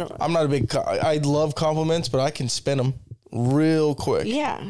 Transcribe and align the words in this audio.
don't. 0.00 0.12
I'm 0.20 0.32
not 0.32 0.44
a 0.44 0.48
big. 0.48 0.68
co- 0.68 0.80
I 0.80 1.16
love 1.18 1.54
compliments, 1.54 2.08
but 2.08 2.20
I 2.20 2.30
can 2.30 2.48
spin 2.48 2.78
them 2.78 2.94
real 3.32 3.94
quick. 3.94 4.26
Yeah. 4.26 4.62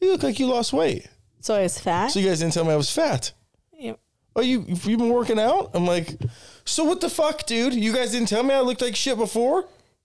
You 0.00 0.12
look 0.12 0.22
like 0.22 0.38
you 0.38 0.46
lost 0.46 0.72
weight. 0.72 1.08
So 1.40 1.54
I 1.54 1.62
was 1.62 1.78
fat. 1.78 2.08
So 2.08 2.20
you 2.20 2.26
guys 2.28 2.40
didn't 2.40 2.54
tell 2.54 2.64
me 2.64 2.72
I 2.72 2.76
was 2.76 2.90
fat. 2.90 3.32
Yeah. 3.72 3.94
Oh, 4.36 4.40
you 4.42 4.64
you've 4.68 4.84
been 4.84 5.08
working 5.10 5.38
out? 5.38 5.70
I'm 5.74 5.86
like, 5.86 6.16
so 6.64 6.84
what 6.84 7.00
the 7.00 7.10
fuck, 7.10 7.46
dude? 7.46 7.74
You 7.74 7.92
guys 7.92 8.12
didn't 8.12 8.28
tell 8.28 8.42
me 8.42 8.54
I 8.54 8.60
looked 8.60 8.82
like 8.82 8.96
shit 8.96 9.18
before. 9.18 9.64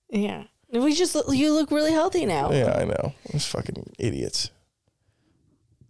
Yeah. 0.10 0.44
We 0.72 0.96
just 0.96 1.16
you 1.30 1.54
look 1.54 1.70
really 1.70 1.92
healthy 1.92 2.26
now. 2.26 2.52
Yeah, 2.52 2.76
I 2.76 2.86
know. 2.86 3.14
Those 3.32 3.46
fucking 3.46 3.94
idiots. 4.00 4.50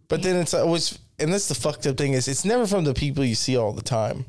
But 0.09 0.21
then 0.23 0.35
it's 0.35 0.53
always, 0.53 0.99
and 1.19 1.33
that's 1.33 1.47
the 1.47 1.55
fucked 1.55 1.87
up 1.87 1.97
thing 1.97 2.13
is, 2.13 2.27
it's 2.27 2.43
never 2.45 2.67
from 2.67 2.83
the 2.83 2.93
people 2.93 3.23
you 3.23 3.35
see 3.35 3.55
all 3.55 3.71
the 3.71 3.81
time. 3.81 4.25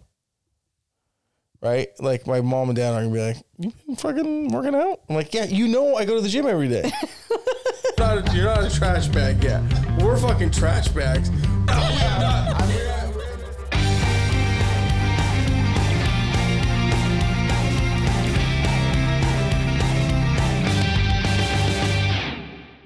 Right? 1.65 1.89
Like 1.99 2.27
my 2.27 2.43
mom 2.43 2.69
and 2.69 2.77
dad 2.77 2.93
are 2.93 3.01
gonna 3.03 3.15
be 3.15 3.21
like, 3.23 3.39
"You 3.59 3.73
been 3.87 3.97
fucking 3.97 4.49
working 4.49 4.75
out?" 4.75 5.01
I'm 5.09 5.17
like, 5.17 5.33
"Yeah, 5.33 5.45
you 5.47 5.67
know, 5.67 5.97
I 5.97 6.05
go 6.05 6.15
to 6.15 6.21
the 6.21 6.29
gym 6.29 6.47
every 6.47 6.69
day." 6.69 6.93
you're, 7.31 7.93
not 7.99 8.29
a, 8.29 8.37
you're 8.37 8.45
not 8.45 8.65
a 8.65 8.71
trash 8.71 9.09
bag, 9.09 9.43
yeah. 9.43 9.63
We're 9.99 10.19
fucking 10.19 10.51
trash 10.51 10.89
bags. 10.89 11.31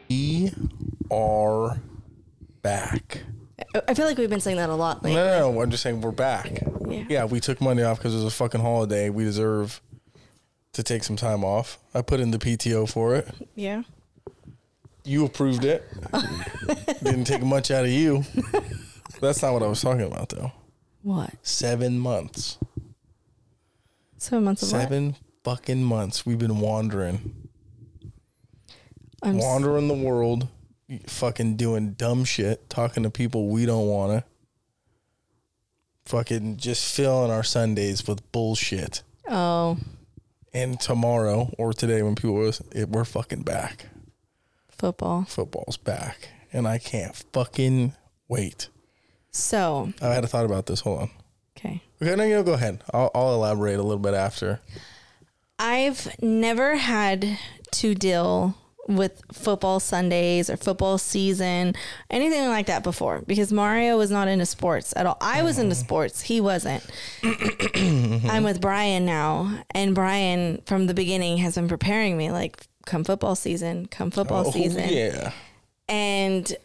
We 0.08 0.52
are 1.10 1.80
back. 2.62 3.24
I- 3.24 3.37
I 3.88 3.94
feel 3.94 4.06
like 4.06 4.16
we've 4.18 4.30
been 4.30 4.40
saying 4.40 4.56
that 4.58 4.70
a 4.70 4.74
lot 4.74 5.02
lately. 5.02 5.16
No, 5.20 5.38
no, 5.40 5.52
no. 5.52 5.60
I'm 5.62 5.70
just 5.70 5.82
saying 5.82 6.00
we're 6.00 6.10
back. 6.12 6.62
Yeah. 6.88 7.04
Yeah, 7.08 7.24
we 7.24 7.40
took 7.40 7.60
Monday 7.60 7.84
off 7.84 7.98
because 7.98 8.14
it 8.14 8.18
was 8.18 8.26
a 8.26 8.30
fucking 8.36 8.60
holiday. 8.60 9.10
We 9.10 9.24
deserve 9.24 9.80
to 10.74 10.82
take 10.82 11.02
some 11.04 11.16
time 11.16 11.44
off. 11.44 11.78
I 11.94 12.02
put 12.02 12.20
in 12.20 12.30
the 12.30 12.38
PTO 12.38 12.88
for 12.90 13.14
it. 13.16 13.28
Yeah. 13.54 13.82
You 15.04 15.24
approved 15.24 15.64
it. 15.64 15.84
Didn't 17.02 17.24
take 17.24 17.42
much 17.42 17.70
out 17.70 17.84
of 17.84 17.90
you. 17.90 18.24
That's 19.20 19.42
not 19.42 19.52
what 19.54 19.62
I 19.62 19.66
was 19.66 19.80
talking 19.80 20.02
about, 20.06 20.28
though. 20.28 20.52
What? 21.02 21.30
Seven 21.42 21.98
months. 21.98 22.58
Seven 24.18 24.44
months 24.44 24.62
of 24.62 24.72
what? 24.72 24.82
Seven 24.82 25.16
fucking 25.44 25.82
months. 25.82 26.26
We've 26.26 26.38
been 26.38 26.58
wandering, 26.60 27.48
I'm 29.22 29.36
s- 29.38 29.42
wandering 29.42 29.88
the 29.88 29.94
world, 29.94 30.48
fucking 31.06 31.56
doing 31.56 31.92
dumb 31.92 32.24
shit, 32.24 32.68
talking 32.70 33.02
to 33.02 33.10
people 33.10 33.48
we 33.48 33.66
don't 33.66 33.86
want 33.86 34.12
to. 34.12 34.24
Fucking 36.06 36.56
just 36.56 36.94
filling 36.94 37.30
our 37.30 37.42
Sundays 37.42 38.06
with 38.06 38.30
bullshit. 38.32 39.02
Oh, 39.28 39.76
And 40.54 40.80
tomorrow 40.80 41.52
or 41.58 41.74
today, 41.74 42.02
when 42.02 42.14
people 42.14 42.34
was, 42.36 42.62
it, 42.72 42.88
we're 42.88 43.04
fucking 43.04 43.42
back. 43.42 43.86
football. 44.70 45.24
Football's 45.24 45.76
back, 45.76 46.30
and 46.52 46.66
I 46.66 46.78
can't 46.78 47.14
fucking 47.34 47.92
wait. 48.26 48.68
So, 49.30 49.92
I 50.00 50.14
had 50.14 50.24
a 50.24 50.26
thought 50.26 50.46
about 50.46 50.64
this. 50.66 50.80
Hold 50.80 51.00
on. 51.02 51.10
okay. 51.58 51.82
Okay, 52.00 52.16
no, 52.16 52.24
you 52.24 52.36
know, 52.36 52.42
go 52.42 52.54
ahead. 52.54 52.82
I'll, 52.94 53.10
I'll 53.14 53.34
elaborate 53.34 53.78
a 53.78 53.82
little 53.82 53.98
bit 53.98 54.14
after. 54.14 54.60
I've 55.58 56.08
never 56.22 56.76
had 56.76 57.38
to 57.72 57.94
deal 57.94 58.56
with 58.88 59.22
football 59.32 59.78
Sundays 59.78 60.48
or 60.48 60.56
football 60.56 60.98
season, 60.98 61.74
anything 62.10 62.48
like 62.48 62.66
that 62.66 62.82
before 62.82 63.22
because 63.26 63.52
Mario 63.52 63.98
was 63.98 64.10
not 64.10 64.28
into 64.28 64.46
sports 64.46 64.94
at 64.96 65.06
all. 65.06 65.18
I 65.20 65.42
was 65.42 65.58
into 65.58 65.74
mm-hmm. 65.74 65.84
sports, 65.84 66.22
he 66.22 66.40
wasn't. 66.40 66.84
I'm 67.22 68.42
with 68.42 68.60
Brian 68.60 69.04
now, 69.04 69.62
and 69.70 69.94
Brian 69.94 70.62
from 70.66 70.86
the 70.86 70.94
beginning 70.94 71.36
has 71.38 71.54
been 71.54 71.68
preparing 71.68 72.16
me 72.16 72.32
like 72.32 72.66
come 72.86 73.04
football 73.04 73.36
season, 73.36 73.86
come 73.86 74.10
football 74.10 74.44
Oh 74.46 74.50
season. 74.50 74.88
yeah, 74.88 75.32
And 75.88 76.56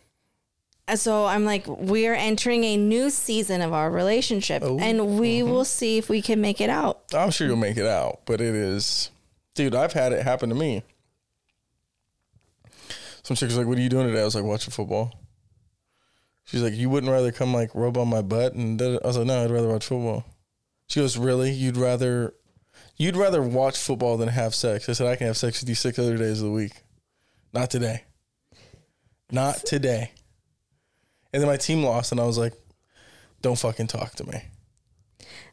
uh, 0.87 0.95
so 0.95 1.25
I'm 1.25 1.45
like, 1.45 1.67
we're 1.67 2.13
entering 2.13 2.63
a 2.63 2.77
new 2.77 3.09
season 3.09 3.61
of 3.61 3.73
our 3.73 3.91
relationship, 3.91 4.63
Oh, 4.65 4.79
and 4.79 5.19
we 5.19 5.39
mm-hmm. 5.39 5.49
will 5.49 5.65
see 5.65 5.97
if 5.97 6.09
we 6.09 6.21
can 6.21 6.41
make 6.41 6.61
it 6.61 6.69
out. 6.69 7.01
I'm 7.13 7.31
sure 7.31 7.47
you'll 7.47 7.57
make 7.57 7.77
it 7.77 7.85
out. 7.85 8.21
But 8.25 8.41
it 8.41 8.55
is, 8.55 9.11
dude. 9.55 9.75
I've 9.75 9.93
had 9.93 10.13
it 10.13 10.23
happen 10.23 10.49
to 10.49 10.55
me. 10.55 10.83
Some 13.23 13.35
chick 13.35 13.47
was 13.47 13.57
like, 13.57 13.67
"What 13.67 13.77
are 13.77 13.81
you 13.81 13.89
doing 13.89 14.07
today?" 14.07 14.21
I 14.21 14.25
was 14.25 14.35
like, 14.35 14.43
"Watching 14.43 14.71
football." 14.71 15.11
She's 16.45 16.61
like, 16.61 16.73
"You 16.73 16.89
wouldn't 16.89 17.11
rather 17.11 17.31
come 17.31 17.53
like 17.53 17.73
rub 17.73 17.97
on 17.97 18.09
my 18.09 18.21
butt?" 18.21 18.53
And 18.53 18.77
da-da." 18.77 18.99
I 19.03 19.07
was 19.07 19.17
like, 19.17 19.27
"No, 19.27 19.43
I'd 19.43 19.51
rather 19.51 19.69
watch 19.69 19.85
football." 19.85 20.25
She 20.87 20.99
goes, 20.99 21.17
"Really? 21.17 21.51
You'd 21.51 21.77
rather, 21.77 22.33
you'd 22.97 23.15
rather 23.15 23.41
watch 23.41 23.77
football 23.77 24.17
than 24.17 24.29
have 24.29 24.53
sex?" 24.53 24.89
I 24.89 24.93
said, 24.93 25.07
"I 25.07 25.15
can 25.15 25.27
have 25.27 25.37
sex 25.37 25.61
with 25.61 25.69
you 25.69 25.75
six 25.75 25.97
other 25.97 26.17
days 26.17 26.41
of 26.41 26.47
the 26.47 26.51
week, 26.51 26.83
not 27.53 27.69
today. 27.69 28.03
Not 29.31 29.65
today." 29.65 30.11
And 31.31 31.41
then 31.41 31.47
my 31.47 31.57
team 31.57 31.83
lost, 31.83 32.11
and 32.11 32.19
I 32.19 32.25
was 32.25 32.37
like, 32.37 32.53
"Don't 33.41 33.57
fucking 33.57 33.87
talk 33.87 34.15
to 34.15 34.25
me." 34.25 34.43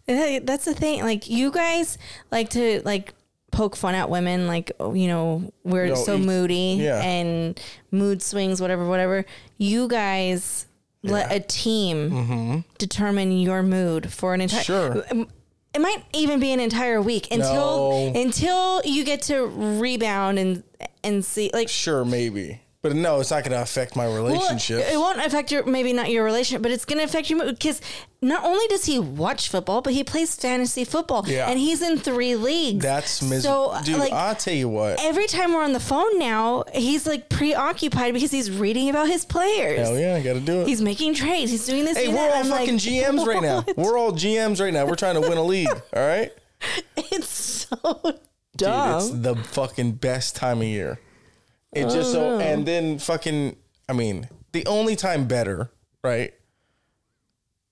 That's 0.06 0.64
the 0.64 0.74
thing. 0.74 1.02
Like 1.02 1.28
you 1.28 1.52
guys 1.52 1.96
like 2.32 2.50
to 2.50 2.82
like 2.84 3.14
poke 3.50 3.76
fun 3.76 3.94
at 3.94 4.08
women, 4.10 4.46
like 4.46 4.72
you 4.80 5.08
know 5.08 5.52
we're 5.64 5.88
No, 5.88 5.94
so 5.94 6.18
moody 6.18 6.78
yeah. 6.80 7.00
and 7.02 7.60
mood 7.90 8.22
swings, 8.22 8.60
whatever, 8.60 8.86
whatever. 8.86 9.24
You 9.58 9.88
guys 9.88 10.66
let 11.02 11.32
a 11.32 11.40
team 11.40 12.64
determine 12.78 13.32
your 13.32 13.62
mood 13.62 14.12
for 14.12 14.34
an 14.34 14.40
entire. 14.42 14.60
Mm-hmm. 14.62 15.18
Sure. 15.20 15.26
It 15.72 15.80
might 15.80 16.02
even 16.12 16.40
be 16.40 16.52
an 16.52 16.58
entire 16.58 17.00
week 17.00 17.30
until 17.30 18.10
No. 18.12 18.20
until 18.20 18.82
you 18.84 19.04
get 19.04 19.22
to 19.22 19.46
rebound 19.46 20.38
and 20.38 20.62
and 21.04 21.24
see 21.24 21.50
like 21.54 21.68
Sure, 21.68 22.04
maybe. 22.04 22.60
But 22.82 22.96
no, 22.96 23.20
it's 23.20 23.30
not 23.30 23.44
going 23.44 23.52
to 23.52 23.60
affect 23.60 23.94
my 23.94 24.06
Well, 24.08 24.16
relationship. 24.24 24.86
it 24.90 24.96
won't 24.96 25.18
affect 25.20 25.52
your 25.52 25.66
maybe 25.66 25.92
not 25.92 26.10
your 26.10 26.24
relationship, 26.24 26.62
but 26.62 26.70
it's 26.70 26.86
going 26.86 26.96
to 26.96 27.04
affect 27.04 27.28
your 27.28 27.38
mood 27.38 27.58
because 27.58 27.78
not 28.22 28.42
only 28.42 28.66
does 28.68 28.86
he 28.86 28.98
watch 28.98 29.50
football, 29.50 29.82
but 29.82 29.92
he 29.92 30.02
plays 30.02 30.34
fantasy 30.34 30.84
football, 30.84 31.24
Yeah. 31.28 31.50
and 31.50 31.58
he's 31.58 31.82
in 31.82 31.98
three 31.98 32.36
leagues. 32.36 32.82
That's 32.82 33.20
miserable. 33.20 33.68
So, 33.68 33.70
uh, 33.72 33.82
Dude, 33.82 33.98
like, 33.98 34.12
I'll 34.12 34.34
tell 34.34 34.54
you 34.54 34.68
what. 34.70 34.98
every 35.02 35.26
time 35.26 35.52
we're 35.52 35.62
on 35.62 35.74
the 35.74 35.80
phone 35.80 36.18
now, 36.18 36.64
he's 36.74 37.06
like 37.06 37.28
preoccupied 37.28 38.14
because 38.14 38.30
he's 38.30 38.50
reading 38.50 38.88
about 38.88 39.08
his 39.08 39.26
players. 39.26 39.86
Hell 39.86 39.98
yeah, 39.98 40.14
I 40.14 40.22
got 40.22 40.32
to 40.34 40.40
do 40.40 40.62
it. 40.62 40.68
He's 40.68 40.80
making 40.80 41.12
trades. 41.14 41.50
He's 41.50 41.66
doing 41.66 41.84
this. 41.84 41.98
hey, 41.98 42.08
we're 42.08 42.14
that. 42.14 42.30
all 42.32 42.38
I'm 42.44 42.46
fucking 42.46 42.74
like, 42.76 42.82
GMs 42.82 43.26
right 43.26 43.42
now. 43.42 43.62
We're 43.76 43.98
all 43.98 44.12
GMs 44.12 44.58
right 44.58 44.72
now. 44.72 44.86
We're 44.86 44.96
trying 44.96 45.16
to 45.16 45.20
win 45.20 45.36
a 45.36 45.42
league. 45.42 45.68
All 45.94 46.06
right? 46.06 46.32
It's 46.96 47.28
so 47.28 47.76
Dude, 48.56 48.68
it's 48.68 49.10
the 49.10 49.36
fucking 49.52 49.92
best 49.92 50.36
time 50.36 50.58
of 50.60 50.66
year. 50.66 50.98
It 51.72 51.84
just 51.84 52.12
so, 52.12 52.36
oh, 52.36 52.40
and 52.40 52.66
then 52.66 52.98
fucking, 52.98 53.56
I 53.88 53.92
mean, 53.92 54.28
the 54.52 54.66
only 54.66 54.96
time 54.96 55.26
better, 55.28 55.70
right? 56.02 56.34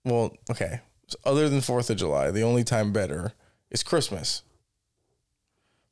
Well, 0.04 0.36
okay. 0.50 0.80
Other 1.24 1.48
than 1.48 1.60
4th 1.60 1.90
of 1.90 1.96
July, 1.96 2.30
the 2.30 2.42
only 2.42 2.64
time 2.64 2.92
better 2.92 3.32
is 3.70 3.82
Christmas. 3.82 4.42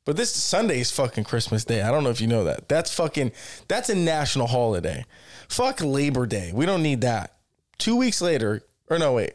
But 0.05 0.15
this 0.15 0.33
Sunday 0.33 0.79
is 0.79 0.89
fucking 0.89 1.25
Christmas 1.25 1.65
Day. 1.65 1.81
I 1.81 1.91
don't 1.91 2.03
know 2.03 2.09
if 2.09 2.21
you 2.21 2.27
know 2.27 2.45
that. 2.45 2.69
That's 2.69 2.93
fucking, 2.93 3.33
that's 3.67 3.89
a 3.89 3.95
national 3.95 4.47
holiday. 4.47 5.03
Fuck 5.49 5.81
Labor 5.81 6.25
Day. 6.25 6.51
We 6.53 6.65
don't 6.65 6.81
need 6.81 7.01
that. 7.01 7.35
Two 7.77 7.97
weeks 7.97 8.21
later, 8.21 8.61
or 8.89 8.97
no, 8.97 9.13
wait. 9.13 9.33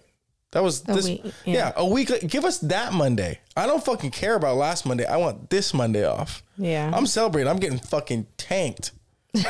That 0.52 0.62
was 0.62 0.82
this. 0.82 1.06
week, 1.06 1.22
yeah. 1.24 1.54
yeah. 1.54 1.72
a 1.76 1.86
week. 1.86 2.10
Give 2.28 2.44
us 2.44 2.58
that 2.58 2.92
Monday. 2.92 3.40
I 3.56 3.66
don't 3.66 3.82
fucking 3.84 4.10
care 4.10 4.34
about 4.34 4.56
last 4.56 4.86
Monday. 4.86 5.06
I 5.06 5.16
want 5.16 5.50
this 5.50 5.72
Monday 5.74 6.04
off. 6.06 6.42
Yeah. 6.58 6.90
I'm 6.94 7.06
celebrating. 7.06 7.50
I'm 7.50 7.58
getting 7.58 7.78
fucking 7.78 8.26
tanked. 8.36 8.92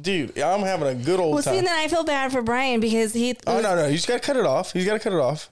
Dude, 0.00 0.38
I'm 0.38 0.60
having 0.60 0.88
a 0.88 0.94
good 0.94 1.18
old 1.20 1.34
well, 1.34 1.42
see, 1.42 1.50
time. 1.50 1.58
and 1.58 1.66
then 1.66 1.78
I 1.78 1.88
feel 1.88 2.04
bad 2.04 2.30
for 2.32 2.40
Brian 2.40 2.80
because 2.80 3.12
he. 3.12 3.36
oh 3.46 3.60
no, 3.60 3.74
no, 3.74 3.86
you 3.86 3.94
just 3.96 4.06
gotta 4.06 4.20
cut 4.20 4.36
it 4.36 4.46
off. 4.46 4.74
You 4.74 4.84
gotta 4.84 5.00
cut 5.00 5.12
it 5.12 5.18
off. 5.18 5.50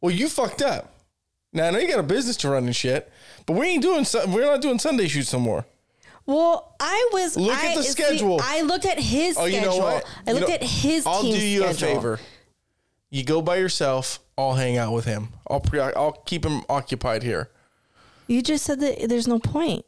Well, 0.00 0.14
you 0.14 0.28
fucked 0.28 0.62
up. 0.62 0.94
Now 1.52 1.66
I 1.66 1.70
know 1.70 1.78
you 1.78 1.88
got 1.88 1.98
a 1.98 2.04
business 2.04 2.36
to 2.38 2.50
run 2.50 2.64
and 2.64 2.76
shit, 2.76 3.10
but 3.44 3.54
we 3.54 3.66
ain't 3.66 3.82
doing. 3.82 4.06
We're 4.28 4.44
not 4.44 4.62
doing 4.62 4.78
Sunday 4.78 5.08
shoots 5.08 5.32
no 5.32 5.40
more. 5.40 5.66
Well, 6.26 6.76
I 6.78 7.10
was. 7.12 7.36
Look 7.36 7.56
I, 7.56 7.72
at 7.72 7.76
the 7.76 7.82
see, 7.82 7.90
schedule. 7.90 8.40
I 8.42 8.60
looked 8.62 8.86
at 8.86 9.00
his 9.00 9.36
Oh, 9.36 9.48
schedule. 9.48 9.58
you 9.58 9.66
know 9.66 9.76
what? 9.78 10.06
I 10.26 10.30
You 10.30 10.36
looked 10.36 10.48
know- 10.48 10.54
at 10.54 10.62
his. 10.62 11.04
I'll 11.04 11.22
do 11.22 11.28
you 11.28 11.64
a 11.64 11.74
favor. 11.74 12.20
You 13.12 13.22
go 13.24 13.42
by 13.42 13.56
yourself. 13.56 14.20
I'll 14.38 14.54
hang 14.54 14.78
out 14.78 14.94
with 14.94 15.04
him. 15.04 15.28
I'll 15.48 15.60
pre- 15.60 15.80
I'll 15.80 16.12
keep 16.12 16.46
him 16.46 16.62
occupied 16.70 17.22
here. 17.22 17.50
You 18.26 18.40
just 18.40 18.64
said 18.64 18.80
that 18.80 19.06
there's 19.10 19.28
no 19.28 19.38
point. 19.38 19.84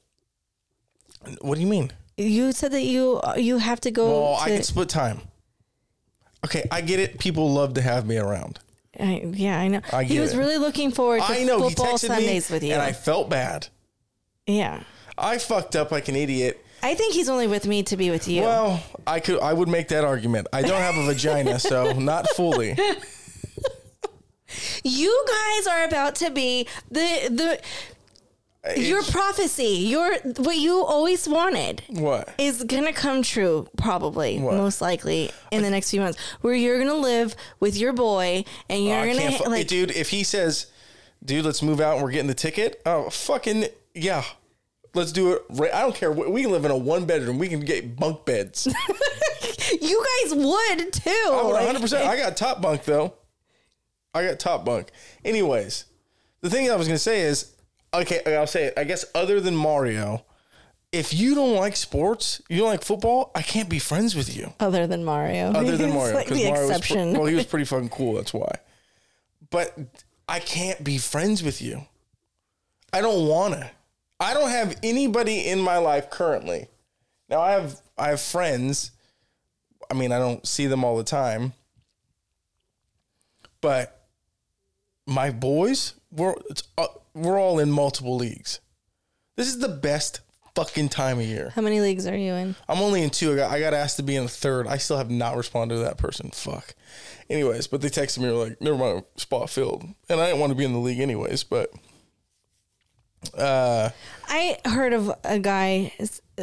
What 1.41 1.55
do 1.55 1.63
you 1.63 1.67
mean? 1.67 1.91
You 2.19 2.53
said 2.53 2.73
that 2.73 2.83
you 2.83 3.23
you 3.37 3.57
have 3.59 3.81
to 3.81 3.91
go. 3.91 4.05
Well, 4.33 4.37
I 4.41 4.49
can 4.51 4.63
split 4.63 4.91
time. 4.91 5.23
Okay, 6.45 6.65
I 6.71 6.83
get 6.83 7.01
it. 7.01 7.19
People 7.19 7.51
love 7.51 7.73
to 7.75 7.81
have 7.81 8.07
me 8.07 8.19
around. 8.19 8.61
I- 9.01 9.23
yeah, 9.33 9.59
I 9.59 9.69
know. 9.69 9.81
I 9.91 10.05
he 10.05 10.21
was 10.21 10.35
it. 10.35 10.39
really 10.39 10.59
looking 10.59 10.91
forward 10.93 11.23
to 11.23 11.33
I 11.33 11.45
know 11.45 11.61
football 11.61 11.97
Sundays 11.97 12.51
with 12.51 12.63
you. 12.63 12.75
and 12.75 12.83
I 12.83 12.93
felt 12.93 13.31
bad. 13.31 13.69
yeah, 14.47 14.83
I 15.17 15.39
fucked 15.39 15.75
up 15.77 15.91
like 15.91 16.09
an 16.09 16.17
idiot. 16.17 16.64
I 16.85 16.95
think 16.95 17.15
he's 17.15 17.29
only 17.29 17.47
with 17.47 17.67
me 17.67 17.83
to 17.85 17.97
be 17.97 18.11
with 18.11 18.29
you. 18.29 18.43
Well, 18.43 18.83
I 19.07 19.19
could 19.21 19.41
I 19.41 19.53
would 19.53 19.69
make 19.69 19.89
that 19.89 20.05
argument. 20.05 20.49
I 20.53 20.63
don't 20.63 20.81
have 20.81 20.97
a 20.97 21.07
vagina, 21.07 21.59
so 21.59 21.93
not 21.99 22.29
fully. 22.31 22.77
you 24.85 25.25
guys 25.29 25.67
are 25.67 25.85
about 25.85 26.15
to 26.17 26.31
be 26.31 26.69
the 26.91 27.29
the. 27.31 27.61
Your 28.81 29.01
It's- 29.01 29.11
prophecy, 29.11 29.65
your 29.93 30.15
what 30.39 30.57
you 30.57 30.83
always 30.83 31.29
wanted 31.29 31.83
what? 31.91 32.31
is 32.39 32.65
gonna 32.65 32.95
come 32.95 33.23
true, 33.23 33.69
probably, 33.77 34.39
What? 34.39 34.55
most 34.55 34.81
likely, 34.81 35.31
in 35.51 35.63
the 35.63 35.69
next 35.69 35.91
few 35.91 36.01
months, 36.01 36.19
where 36.41 36.55
you're 36.55 36.79
gonna 36.79 36.95
live 36.95 37.37
with 37.61 37.77
your 37.77 37.93
boy 37.93 38.43
and 38.71 38.83
you're 38.83 38.97
Oh, 38.97 39.01
I 39.03 39.07
gonna 39.09 39.19
can't 39.21 39.35
ha- 39.35 39.45
fu- 39.45 39.51
like 39.51 39.67
dude. 39.67 39.91
If 39.91 40.09
he 40.09 40.23
says, 40.25 40.69
"Dude, 41.23 41.45
let's 41.45 41.61
move 41.63 41.79
out 41.79 41.97
and 41.97 42.03
we're 42.05 42.11
getting 42.11 42.27
the 42.27 42.33
ticket," 42.33 42.81
oh 42.87 43.11
fucking 43.11 43.67
yeah, 43.95 44.25
let's 44.95 45.13
do 45.13 45.33
it. 45.33 45.43
Right. 45.51 45.73
I 45.73 45.83
don't 45.83 45.95
care. 45.95 46.11
We 46.13 46.43
can 46.43 46.51
live 46.53 46.65
in 46.65 46.71
a 46.71 46.77
one 46.77 47.05
bedroom. 47.05 47.39
We 47.39 47.49
can 47.49 47.61
get 47.61 47.97
bunk 47.97 48.25
beds. 48.25 48.67
you 49.81 50.05
guys 50.23 50.35
would 50.35 50.93
too. 50.93 51.11
I 51.11 51.43
would 51.43 51.53
100. 51.53 51.81
percent 51.81 52.07
I 52.07 52.17
got 52.17 52.37
top 52.37 52.61
bunk 52.61 52.85
though. 52.85 53.15
I 54.15 54.25
got 54.27 54.39
top 54.39 54.65
bunk. 54.65 54.89
Anyways, 55.25 55.87
the 56.41 56.51
thing 56.51 56.71
I 56.71 56.77
was 56.77 56.87
gonna 56.87 56.99
say 56.99 57.23
is, 57.23 57.53
okay, 57.93 58.21
I'll 58.37 58.47
say 58.47 58.67
it. 58.67 58.75
I 58.77 58.85
guess 58.85 59.05
other 59.15 59.41
than 59.41 59.57
Mario, 59.57 60.25
if 60.93 61.13
you 61.13 61.35
don't 61.35 61.57
like 61.57 61.75
sports, 61.75 62.41
you 62.49 62.59
don't 62.59 62.69
like 62.69 62.85
football, 62.85 63.33
I 63.35 63.43
can't 63.43 63.69
be 63.69 63.81
friends 63.81 64.15
with 64.15 64.37
you. 64.37 64.53
Other 64.61 64.87
than 64.87 65.05
Mario, 65.05 65.51
Other 65.53 65.77
than 65.77 65.91
Mario, 65.95 66.15
like 66.15 66.29
the 66.29 66.45
Mario 66.45 66.69
was 66.69 66.71
exception. 66.71 67.13
well, 67.15 67.27
he 67.27 67.35
was 67.35 67.47
pretty 67.47 67.65
fucking 67.65 67.89
cool. 67.89 68.15
That's 68.15 68.33
why. 68.33 68.53
But 69.51 69.77
I 70.29 70.39
can't 70.39 70.83
be 70.85 70.99
friends 70.99 71.43
with 71.43 71.61
you. 71.61 71.85
I 72.93 73.01
don't 73.01 73.27
wanna. 73.27 73.71
I 74.21 74.35
don't 74.35 74.51
have 74.51 74.79
anybody 74.83 75.47
in 75.47 75.61
my 75.61 75.79
life 75.79 76.11
currently. 76.11 76.69
Now 77.29 77.41
I 77.41 77.53
have 77.53 77.81
I 77.99 78.09
have 78.09 78.21
friends. 78.21 78.91
I 79.91 79.95
mean, 79.95 80.13
I 80.13 80.19
don't 80.19 80.47
see 80.47 80.67
them 80.67 80.85
all 80.85 80.97
the 80.97 81.05
time. 81.05 81.53
But 83.61 84.07
my 85.07 85.31
boys, 85.31 85.95
we're 86.11 86.35
it's, 86.51 86.63
uh, 86.79 86.87
we're 87.15 87.39
all 87.39 87.59
in 87.59 87.71
multiple 87.71 88.17
leagues. 88.17 88.61
This 89.37 89.49
is 89.49 89.59
the 89.59 89.69
best 89.69 90.21
fucking 90.55 90.89
time 90.89 91.19
of 91.19 91.25
year. 91.25 91.51
How 91.55 91.63
many 91.63 91.81
leagues 91.81 92.07
are 92.07 92.17
you 92.17 92.33
in? 92.35 92.55
I'm 92.69 92.79
only 92.79 93.03
in 93.03 93.11
two. 93.11 93.33
I 93.33 93.37
got, 93.37 93.51
I 93.51 93.61
got 93.61 93.75
asked 93.75 93.97
to 93.97 94.03
be 94.03 94.17
in 94.17 94.25
a 94.25 94.29
third. 94.29 94.67
I 94.67 94.77
still 94.77 94.97
have 94.97 95.11
not 95.11 95.37
responded 95.37 95.75
to 95.77 95.81
that 95.81 95.99
person. 95.99 96.31
Fuck. 96.31 96.75
Anyways, 97.29 97.67
but 97.67 97.81
they 97.81 97.89
texted 97.89 98.19
me 98.19 98.29
like, 98.31 98.61
never 98.61 98.77
mind, 98.77 99.05
spot 99.17 99.51
filled. 99.51 99.83
And 100.09 100.21
I 100.21 100.27
didn't 100.27 100.41
want 100.41 100.51
to 100.51 100.57
be 100.57 100.65
in 100.65 100.73
the 100.73 100.79
league 100.79 101.01
anyways, 101.01 101.43
but 101.43 101.73
uh 103.35 103.91
I 104.27 104.59
heard 104.65 104.93
of 104.93 105.13
a 105.25 105.39
guy, 105.39 105.93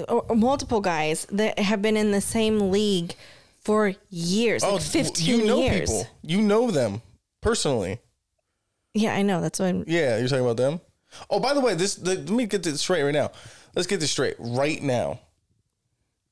or 0.08 0.36
multiple 0.36 0.82
guys 0.82 1.26
that 1.32 1.60
have 1.60 1.82
been 1.82 1.98
in 1.98 2.12
the 2.12 2.22
same 2.22 2.72
league 2.72 3.16
for 3.62 3.94
years, 4.10 4.64
like 4.64 4.74
oh, 4.74 4.78
15 4.80 5.40
you 5.40 5.46
know 5.46 5.60
years. 5.60 5.90
people. 5.90 6.08
You 6.24 6.42
know 6.42 6.72
them 6.72 7.02
personally. 7.42 8.00
Yeah, 8.94 9.14
I 9.14 9.22
know. 9.22 9.42
That's 9.42 9.60
what 9.60 9.68
I'm. 9.68 9.84
Yeah, 9.88 10.18
you're 10.18 10.28
talking 10.28 10.44
about 10.44 10.58
them. 10.58 10.82
Oh, 11.30 11.40
by 11.40 11.54
the 11.54 11.62
way, 11.62 11.76
this 11.76 11.96
the, 11.96 12.16
let 12.16 12.30
me 12.30 12.46
get 12.46 12.64
this 12.64 12.82
straight 12.82 13.04
right 13.04 13.14
now. 13.14 13.32
Let's 13.76 13.88
get 13.88 14.00
this 14.00 14.12
straight 14.12 14.36
right 14.40 14.82
now. 14.82 15.20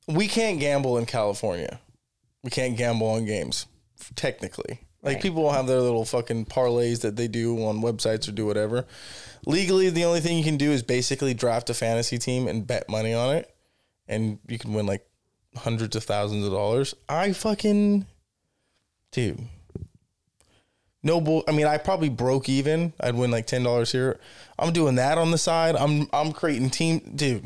We 0.08 0.28
can't 0.28 0.60
gamble 0.60 0.98
in 0.98 1.06
California. 1.06 1.80
We 2.44 2.50
can't 2.50 2.78
gamble 2.78 3.08
on 3.08 3.26
games, 3.26 3.68
technically. 4.16 4.80
Like 5.02 5.16
Right. 5.16 5.24
people 5.24 5.44
will 5.44 5.52
have 5.54 5.68
their 5.68 5.80
little 5.80 6.04
fucking 6.06 6.46
parlays 6.48 7.02
that 7.02 7.16
they 7.16 7.28
do 7.28 7.56
on 7.66 7.82
websites 7.82 8.28
or 8.28 8.32
do 8.34 8.46
whatever. 8.46 8.86
Legally, 9.46 9.90
the 9.90 10.04
only 10.04 10.20
thing 10.20 10.38
you 10.38 10.44
can 10.44 10.58
do 10.58 10.72
is 10.72 10.84
basically 10.84 11.34
draft 11.34 11.70
a 11.70 11.74
fantasy 11.74 12.18
team 12.18 12.48
and 12.48 12.68
bet 12.68 12.90
money 12.90 13.14
on 13.14 13.34
it, 13.36 13.54
and 14.08 14.40
you 14.48 14.58
can 14.60 14.74
win 14.74 14.86
like 14.86 15.06
hundreds 15.56 15.96
of 15.96 16.04
thousands 16.04 16.46
of 16.46 16.52
dollars. 16.52 16.94
I 17.08 17.32
fucking, 17.32 18.06
dude. 19.14 19.40
No 21.02 21.22
bull. 21.22 21.46
I 21.48 21.54
mean, 21.54 21.66
I 21.66 21.78
probably 21.78 22.10
broke 22.10 22.50
even. 22.50 22.92
I'd 23.00 23.16
win 23.16 23.32
like 23.32 23.48
ten 23.48 23.64
dollars 23.64 23.94
here. 23.94 24.20
I'm 24.60 24.74
doing 24.74 24.96
that 24.96 25.18
on 25.18 25.32
the 25.32 25.38
side. 25.38 25.78
I'm 25.78 26.10
I'm 26.12 26.34
creating 26.34 26.72
team, 26.72 27.14
dude. 27.16 27.46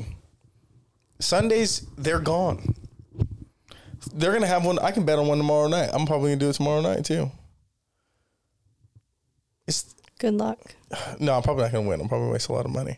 Sundays 1.20 1.86
they're 1.96 2.20
gone. 2.20 2.74
They're 4.12 4.34
gonna 4.34 4.48
have 4.48 4.66
one. 4.66 4.80
I 4.80 4.90
can 4.92 5.06
bet 5.06 5.20
on 5.20 5.28
one 5.28 5.38
tomorrow 5.38 5.68
night. 5.68 5.92
I'm 5.94 6.08
probably 6.08 6.32
gonna 6.32 6.40
do 6.40 6.50
it 6.50 6.54
tomorrow 6.54 6.82
night 6.82 7.06
too. 7.06 7.30
It's 9.68 9.96
Good 10.24 10.36
luck. 10.36 10.58
no, 11.20 11.34
I'm 11.34 11.44
probably 11.44 11.64
not 11.64 11.74
gonna 11.74 11.88
win. 11.88 12.00
I'm 12.00 12.08
probably 12.08 12.28
gonna 12.28 12.34
waste 12.34 12.48
a 12.48 12.54
lot 12.54 12.64
of 12.64 12.72
money. 12.72 12.98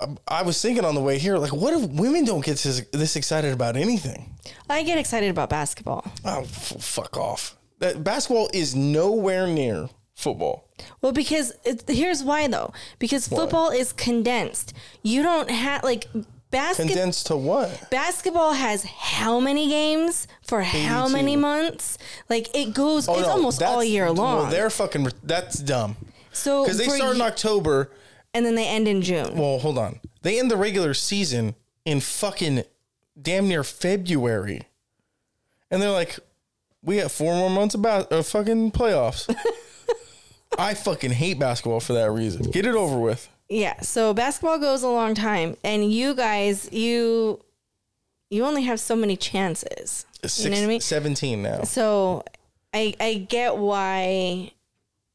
I, 0.00 0.06
I 0.26 0.42
was 0.42 0.60
thinking 0.60 0.82
on 0.82 0.94
the 0.94 1.02
way 1.02 1.18
here, 1.18 1.36
like, 1.36 1.52
what 1.52 1.74
if 1.74 1.90
women 1.90 2.24
don't 2.24 2.42
get 2.42 2.56
this, 2.56 2.80
this 2.92 3.16
excited 3.16 3.52
about 3.52 3.76
anything? 3.76 4.34
I 4.70 4.82
get 4.82 4.96
excited 4.96 5.28
about 5.28 5.50
basketball. 5.50 6.10
Oh, 6.24 6.40
f- 6.40 6.76
fuck 6.80 7.18
off. 7.18 7.58
That 7.80 8.02
basketball 8.02 8.48
is 8.54 8.74
nowhere 8.74 9.46
near 9.46 9.90
football. 10.14 10.70
Well, 11.02 11.12
because 11.12 11.52
it, 11.64 11.84
here's 11.86 12.24
why 12.24 12.46
though. 12.48 12.72
Because 12.98 13.28
football 13.28 13.70
is 13.70 13.92
condensed. 13.92 14.72
You 15.02 15.22
don't 15.22 15.50
have 15.50 15.84
like 15.84 16.08
basket. 16.54 16.86
Condensed 16.86 17.26
to 17.26 17.36
what? 17.36 17.90
Basketball 17.90 18.52
has 18.52 18.84
how 18.84 19.40
many 19.40 19.68
games 19.68 20.26
for 20.46 20.62
how 20.62 21.02
82. 21.04 21.12
many 21.12 21.36
months? 21.36 21.98
Like 22.30 22.54
it 22.56 22.72
goes. 22.74 23.08
Oh, 23.08 23.18
it's 23.18 23.26
no, 23.26 23.34
almost 23.34 23.62
all 23.62 23.84
year 23.84 24.10
long. 24.10 24.42
Well, 24.42 24.50
they're 24.50 24.70
fucking. 24.70 25.08
That's 25.22 25.58
dumb. 25.58 25.96
so 26.32 26.64
Because 26.64 26.78
they 26.78 26.88
start 26.88 27.16
in 27.16 27.22
October. 27.22 27.90
and 28.32 28.46
then 28.46 28.54
they 28.54 28.66
end 28.66 28.88
in 28.88 29.02
June. 29.02 29.36
Well, 29.36 29.58
hold 29.58 29.78
on. 29.78 30.00
They 30.22 30.38
end 30.38 30.50
the 30.50 30.56
regular 30.56 30.94
season 30.94 31.54
in 31.84 32.00
fucking 32.00 32.62
damn 33.20 33.46
near 33.48 33.62
February, 33.62 34.62
and 35.70 35.82
they're 35.82 35.90
like, 35.90 36.18
"We 36.82 36.96
got 37.00 37.10
four 37.10 37.34
more 37.34 37.50
months 37.50 37.74
about 37.74 38.10
uh, 38.10 38.22
fucking 38.22 38.72
playoffs." 38.72 39.28
I 40.58 40.74
fucking 40.74 41.10
hate 41.10 41.38
basketball 41.38 41.80
for 41.80 41.94
that 41.94 42.10
reason. 42.12 42.50
Get 42.50 42.64
it 42.64 42.76
over 42.76 42.96
with. 42.98 43.28
Yeah. 43.48 43.80
So 43.80 44.14
basketball 44.14 44.58
goes 44.58 44.82
a 44.82 44.88
long 44.88 45.14
time, 45.14 45.56
and 45.62 45.92
you 45.92 46.14
guys, 46.14 46.72
you, 46.72 47.40
you 48.30 48.44
only 48.44 48.62
have 48.62 48.80
so 48.80 48.96
many 48.96 49.16
chances. 49.16 50.06
Six, 50.22 50.44
you 50.44 50.50
know 50.50 50.56
what 50.56 50.64
I 50.64 50.68
mean? 50.68 50.80
17 50.80 51.42
now. 51.42 51.62
So, 51.62 52.24
I 52.74 52.94
I 52.98 53.14
get 53.14 53.56
why 53.56 54.52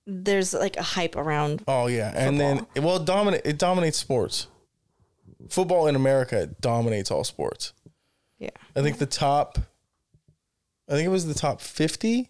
there's 0.07 0.53
like 0.53 0.77
a 0.77 0.81
hype 0.81 1.15
around. 1.15 1.63
Oh 1.67 1.87
yeah, 1.87 2.11
and 2.15 2.39
then 2.39 2.65
well, 2.77 2.97
it 2.97 3.05
dominate. 3.05 3.41
It 3.45 3.59
dominates 3.59 3.97
sports. 3.97 4.47
Football 5.49 5.87
in 5.87 5.95
America 5.95 6.47
dominates 6.61 7.11
all 7.11 7.23
sports. 7.23 7.73
Yeah. 8.39 8.49
I 8.75 8.81
think 8.81 8.97
the 8.97 9.05
top. 9.05 9.59
I 10.87 10.93
think 10.93 11.05
it 11.05 11.09
was 11.09 11.27
the 11.27 11.33
top 11.33 11.61
fifty 11.61 12.29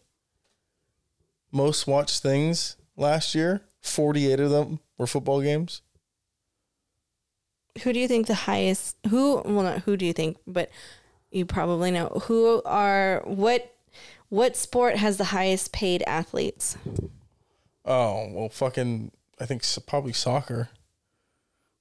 most 1.52 1.88
watched 1.88 2.22
things 2.22 2.76
last 2.98 3.36
year. 3.36 3.62
Forty-eight 3.82 4.40
of 4.40 4.50
them 4.50 4.80
were 4.98 5.08
football 5.08 5.42
games. 5.42 5.82
Who 7.84 7.94
do 7.94 8.00
you 8.00 8.08
think 8.08 8.28
the 8.28 8.34
highest? 8.34 8.96
Who? 9.10 9.42
Well, 9.46 9.64
not 9.64 9.80
who 9.82 9.98
do 9.98 10.06
you 10.06 10.14
think, 10.14 10.38
but 10.48 10.70
you 11.32 11.46
probably 11.46 11.92
know 11.92 12.08
who 12.26 12.62
are 12.66 13.22
what. 13.26 13.74
What 14.30 14.56
sport 14.56 14.96
has 14.98 15.18
the 15.18 15.24
highest 15.26 15.72
paid 15.72 16.04
athletes? 16.06 16.78
Oh 17.84 18.28
well, 18.32 18.50
fucking. 18.50 19.12
I 19.40 19.46
think 19.48 19.64
s- 19.64 19.80
probably 19.80 20.14
soccer. 20.14 20.70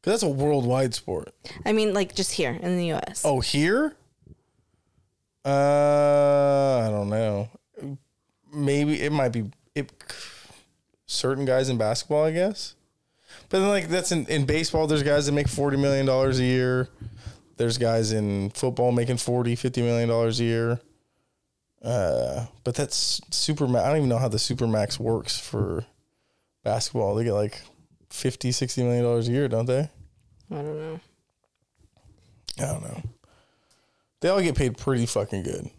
Cause 0.02 0.12
that's 0.12 0.22
a 0.22 0.28
worldwide 0.28 0.94
sport. 0.94 1.34
I 1.66 1.72
mean, 1.72 1.92
like 1.92 2.14
just 2.14 2.32
here 2.32 2.52
in 2.62 2.78
the 2.78 2.86
U.S. 2.86 3.22
Oh, 3.24 3.40
here? 3.40 3.96
Uh, 5.44 6.84
I 6.86 6.90
don't 6.90 7.10
know. 7.10 7.48
Maybe 8.52 9.02
it 9.02 9.12
might 9.12 9.30
be 9.30 9.50
it, 9.74 9.92
certain 11.06 11.44
guys 11.44 11.68
in 11.68 11.78
basketball, 11.78 12.24
I 12.24 12.32
guess. 12.32 12.74
But 13.48 13.60
then, 13.60 13.68
like 13.68 13.88
that's 13.88 14.12
in, 14.12 14.26
in 14.26 14.44
baseball. 14.44 14.86
There's 14.86 15.02
guys 15.02 15.26
that 15.26 15.32
make 15.32 15.48
forty 15.48 15.76
million 15.76 16.06
dollars 16.06 16.38
a 16.38 16.44
year. 16.44 16.88
There's 17.56 17.78
guys 17.78 18.12
in 18.12 18.50
football 18.50 18.92
making 18.92 19.16
40, 19.16 19.56
50 19.56 19.82
million 19.82 20.08
dollars 20.08 20.38
a 20.38 20.44
year. 20.44 20.80
Uh, 21.82 22.46
but 22.62 22.74
that's 22.76 23.20
super. 23.30 23.64
I 23.64 23.88
don't 23.88 23.96
even 23.96 24.08
know 24.08 24.18
how 24.18 24.28
the 24.28 24.38
super 24.38 24.66
max 24.66 25.00
works 25.00 25.38
for 25.38 25.84
basketball. 26.62 27.14
They 27.14 27.24
get 27.24 27.32
like 27.32 27.60
50, 28.10 28.52
60 28.52 28.82
million 28.84 29.02
dollars 29.04 29.28
a 29.28 29.32
year, 29.32 29.48
don't 29.48 29.66
they? 29.66 29.90
I 30.50 30.54
don't 30.54 30.78
know. 30.78 31.00
I 32.58 32.66
don't 32.66 32.82
know. 32.82 33.02
They 34.20 34.28
all 34.28 34.40
get 34.40 34.56
paid 34.56 34.76
pretty 34.76 35.06
fucking 35.06 35.42
good. 35.42 35.70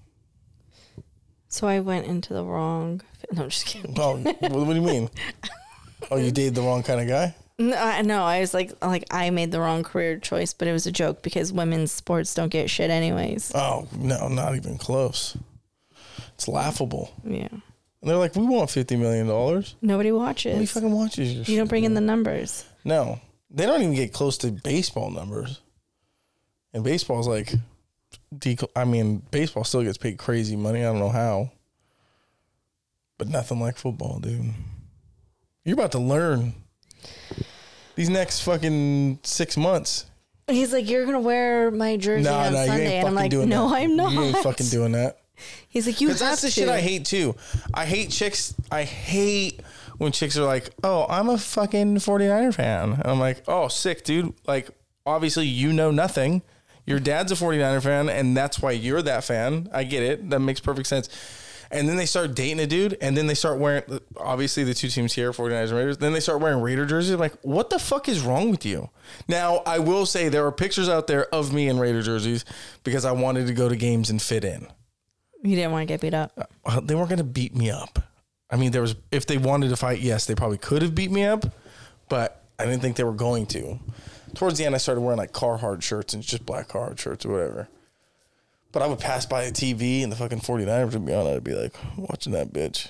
So 1.49 1.67
I 1.67 1.79
went 1.79 2.05
into 2.07 2.33
the 2.33 2.43
wrong. 2.43 3.01
No, 3.31 3.43
I'm 3.43 3.49
just 3.49 3.67
kidding. 3.67 3.93
Oh, 3.99 4.17
what, 4.17 4.41
what 4.41 4.67
do 4.67 4.73
you 4.73 4.81
mean? 4.81 5.09
Oh, 6.09 6.15
you 6.17 6.31
dated 6.31 6.55
the 6.55 6.61
wrong 6.61 6.81
kind 6.81 6.99
of 7.01 7.07
guy? 7.07 7.35
No, 7.59 7.75
I, 7.77 8.01
no, 8.03 8.23
I 8.23 8.39
was 8.39 8.53
like, 8.53 8.71
like 8.83 9.03
I 9.11 9.29
made 9.31 9.51
the 9.51 9.59
wrong 9.59 9.83
career 9.83 10.17
choice, 10.17 10.53
but 10.53 10.67
it 10.67 10.71
was 10.71 10.87
a 10.87 10.91
joke 10.91 11.21
because 11.21 11.51
women's 11.51 11.91
sports 11.91 12.33
don't 12.33 12.49
get 12.49 12.69
shit 12.69 12.89
anyways. 12.89 13.51
Oh, 13.53 13.87
no, 13.97 14.29
not 14.29 14.55
even 14.55 14.77
close. 14.77 15.35
It's 16.35 16.47
laughable. 16.47 17.13
Yeah, 17.25 17.49
And 17.51 17.61
they're 18.01 18.15
like, 18.15 18.35
we 18.37 18.45
want 18.45 18.69
$50 18.69 18.97
million. 18.97 19.27
Nobody 19.81 20.11
watches. 20.13 20.53
Nobody 20.53 20.65
fucking 20.67 20.91
watches 20.93 21.31
your 21.33 21.39
You 21.39 21.43
shit? 21.43 21.57
don't 21.57 21.67
bring 21.67 21.83
in 21.83 21.95
the 21.95 22.01
numbers. 22.01 22.63
No. 22.85 23.19
They 23.51 23.65
don't 23.65 23.81
even 23.81 23.93
get 23.95 24.13
close 24.13 24.37
to 24.37 24.51
baseball 24.51 25.09
numbers. 25.11 25.59
And 26.73 26.81
baseball's 26.83 27.27
like, 27.27 27.53
dec- 28.33 28.69
I 28.73 28.85
mean, 28.85 29.21
baseball 29.31 29.65
still 29.65 29.83
gets 29.83 29.97
paid 29.97 30.17
crazy 30.17 30.55
money. 30.55 30.79
I 30.79 30.83
don't 30.83 30.99
know 30.99 31.09
how. 31.09 31.51
But 33.17 33.27
nothing 33.27 33.59
like 33.59 33.75
football, 33.75 34.19
dude. 34.19 34.45
You're 35.65 35.73
about 35.73 35.91
to 35.91 35.99
learn. 35.99 36.53
These 38.00 38.10
next 38.10 38.39
fucking 38.44 39.20
six 39.24 39.58
months. 39.58 40.06
He's 40.48 40.72
like, 40.72 40.89
you're 40.89 41.06
gonna 41.06 41.20
wear 41.20 41.70
my 41.70 41.98
jersey 41.98 42.24
Nah, 42.24 42.46
on 42.46 42.53
nah, 42.53 42.65
Sunday, 42.65 42.98
and 43.00 43.10
I'm 43.10 43.13
like, 43.13 43.34
no, 43.34 43.46
that. 43.46 43.75
I'm 43.75 43.98
not. 43.98 44.13
You 44.13 44.22
ain't 44.22 44.38
fucking 44.38 44.68
doing 44.68 44.94
that. 44.94 45.20
He's 45.68 45.86
like, 45.86 46.00
you 46.00 46.08
have 46.08 46.18
that's 46.18 46.41
the 46.41 46.48
to. 46.48 46.53
shit 46.53 46.70
I 46.70 46.79
hate 46.79 47.03
too. 47.03 47.36
I 47.74 47.86
hate 47.86 48.10
chicks. 48.10 48.56
I 48.72 48.84
hate 48.84 49.60
when 49.98 50.13
chicks 50.13 50.38
are 50.38 50.46
like, 50.46 50.70
"Oh, 50.82 51.06
I'm 51.10 51.27
a 51.27 51.38
fucking 51.38 51.98
49er 51.98 52.53
fan." 52.53 52.94
And 52.94 53.06
I'm 53.06 53.20
like, 53.20 53.44
"Oh, 53.50 53.68
sick, 53.68 54.06
dude." 54.06 54.34
Like, 54.48 54.70
obviously, 55.06 55.48
you 55.48 55.74
know 55.74 55.91
nothing. 55.91 56.41
Your 56.86 57.01
dad's 57.01 57.34
a 57.34 57.36
49er 57.36 57.84
fan, 57.84 58.08
and 58.08 58.36
that's 58.36 58.62
why 58.62 58.72
you're 58.72 59.01
that 59.01 59.25
fan. 59.25 59.70
I 59.74 59.84
get 59.84 60.03
it. 60.03 60.29
That 60.29 60.39
makes 60.39 60.62
perfect 60.62 60.88
sense. 60.88 61.10
And 61.71 61.88
then 61.88 61.97
they 61.97 62.07
start 62.07 62.33
dating 62.33 62.59
a 62.59 62.65
dude, 62.65 62.97
and 62.99 63.15
then 63.15 63.27
they 63.27 63.35
start 63.35 63.59
wearing. 63.59 63.83
Obviously, 64.17 64.63
the 64.63 64.73
two 64.73 64.88
teams 64.89 65.13
here, 65.13 65.31
49ers 65.31 65.69
and 65.69 65.71
Raiders. 65.73 65.97
Then 65.99 66.13
they 66.13 66.19
start 66.19 66.41
wearing 66.41 66.61
Raider 66.61 66.85
jerseys. 66.85 67.11
I'm 67.11 67.19
like, 67.19 67.39
what 67.43 67.69
the 67.69 67.77
fuck 67.77 68.09
is 68.09 68.21
wrong 68.21 68.49
with 68.49 68.65
you? 68.65 68.89
Now, 69.27 69.57
I 69.67 69.77
will 69.79 70.07
say 70.07 70.29
there 70.29 70.45
are 70.45 70.51
pictures 70.51 70.89
out 70.89 71.05
there 71.07 71.33
of 71.33 71.53
me 71.53 71.67
in 71.67 71.77
Raider 71.77 72.01
jerseys 72.01 72.43
because 72.83 73.05
I 73.05 73.11
wanted 73.11 73.45
to 73.47 73.53
go 73.53 73.69
to 73.69 73.75
games 73.75 74.09
and 74.09 74.19
fit 74.19 74.43
in. 74.43 74.67
You 75.43 75.55
didn't 75.55 75.71
want 75.71 75.88
to 75.88 75.93
get 75.93 76.01
beat 76.01 76.13
up. 76.13 76.31
Uh, 76.38 76.43
well, 76.65 76.81
they 76.81 76.95
weren't 76.95 77.09
going 77.09 77.17
to 77.17 77.23
beat 77.23 77.55
me 77.55 77.69
up. 77.69 77.99
I 78.49 78.55
mean, 78.55 78.71
there 78.71 78.81
was 78.81 78.95
if 79.11 79.25
they 79.27 79.38
wanted 79.38 79.69
to 79.69 79.75
fight, 79.75 79.99
yes, 79.99 80.25
they 80.25 80.35
probably 80.35 80.57
could 80.57 80.81
have 80.81 80.95
beat 80.95 81.11
me 81.11 81.23
up, 81.23 81.45
but 82.09 82.43
I 82.57 82.65
didn't 82.65 82.81
think 82.81 82.95
they 82.95 83.03
were 83.03 83.13
going 83.13 83.45
to. 83.47 83.79
Towards 84.33 84.57
the 84.57 84.65
end, 84.65 84.75
I 84.75 84.79
started 84.79 85.01
wearing 85.01 85.17
like 85.17 85.33
Carhartt 85.33 85.81
shirts 85.81 86.13
and 86.13 86.23
just 86.23 86.45
black 86.45 86.67
Carhartt 86.67 86.99
shirts 86.99 87.25
or 87.25 87.31
whatever. 87.31 87.69
But 88.71 88.83
I 88.83 88.88
would 88.88 88.99
pass 88.99 89.25
by 89.25 89.43
a 89.43 89.51
TV 89.51 90.03
and 90.03 90.11
the 90.11 90.15
fucking 90.15 90.41
49ers 90.41 90.93
would 90.93 91.05
be 91.05 91.13
on. 91.13 91.25
I'd 91.27 91.43
be 91.43 91.53
like, 91.55 91.73
watching 91.97 92.33
that 92.33 92.53
bitch. 92.53 92.88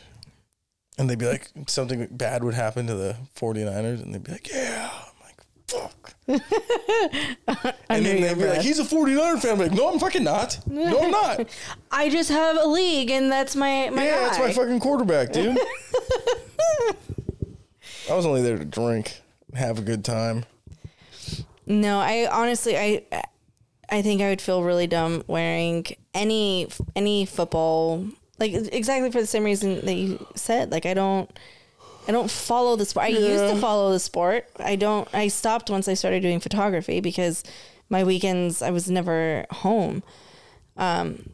And 0.97 1.09
they'd 1.09 1.17
be 1.17 1.25
like, 1.27 1.49
something 1.67 2.07
bad 2.11 2.43
would 2.43 2.53
happen 2.53 2.85
to 2.87 2.95
the 2.95 3.15
49ers. 3.37 4.01
And 4.03 4.13
they'd 4.13 4.23
be 4.23 4.33
like, 4.33 4.49
yeah. 4.51 4.89
I'm 4.91 5.13
like, 5.23 5.41
fuck. 5.67 6.13
and 7.89 8.05
then 8.05 8.19
they'd 8.21 8.37
be 8.37 8.45
like, 8.45 8.61
he's 8.61 8.79
a 8.79 8.83
49er 8.83 9.41
fan. 9.41 9.53
I'm 9.53 9.59
like, 9.59 9.71
no, 9.71 9.89
I'm 9.89 9.99
fucking 9.99 10.23
not. 10.25 10.59
No, 10.67 10.99
I'm 10.99 11.11
not. 11.11 11.47
I 11.91 12.09
just 12.09 12.29
have 12.29 12.57
a 12.57 12.65
league, 12.67 13.09
and 13.11 13.31
that's 13.31 13.55
my 13.55 13.89
my 13.89 14.03
Yeah, 14.05 14.15
guy. 14.17 14.23
that's 14.25 14.39
my 14.39 14.51
fucking 14.51 14.81
quarterback, 14.81 15.31
dude. 15.31 15.57
I 18.09 18.13
was 18.15 18.25
only 18.25 18.41
there 18.41 18.57
to 18.57 18.65
drink, 18.65 19.21
have 19.53 19.79
a 19.79 19.81
good 19.81 20.03
time. 20.03 20.43
No, 21.65 21.99
I 21.99 22.27
honestly, 22.31 22.75
I, 22.77 23.03
I 23.91 24.01
think 24.01 24.21
I 24.21 24.29
would 24.29 24.41
feel 24.41 24.63
really 24.63 24.87
dumb 24.87 25.23
wearing 25.27 25.85
any 26.13 26.67
any 26.95 27.25
football, 27.25 28.05
like 28.39 28.53
exactly 28.53 29.11
for 29.11 29.19
the 29.19 29.27
same 29.27 29.43
reason 29.43 29.85
that 29.85 29.93
you 29.93 30.25
said. 30.35 30.71
Like 30.71 30.85
I 30.85 30.93
don't, 30.93 31.29
I 32.07 32.11
don't 32.11 32.29
follow 32.29 32.75
the 32.75 32.85
sport. 32.85 33.05
I 33.05 33.09
used 33.09 33.53
to 33.53 33.59
follow 33.59 33.91
the 33.91 33.99
sport. 33.99 34.47
I 34.59 34.75
don't. 34.75 35.07
I 35.13 35.27
stopped 35.27 35.69
once 35.69 35.87
I 35.87 35.93
started 35.93 36.21
doing 36.21 36.39
photography 36.39 36.99
because 36.99 37.43
my 37.89 38.03
weekends 38.03 38.61
I 38.61 38.71
was 38.71 38.89
never 38.89 39.45
home. 39.51 40.03
Um, 40.77 41.29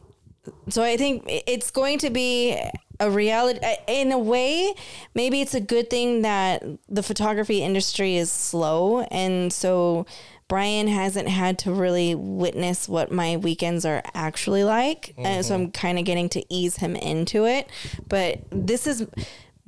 so 0.68 0.82
I 0.82 0.96
think 0.96 1.24
it's 1.26 1.70
going 1.70 1.98
to 1.98 2.10
be 2.10 2.56
a 3.00 3.10
reality 3.10 3.60
in 3.88 4.12
a 4.12 4.18
way. 4.18 4.74
Maybe 5.14 5.40
it's 5.40 5.54
a 5.54 5.60
good 5.60 5.90
thing 5.90 6.22
that 6.22 6.64
the 6.88 7.02
photography 7.02 7.62
industry 7.62 8.16
is 8.16 8.30
slow, 8.30 9.00
and 9.10 9.52
so 9.52 10.06
Brian 10.48 10.86
hasn't 10.86 11.28
had 11.28 11.58
to 11.60 11.72
really 11.72 12.14
witness 12.14 12.88
what 12.88 13.10
my 13.10 13.36
weekends 13.36 13.84
are 13.84 14.02
actually 14.14 14.62
like, 14.62 15.14
and 15.18 15.44
so 15.44 15.54
I'm 15.54 15.62
mm-hmm. 15.62 15.70
kind 15.70 15.98
of 15.98 16.04
getting 16.04 16.28
to 16.30 16.44
ease 16.48 16.76
him 16.76 16.94
into 16.94 17.46
it. 17.46 17.68
But 18.08 18.42
this 18.50 18.86
is 18.86 19.06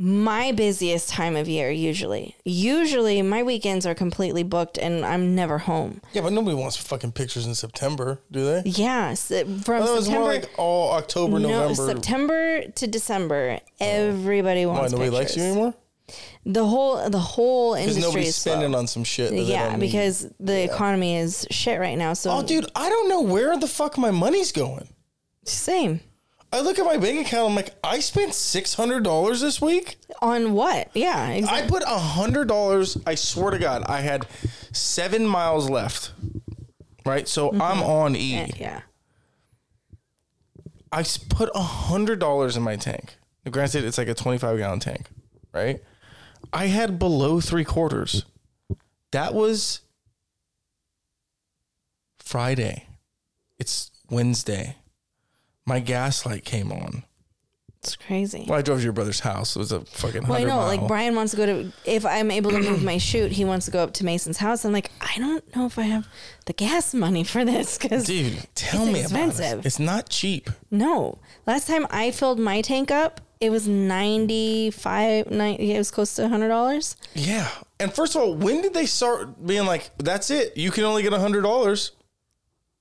my 0.00 0.52
busiest 0.52 1.08
time 1.08 1.34
of 1.34 1.48
year 1.48 1.70
usually. 1.70 2.36
Usually 2.44 3.20
my 3.20 3.42
weekends 3.42 3.84
are 3.84 3.96
completely 3.96 4.44
booked 4.44 4.78
and 4.78 5.04
I'm 5.04 5.34
never 5.34 5.58
home. 5.58 6.00
Yeah, 6.12 6.22
but 6.22 6.32
nobody 6.32 6.54
wants 6.54 6.76
fucking 6.76 7.12
pictures 7.12 7.46
in 7.46 7.56
September, 7.56 8.20
do 8.30 8.44
they? 8.44 8.62
Yes, 8.64 9.26
from 9.28 9.36
I 9.36 9.44
thought 9.62 9.68
it 9.68 9.80
was 9.80 10.04
September 10.04 10.20
more 10.20 10.32
like 10.32 10.50
all 10.56 10.92
October, 10.92 11.40
no, 11.40 11.48
November. 11.48 11.74
September 11.74 12.68
to 12.68 12.86
December, 12.86 13.58
oh. 13.60 13.68
everybody 13.80 14.66
wants. 14.66 14.92
Why 14.92 14.98
nobody 14.98 15.10
likes 15.10 15.36
you 15.36 15.42
pictures. 15.42 15.56
anymore? 15.56 15.74
The 16.46 16.64
whole 16.66 17.08
the 17.10 17.18
whole 17.18 17.74
industry 17.74 18.02
nobody's 18.02 18.28
is 18.28 18.36
spending 18.36 18.70
slow. 18.70 18.78
on 18.78 18.86
some 18.86 19.04
shit. 19.04 19.30
That 19.30 19.36
they 19.36 19.42
Yeah, 19.42 19.68
don't 19.70 19.78
need. 19.80 19.86
because 19.86 20.26
the 20.40 20.64
economy 20.64 21.16
is 21.16 21.46
shit 21.50 21.78
right 21.78 21.98
now. 21.98 22.14
So 22.14 22.30
oh, 22.30 22.42
dude, 22.42 22.70
I 22.74 22.88
don't 22.88 23.08
know 23.08 23.20
where 23.20 23.56
the 23.58 23.66
fuck 23.68 23.98
my 23.98 24.10
money's 24.10 24.52
going. 24.52 24.88
same 25.44 26.00
I 26.50 26.60
look 26.60 26.78
at 26.78 26.86
my 26.86 26.96
bank 26.96 27.26
account. 27.26 27.50
I'm 27.50 27.54
like, 27.54 27.74
I 27.84 28.00
spent 28.00 28.32
six 28.32 28.72
hundred 28.72 29.04
dollars 29.04 29.42
this 29.42 29.60
week. 29.60 29.96
on 30.22 30.54
what? 30.54 30.88
Yeah, 30.94 31.40
I 31.46 31.66
put 31.68 31.82
a 31.82 31.98
hundred 31.98 32.48
dollars. 32.48 32.96
I 33.06 33.16
swear 33.16 33.50
to 33.50 33.58
God, 33.58 33.82
I 33.84 34.00
had 34.00 34.26
seven 34.72 35.26
miles 35.26 35.68
left. 35.68 36.12
Right, 37.04 37.28
so 37.28 37.50
mm-hmm. 37.50 37.60
I'm 37.62 37.82
on 37.82 38.16
E. 38.16 38.50
yeah. 38.58 38.80
I 40.90 41.00
s- 41.00 41.18
put 41.18 41.50
a 41.54 41.62
hundred 41.62 42.18
dollars 42.18 42.56
in 42.56 42.62
my 42.62 42.76
tank. 42.76 43.16
Now, 43.44 43.50
Granted, 43.52 43.84
it's 43.84 43.98
like 43.98 44.08
a 44.08 44.14
twenty-five 44.14 44.56
gallon 44.58 44.80
tank, 44.80 45.06
right? 45.52 45.80
I 46.52 46.66
had 46.66 46.98
below 46.98 47.40
three 47.40 47.64
quarters. 47.64 48.24
That 49.12 49.34
was 49.34 49.80
Friday. 52.18 52.86
It's 53.58 53.90
Wednesday. 54.10 54.76
My 55.66 55.80
gas 55.80 56.24
light 56.24 56.44
came 56.44 56.72
on. 56.72 57.04
It's 57.80 57.94
crazy. 57.94 58.44
Well, 58.48 58.58
I 58.58 58.62
drove 58.62 58.78
to 58.78 58.84
your 58.84 58.92
brother's 58.92 59.20
house. 59.20 59.54
It 59.54 59.60
was 59.60 59.70
a 59.70 59.80
fucking 59.82 60.26
Well, 60.26 60.36
I 60.38 60.42
know, 60.42 60.56
mile. 60.56 60.66
like 60.66 60.86
Brian 60.88 61.14
wants 61.14 61.30
to 61.30 61.36
go 61.36 61.46
to. 61.46 61.72
If 61.84 62.04
I'm 62.04 62.30
able 62.30 62.50
to 62.50 62.58
move 62.60 62.82
my 62.82 62.98
shoot, 62.98 63.30
he 63.32 63.44
wants 63.44 63.66
to 63.66 63.72
go 63.72 63.82
up 63.82 63.92
to 63.94 64.04
Mason's 64.04 64.38
house. 64.38 64.64
I'm 64.64 64.72
like, 64.72 64.90
I 65.00 65.16
don't 65.18 65.54
know 65.54 65.64
if 65.66 65.78
I 65.78 65.82
have 65.82 66.08
the 66.46 66.52
gas 66.54 66.92
money 66.92 67.22
for 67.22 67.44
this 67.44 67.78
because 67.78 68.04
Dude, 68.04 68.46
tell 68.56 68.84
me 68.84 68.92
about 68.92 69.02
expensive. 69.04 69.60
it. 69.60 69.66
It's 69.66 69.78
not 69.78 70.08
cheap. 70.08 70.50
No. 70.72 71.18
Last 71.46 71.68
time 71.68 71.86
I 71.90 72.10
filled 72.10 72.40
my 72.40 72.62
tank 72.62 72.90
up, 72.90 73.20
it 73.40 73.50
was 73.50 73.68
95 73.68 75.30
90, 75.30 75.72
it 75.72 75.78
was 75.78 75.90
close 75.90 76.14
to 76.16 76.22
$100. 76.22 76.96
Yeah. 77.14 77.48
And 77.80 77.92
first 77.92 78.16
of 78.16 78.22
all, 78.22 78.34
when 78.34 78.62
did 78.62 78.74
they 78.74 78.86
start 78.86 79.44
being 79.46 79.66
like, 79.66 79.90
"That's 79.98 80.30
it. 80.30 80.56
You 80.56 80.70
can 80.70 80.84
only 80.84 81.02
get 81.02 81.12
a 81.12 81.18
hundred 81.18 81.42
dollars"? 81.42 81.92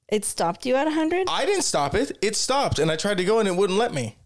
It 0.09 0.25
stopped 0.25 0.65
you 0.65 0.75
at 0.75 0.85
100? 0.85 1.27
I 1.29 1.45
didn't 1.45 1.63
stop 1.63 1.93
it. 1.93 2.17
It 2.21 2.35
stopped, 2.35 2.79
and 2.79 2.89
I 2.89 2.95
tried 2.95 3.17
to 3.17 3.25
go, 3.25 3.39
and 3.39 3.47
it 3.47 3.55
wouldn't 3.55 3.77
let 3.77 3.93
me. 3.93 4.17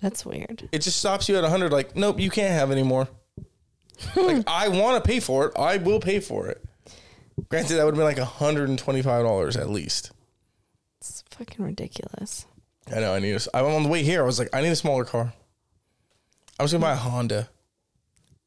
That's 0.00 0.24
weird. 0.24 0.68
It 0.72 0.80
just 0.80 0.98
stops 0.98 1.28
you 1.28 1.36
at 1.36 1.42
100 1.42 1.72
like, 1.72 1.94
"Nope, 1.94 2.18
you 2.18 2.30
can't 2.30 2.52
have 2.52 2.70
any 2.70 2.82
more." 2.82 3.08
like 4.16 4.42
I 4.46 4.68
want 4.68 5.02
to 5.02 5.06
pay 5.08 5.20
for 5.20 5.46
it. 5.46 5.52
I 5.56 5.76
will 5.76 6.00
pay 6.00 6.20
for 6.20 6.48
it. 6.48 6.64
Granted, 7.48 7.74
that 7.74 7.84
would 7.84 7.96
have 7.96 8.16
been 8.16 8.22
like 8.22 8.28
$125 8.28 9.58
at 9.58 9.70
least. 9.70 10.12
It's 11.00 11.24
fucking 11.30 11.64
ridiculous. 11.64 12.46
I 12.94 13.00
know 13.00 13.14
I 13.14 13.18
need 13.18 13.32
a, 13.34 13.56
I'm 13.56 13.66
on 13.66 13.82
the 13.82 13.88
way 13.88 14.02
here. 14.02 14.22
I 14.22 14.26
was 14.26 14.38
like, 14.38 14.48
I 14.52 14.60
need 14.60 14.68
a 14.68 14.76
smaller 14.76 15.04
car. 15.04 15.32
I 16.60 16.62
was 16.62 16.72
to 16.72 16.78
buy 16.78 16.92
a 16.92 16.96
Honda. 16.96 17.48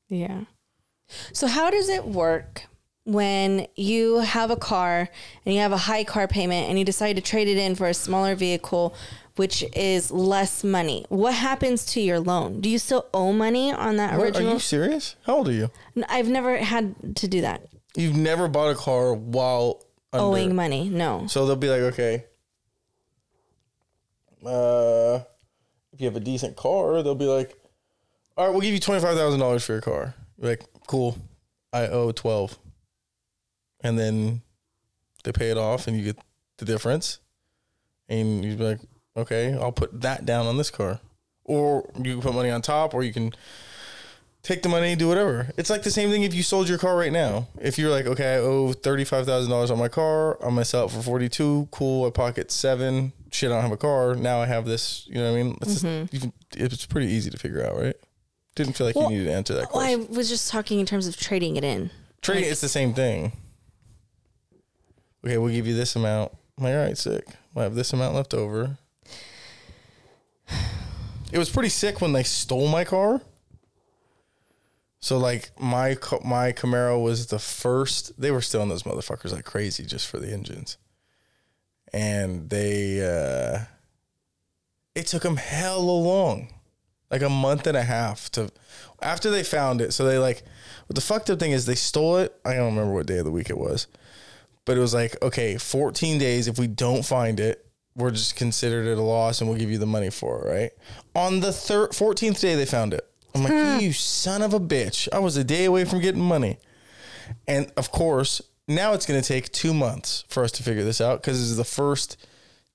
Yeah. 0.08 0.42
So 1.32 1.48
how 1.48 1.72
does 1.72 1.90
it 1.90 2.06
work 2.06 2.68
when 3.06 3.66
you 3.76 4.20
have 4.20 4.52
a 4.52 4.56
car 4.56 5.10
and 5.44 5.56
you 5.56 5.62
have 5.62 5.72
a 5.72 5.78
high 5.78 6.04
car 6.04 6.28
payment 6.28 6.70
and 6.70 6.78
you 6.78 6.86
decide 6.86 7.16
to 7.16 7.24
trade 7.24 7.48
it 7.48 7.58
in 7.58 7.74
for 7.74 7.88
a 7.88 7.94
smaller 7.96 8.36
vehicle 8.36 8.94
which 9.36 9.66
is 9.76 10.12
less 10.12 10.64
money? 10.64 11.08
What 11.10 11.34
happens 11.34 11.88
to 11.88 12.02
your 12.02 12.20
loan? 12.20 12.62
Do 12.62 12.70
you 12.70 12.78
still 12.78 13.08
owe 13.16 13.34
money 13.34 13.74
on 13.74 13.98
that 13.98 14.16
What, 14.20 14.38
are 14.38 14.44
you 14.44 14.60
serious? 14.60 15.16
How 15.26 15.38
old 15.38 15.48
are 15.48 15.52
you? 15.52 15.72
I've 16.08 16.30
never 16.30 16.58
had 16.58 17.16
to 17.16 17.28
do 17.28 17.42
that. 17.42 17.68
You've 17.96 18.16
never 18.16 18.48
bought 18.48 18.70
a 18.70 18.76
car 18.76 19.16
while 19.16 19.84
under. 20.12 20.26
Owing 20.26 20.56
money. 20.56 20.88
No. 20.88 21.26
So 21.26 21.48
they'll 21.48 21.56
be 21.56 21.70
like, 21.70 21.82
okay, 21.94 22.26
uh, 24.46 25.22
if 25.92 26.00
you 26.00 26.06
have 26.06 26.16
a 26.16 26.20
decent 26.20 26.56
car, 26.56 27.02
they'll 27.02 27.16
be 27.16 27.26
like, 27.26 27.58
all 28.36 28.46
right, 28.46 28.52
we'll 28.52 28.62
give 28.62 28.74
you 28.74 28.80
twenty 28.80 29.02
five 29.02 29.16
thousand 29.16 29.40
dollars 29.40 29.64
for 29.64 29.74
your 29.74 29.82
car. 29.82 30.16
You're 30.38 30.52
like, 30.52 30.66
cool, 30.88 31.18
I 31.72 31.88
owe 31.88 32.12
twelve, 32.12 32.58
and 33.82 33.98
then 33.98 34.42
they 35.24 35.32
pay 35.32 35.50
it 35.52 35.58
off, 35.58 35.88
and 35.88 35.98
you 35.98 36.04
get 36.04 36.18
the 36.58 36.66
difference, 36.66 37.20
and 38.10 38.44
you'd 38.44 38.58
be 38.58 38.64
like, 38.64 38.80
okay, 39.16 39.54
I'll 39.54 39.72
put 39.72 40.02
that 40.02 40.26
down 40.26 40.48
on 40.48 40.58
this 40.58 40.70
car, 40.70 41.00
or 41.44 41.90
you 41.98 42.14
can 42.14 42.22
put 42.22 42.34
money 42.34 42.50
on 42.50 42.62
top, 42.62 42.94
or 42.94 43.04
you 43.04 43.14
can 43.14 43.34
take 44.42 44.62
the 44.62 44.70
money, 44.70 44.90
and 44.90 45.00
do 45.00 45.08
whatever. 45.08 45.50
It's 45.56 45.70
like 45.70 45.84
the 45.84 45.92
same 45.92 46.10
thing 46.10 46.24
if 46.24 46.34
you 46.34 46.44
sold 46.44 46.68
your 46.68 46.78
car 46.78 46.98
right 46.98 47.12
now. 47.12 47.48
If 47.62 47.78
you're 47.78 47.92
like, 47.92 48.06
okay, 48.06 48.36
I 48.36 48.38
owe 48.40 48.74
thirty 48.74 49.04
five 49.04 49.26
thousand 49.26 49.52
dollars 49.52 49.72
on 49.72 49.78
my 49.78 49.90
car, 49.90 50.36
I'm 50.44 50.56
gonna 50.56 50.66
sell 50.66 50.86
it 50.86 50.92
for 50.92 51.02
forty 51.02 51.30
two. 51.30 51.68
Cool, 51.72 52.08
I 52.08 52.10
pocket 52.10 52.52
seven. 52.52 53.14
Shit, 53.32 53.52
I 53.52 53.56
don't 53.56 53.64
have 53.64 53.72
a 53.72 53.78
car. 53.78 54.16
Now 54.16 54.42
I 54.42 54.46
have 54.48 54.66
this. 54.66 55.08
You 55.08 55.16
know 55.16 55.32
what 55.32 55.40
I 55.40 55.44
mean? 55.44 55.58
It's, 55.62 55.74
just, 55.74 55.86
mm-hmm. 55.86 56.16
you 56.16 56.20
can, 56.20 56.34
it's 56.56 56.86
pretty 56.86 57.08
easy 57.08 57.30
to 57.30 57.38
figure 57.38 57.66
out, 57.66 57.78
right? 57.80 57.96
Didn't 58.56 58.74
feel 58.74 58.88
like 58.88 58.96
Well, 58.96 59.12
you 59.12 59.18
needed 59.18 59.30
to 59.30 59.36
answer 59.36 59.54
that 59.56 59.70
question. 59.70 60.00
Well, 60.00 60.10
I 60.12 60.16
was 60.16 60.30
just 60.30 60.50
talking 60.52 60.80
in 60.80 60.86
terms 60.86 61.08
of 61.08 61.18
trading 61.18 61.56
it 61.56 61.64
in. 61.64 61.90
Trading, 62.22 62.50
it's 62.50 62.62
the 62.62 62.70
same 62.70 62.94
thing. 62.94 63.32
Okay, 65.26 65.38
we'll 65.38 65.52
give 65.54 65.66
you 65.68 65.76
this 65.76 65.96
amount. 65.96 66.32
I'm 66.58 66.66
like, 66.66 66.74
all 66.76 66.82
right, 66.84 66.98
sick. 66.98 67.26
We'll 67.54 67.64
have 67.64 67.76
this 67.76 67.94
amount 67.94 68.16
left 68.16 68.34
over. 68.34 68.78
It 71.32 71.40
was 71.40 71.50
pretty 71.50 71.70
sick 71.70 72.00
when 72.00 72.14
they 72.14 72.22
stole 72.24 72.68
my 72.68 72.84
car. 72.84 73.22
So 75.00 75.18
like 75.18 75.52
my 75.60 75.98
my 76.24 76.54
Camaro 76.54 77.02
was 77.02 77.28
the 77.28 77.40
first. 77.40 78.22
They 78.22 78.32
were 78.32 78.42
still 78.42 78.62
in 78.62 78.70
those 78.70 78.84
motherfuckers 78.84 79.34
like 79.34 79.44
crazy 79.44 79.84
just 79.84 80.08
for 80.08 80.18
the 80.20 80.32
engines, 80.32 80.78
and 81.92 82.50
they. 82.50 83.02
uh 83.02 83.66
It 84.96 85.08
took 85.08 85.24
them 85.24 85.38
hella 85.38 85.82
long, 85.82 86.54
like 87.14 87.22
a 87.22 87.30
month 87.30 87.68
and 87.68 87.78
a 87.78 87.84
half 87.84 88.32
to 88.32 88.50
after 89.04 89.30
they 89.30 89.44
found 89.44 89.82
it. 89.82 89.94
So 89.94 90.04
they 90.04 90.18
like, 90.18 90.42
what 90.88 90.96
the 90.96 91.02
fucked 91.02 91.30
up 91.30 91.40
thing 91.40 91.52
is 91.52 91.68
they 91.68 91.76
stole 91.76 92.18
it. 92.18 92.36
I 92.44 92.56
don't 92.56 92.76
remember 92.76 92.92
what 92.92 93.06
day 93.06 93.20
of 93.20 93.26
the 93.26 93.32
week 93.32 93.52
it 93.52 93.58
was, 93.58 93.86
but 94.66 94.78
it 94.78 94.80
was 94.80 94.96
like 94.96 95.16
okay, 95.22 95.58
14 95.58 96.18
days. 96.18 96.48
If 96.48 96.58
we 96.58 96.66
don't 96.66 97.06
find 97.06 97.40
it, 97.40 97.68
we're 97.96 98.10
just 98.10 98.36
considered 98.36 98.88
it 98.88 98.98
a 98.98 99.02
loss, 99.02 99.40
and 99.40 99.50
we'll 99.50 99.60
give 99.60 99.70
you 99.70 99.78
the 99.78 99.86
money 99.86 100.10
for 100.10 100.48
it. 100.48 100.50
Right 100.50 100.72
on 101.16 101.40
the 101.40 101.54
third 101.54 101.92
14th 101.92 102.42
day, 102.42 102.56
they 102.56 102.66
found 102.66 102.96
it. 102.96 103.08
I'm 103.36 103.44
like, 103.44 103.54
hmm. 103.54 103.80
you 103.80 103.94
son 103.94 104.42
of 104.42 104.56
a 104.56 104.60
bitch! 104.60 105.08
I 105.14 105.20
was 105.20 105.38
a 105.38 105.44
day 105.44 105.66
away 105.66 105.86
from 105.86 106.02
getting 106.02 106.22
money, 106.22 106.58
and 107.48 107.72
of 107.78 107.92
course, 107.92 108.42
now 108.68 108.94
it's 108.94 109.06
going 109.06 109.22
to 109.22 109.28
take 109.28 109.52
two 109.52 109.76
months 109.76 110.24
for 110.30 110.44
us 110.44 110.52
to 110.54 110.64
figure 110.64 110.84
this 110.84 111.00
out 111.00 111.22
because 111.22 111.40
this 111.40 111.52
is 111.52 111.58
the 111.58 111.64
first 111.64 112.18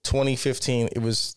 2015. 0.04 0.90
It 0.92 1.02
was 1.02 1.34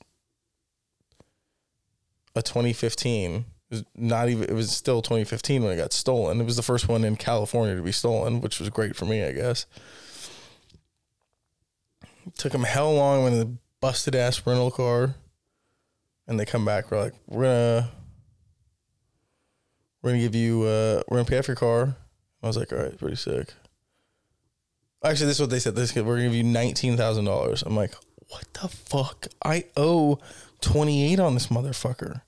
a 2.36 2.42
2015. 2.42 3.36
It 3.36 3.46
was 3.70 3.84
not 3.96 4.30
even. 4.30 4.44
It 4.44 4.54
was 4.54 4.72
still 4.72 5.02
2015 5.02 5.64
when 5.64 5.74
it 5.74 5.78
got 5.78 5.94
stolen. 5.94 6.42
It 6.42 6.46
was 6.46 6.56
the 6.56 6.62
first 6.62 6.88
one 6.88 7.04
in 7.04 7.16
California 7.16 7.76
to 7.76 7.82
be 7.82 7.92
stolen, 7.92 8.42
which 8.42 8.60
was 8.60 8.70
great 8.70 8.96
for 8.96 9.06
me, 9.06 9.24
I 9.24 9.32
guess. 9.32 9.66
took 12.38 12.52
them 12.52 12.64
hell 12.64 12.94
long 12.94 13.24
when 13.24 13.40
the 13.40 13.52
busted 13.80 14.16
ass 14.16 14.46
rental 14.46 14.72
car, 14.72 15.16
and 16.28 16.40
they 16.40 16.46
come 16.46 16.66
back. 16.66 16.92
We're 16.92 17.02
like, 17.02 17.14
we're 17.28 17.44
gonna, 17.44 17.90
we're 20.02 20.12
gonna 20.12 20.22
give 20.22 20.36
you, 20.36 20.64
uh, 20.64 21.02
we're 21.08 21.18
gonna 21.18 21.26
pay 21.30 21.40
off 21.40 21.48
your 21.48 21.56
car. 21.56 21.96
I 22.44 22.48
was 22.48 22.58
like, 22.58 22.74
all 22.74 22.80
right, 22.80 22.98
pretty 22.98 23.16
sick. 23.16 23.54
Actually, 25.04 25.28
this 25.28 25.38
is 25.38 25.42
what 25.42 25.50
they 25.50 25.60
said. 25.60 25.76
This 25.76 25.96
we're 25.96 26.04
gonna 26.04 26.24
give 26.24 26.36
you 26.36 26.44
nineteen 26.44 26.96
thousand 26.96 27.26
dollars. 27.26 27.64
I'm 27.64 27.76
like, 27.76 27.94
what 28.28 28.46
the 28.54 28.68
fuck? 28.68 29.28
I 29.44 29.66
owe 29.76 30.20
twenty 30.62 31.12
eight 31.12 31.20
on 31.20 31.34
this 31.34 31.48
motherfucker. 31.48 32.22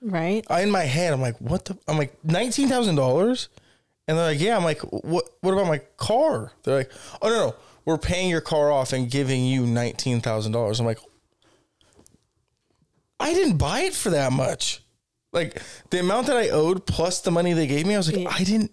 Right? 0.00 0.44
I 0.48 0.62
in 0.62 0.70
my 0.70 0.82
head, 0.82 1.12
I'm 1.12 1.20
like, 1.20 1.40
what 1.40 1.64
the? 1.66 1.78
I'm 1.88 1.96
like 1.96 2.16
nineteen 2.24 2.68
thousand 2.68 2.96
dollars, 2.96 3.48
and 4.06 4.18
they're 4.18 4.26
like, 4.26 4.40
yeah. 4.40 4.56
I'm 4.56 4.64
like, 4.64 4.80
what? 4.80 5.24
What 5.40 5.52
about 5.52 5.66
my 5.66 5.78
car? 5.96 6.52
They're 6.62 6.76
like, 6.76 6.92
oh 7.22 7.28
no, 7.28 7.34
no, 7.34 7.56
we're 7.84 7.98
paying 7.98 8.28
your 8.28 8.40
car 8.40 8.70
off 8.72 8.92
and 8.92 9.10
giving 9.10 9.44
you 9.44 9.66
nineteen 9.66 10.20
thousand 10.20 10.52
dollars. 10.52 10.80
I'm 10.80 10.86
like, 10.86 10.98
I 13.20 13.32
didn't 13.32 13.56
buy 13.56 13.80
it 13.80 13.94
for 13.94 14.10
that 14.10 14.32
much. 14.32 14.82
Like 15.32 15.60
the 15.90 16.00
amount 16.00 16.26
that 16.26 16.36
I 16.36 16.48
owed 16.50 16.86
plus 16.86 17.20
the 17.20 17.30
money 17.30 17.52
they 17.52 17.66
gave 17.66 17.86
me, 17.86 17.94
I 17.94 17.98
was 17.98 18.10
like, 18.10 18.22
Yeah. 18.22 18.30
I 18.30 18.44
didn't, 18.44 18.70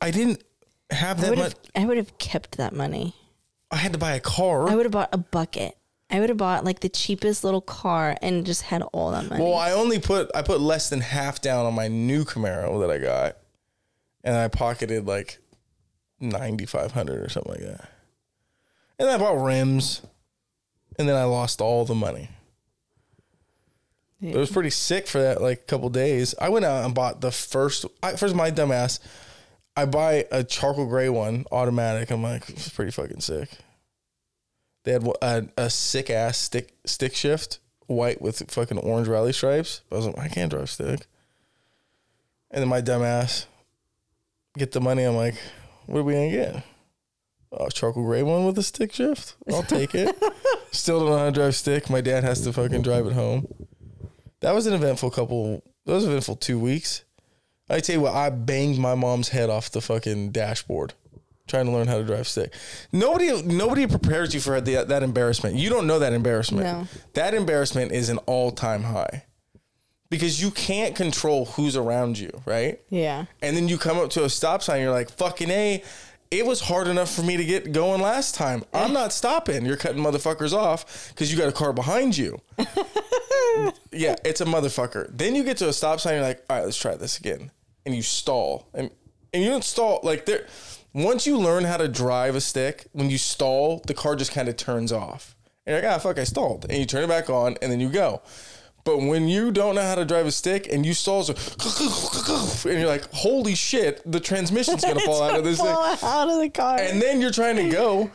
I 0.00 0.10
didn't 0.10 0.42
have 0.90 1.20
that 1.20 1.36
much. 1.36 1.54
I 1.76 1.84
would 1.84 1.96
have 1.96 2.16
kept 2.18 2.56
that 2.58 2.72
money. 2.72 3.14
I 3.70 3.76
had 3.76 3.92
to 3.92 3.98
buy 3.98 4.12
a 4.12 4.20
car. 4.20 4.68
I 4.68 4.74
would 4.74 4.86
have 4.86 4.92
bought 4.92 5.10
a 5.12 5.18
bucket. 5.18 5.76
I 6.10 6.20
would 6.20 6.30
have 6.30 6.38
bought 6.38 6.64
like 6.64 6.80
the 6.80 6.88
cheapest 6.88 7.44
little 7.44 7.60
car 7.60 8.16
and 8.22 8.46
just 8.46 8.62
had 8.62 8.82
all 8.92 9.10
that 9.10 9.28
money. 9.28 9.42
Well, 9.42 9.54
I 9.54 9.72
only 9.72 9.98
put 9.98 10.30
I 10.34 10.42
put 10.42 10.60
less 10.60 10.88
than 10.88 11.00
half 11.00 11.40
down 11.42 11.66
on 11.66 11.74
my 11.74 11.88
new 11.88 12.24
Camaro 12.24 12.80
that 12.80 12.90
I 12.90 12.98
got, 12.98 13.36
and 14.24 14.34
I 14.34 14.48
pocketed 14.48 15.06
like 15.06 15.38
ninety 16.18 16.64
five 16.66 16.92
hundred 16.92 17.24
or 17.24 17.28
something 17.28 17.52
like 17.52 17.62
that. 17.62 17.90
And 18.98 19.08
I 19.08 19.18
bought 19.18 19.42
rims, 19.42 20.02
and 20.98 21.08
then 21.08 21.16
I 21.16 21.24
lost 21.24 21.60
all 21.60 21.84
the 21.84 21.94
money. 21.94 22.30
It 24.20 24.34
was 24.36 24.50
pretty 24.50 24.70
sick 24.70 25.06
for 25.06 25.20
that 25.20 25.40
like 25.40 25.66
couple 25.68 25.88
days. 25.90 26.34
I 26.40 26.48
went 26.48 26.64
out 26.64 26.84
and 26.84 26.94
bought 26.94 27.20
the 27.20 27.30
first. 27.30 27.84
I, 28.02 28.16
first, 28.16 28.34
my 28.34 28.50
dumbass, 28.50 28.98
I 29.76 29.84
buy 29.84 30.26
a 30.32 30.42
charcoal 30.42 30.86
gray 30.86 31.08
one 31.08 31.44
automatic. 31.52 32.10
I'm 32.10 32.22
like, 32.22 32.48
it's 32.48 32.68
pretty 32.70 32.90
fucking 32.90 33.20
sick. 33.20 33.50
They 34.88 34.94
had 34.94 35.06
a, 35.20 35.48
a 35.58 35.68
sick 35.68 36.08
ass 36.08 36.38
stick 36.38 36.74
stick 36.86 37.14
shift, 37.14 37.58
white 37.88 38.22
with 38.22 38.50
fucking 38.50 38.78
orange 38.78 39.06
rally 39.06 39.34
stripes. 39.34 39.82
I 39.92 39.96
was 39.96 40.06
like, 40.06 40.18
I 40.18 40.28
can't 40.28 40.50
drive 40.50 40.70
stick. 40.70 41.04
And 42.50 42.62
then 42.62 42.68
my 42.68 42.80
dumbass 42.80 43.44
get 44.56 44.72
the 44.72 44.80
money. 44.80 45.02
I'm 45.02 45.14
like, 45.14 45.34
what 45.84 45.98
are 45.98 46.02
we 46.04 46.14
gonna 46.14 46.30
get? 46.30 46.64
A 47.52 47.70
charcoal 47.70 48.02
gray 48.02 48.22
one 48.22 48.46
with 48.46 48.56
a 48.56 48.62
stick 48.62 48.94
shift. 48.94 49.36
I'll 49.52 49.62
take 49.62 49.94
it. 49.94 50.16
Still 50.72 51.00
don't 51.00 51.10
know 51.10 51.18
how 51.18 51.26
to 51.26 51.32
drive 51.32 51.54
stick. 51.54 51.90
My 51.90 52.00
dad 52.00 52.24
has 52.24 52.40
to 52.44 52.52
fucking 52.54 52.80
drive 52.80 53.06
it 53.06 53.12
home. 53.12 53.46
That 54.40 54.54
was 54.54 54.66
an 54.66 54.72
eventful 54.72 55.10
couple. 55.10 55.62
That 55.84 55.92
was 55.92 56.06
eventful 56.06 56.36
two 56.36 56.58
weeks. 56.58 57.04
I 57.68 57.80
tell 57.80 57.96
you 57.96 58.00
what, 58.00 58.14
I 58.14 58.30
banged 58.30 58.78
my 58.78 58.94
mom's 58.94 59.28
head 59.28 59.50
off 59.50 59.70
the 59.70 59.82
fucking 59.82 60.30
dashboard 60.30 60.94
trying 61.48 61.66
to 61.66 61.72
learn 61.72 61.86
how 61.86 61.96
to 61.96 62.04
drive 62.04 62.28
stick. 62.28 62.52
Nobody, 62.92 63.42
nobody 63.42 63.86
prepares 63.86 64.34
you 64.34 64.40
for 64.40 64.60
the, 64.60 64.84
that 64.84 65.02
embarrassment. 65.02 65.56
You 65.56 65.70
don't 65.70 65.86
know 65.86 65.98
that 65.98 66.12
embarrassment. 66.12 66.66
No. 66.66 66.86
That 67.14 67.34
embarrassment 67.34 67.92
is 67.92 68.08
an 68.08 68.18
all 68.26 68.50
time 68.50 68.84
high 68.84 69.24
because 70.10 70.40
you 70.40 70.50
can't 70.50 70.94
control 70.94 71.46
who's 71.46 71.76
around 71.76 72.18
you, 72.18 72.30
right? 72.46 72.80
yeah. 72.88 73.26
And 73.42 73.56
then 73.56 73.68
you 73.68 73.78
come 73.78 73.98
up 73.98 74.10
to 74.10 74.24
a 74.24 74.30
stop 74.30 74.62
sign, 74.62 74.80
you're 74.80 74.90
like, 74.90 75.10
fucking 75.10 75.50
A, 75.50 75.82
it 76.30 76.44
was 76.44 76.60
hard 76.60 76.88
enough 76.88 77.14
for 77.14 77.22
me 77.22 77.36
to 77.36 77.44
get 77.44 77.72
going 77.72 78.00
last 78.02 78.34
time. 78.34 78.64
I'm 78.74 78.92
not 78.92 79.12
stopping. 79.12 79.64
You're 79.64 79.76
cutting 79.76 80.02
motherfuckers 80.02 80.52
off 80.52 81.08
because 81.08 81.32
you 81.32 81.38
got 81.38 81.48
a 81.48 81.52
car 81.52 81.72
behind 81.72 82.16
you. 82.16 82.40
yeah, 83.92 84.14
it's 84.24 84.40
a 84.40 84.44
motherfucker. 84.44 85.08
Then 85.10 85.34
you 85.34 85.44
get 85.44 85.56
to 85.58 85.68
a 85.68 85.72
stop 85.72 86.00
sign, 86.00 86.14
you're 86.14 86.22
like, 86.22 86.44
all 86.50 86.56
right, 86.58 86.64
let's 86.64 86.76
try 86.76 86.96
this 86.96 87.18
again. 87.18 87.50
And 87.86 87.94
you 87.94 88.02
stall. 88.02 88.68
And 88.74 88.90
and 89.32 89.42
you 89.42 89.50
don't 89.50 89.64
stall 89.64 90.00
like 90.02 90.24
there 90.26 90.46
once 91.04 91.26
you 91.26 91.36
learn 91.38 91.64
how 91.64 91.76
to 91.76 91.88
drive 91.88 92.34
a 92.34 92.40
stick, 92.40 92.86
when 92.92 93.10
you 93.10 93.18
stall, 93.18 93.82
the 93.86 93.94
car 93.94 94.16
just 94.16 94.32
kind 94.32 94.48
of 94.48 94.56
turns 94.56 94.92
off. 94.92 95.34
And 95.66 95.74
you're 95.74 95.82
like, 95.82 95.96
ah, 95.96 95.98
fuck, 95.98 96.18
I 96.18 96.24
stalled. 96.24 96.64
And 96.68 96.78
you 96.78 96.86
turn 96.86 97.04
it 97.04 97.08
back 97.08 97.28
on 97.28 97.56
and 97.60 97.70
then 97.70 97.80
you 97.80 97.90
go. 97.90 98.22
But 98.84 98.98
when 99.02 99.28
you 99.28 99.50
don't 99.50 99.74
know 99.74 99.82
how 99.82 99.96
to 99.96 100.04
drive 100.06 100.24
a 100.26 100.32
stick 100.32 100.66
and 100.72 100.86
you 100.86 100.94
stall, 100.94 101.22
so 101.22 101.34
and 102.70 102.78
you're 102.78 102.88
like, 102.88 103.12
holy 103.12 103.54
shit, 103.54 104.00
the 104.10 104.18
transmission's 104.20 104.82
gonna 104.82 105.00
fall 105.04 105.22
out 105.22 105.38
of 105.38 105.44
this 105.44 105.58
thing. 105.58 105.66
Out 105.68 106.28
of 106.30 106.40
the 106.40 106.48
car. 106.48 106.78
And 106.78 107.02
then 107.02 107.20
you're 107.20 107.30
trying 107.32 107.56
to 107.56 107.68
go, 107.68 108.10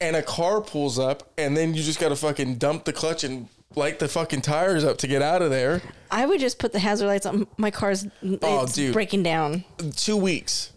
and 0.00 0.16
a 0.16 0.22
car 0.22 0.62
pulls 0.62 0.98
up, 0.98 1.30
and 1.36 1.54
then 1.54 1.74
you 1.74 1.82
just 1.82 2.00
gotta 2.00 2.16
fucking 2.16 2.54
dump 2.54 2.84
the 2.84 2.94
clutch 2.94 3.24
and 3.24 3.48
light 3.76 3.98
the 3.98 4.08
fucking 4.08 4.40
tires 4.40 4.84
up 4.84 4.96
to 4.98 5.06
get 5.06 5.20
out 5.20 5.42
of 5.42 5.50
there. 5.50 5.82
I 6.10 6.24
would 6.24 6.40
just 6.40 6.58
put 6.58 6.72
the 6.72 6.78
hazard 6.78 7.06
lights 7.06 7.26
on. 7.26 7.46
My 7.58 7.70
car's 7.70 8.06
Oh, 8.40 8.62
it's 8.62 8.72
dude. 8.72 8.94
breaking 8.94 9.22
down. 9.22 9.64
Two 9.96 10.16
weeks. 10.16 10.72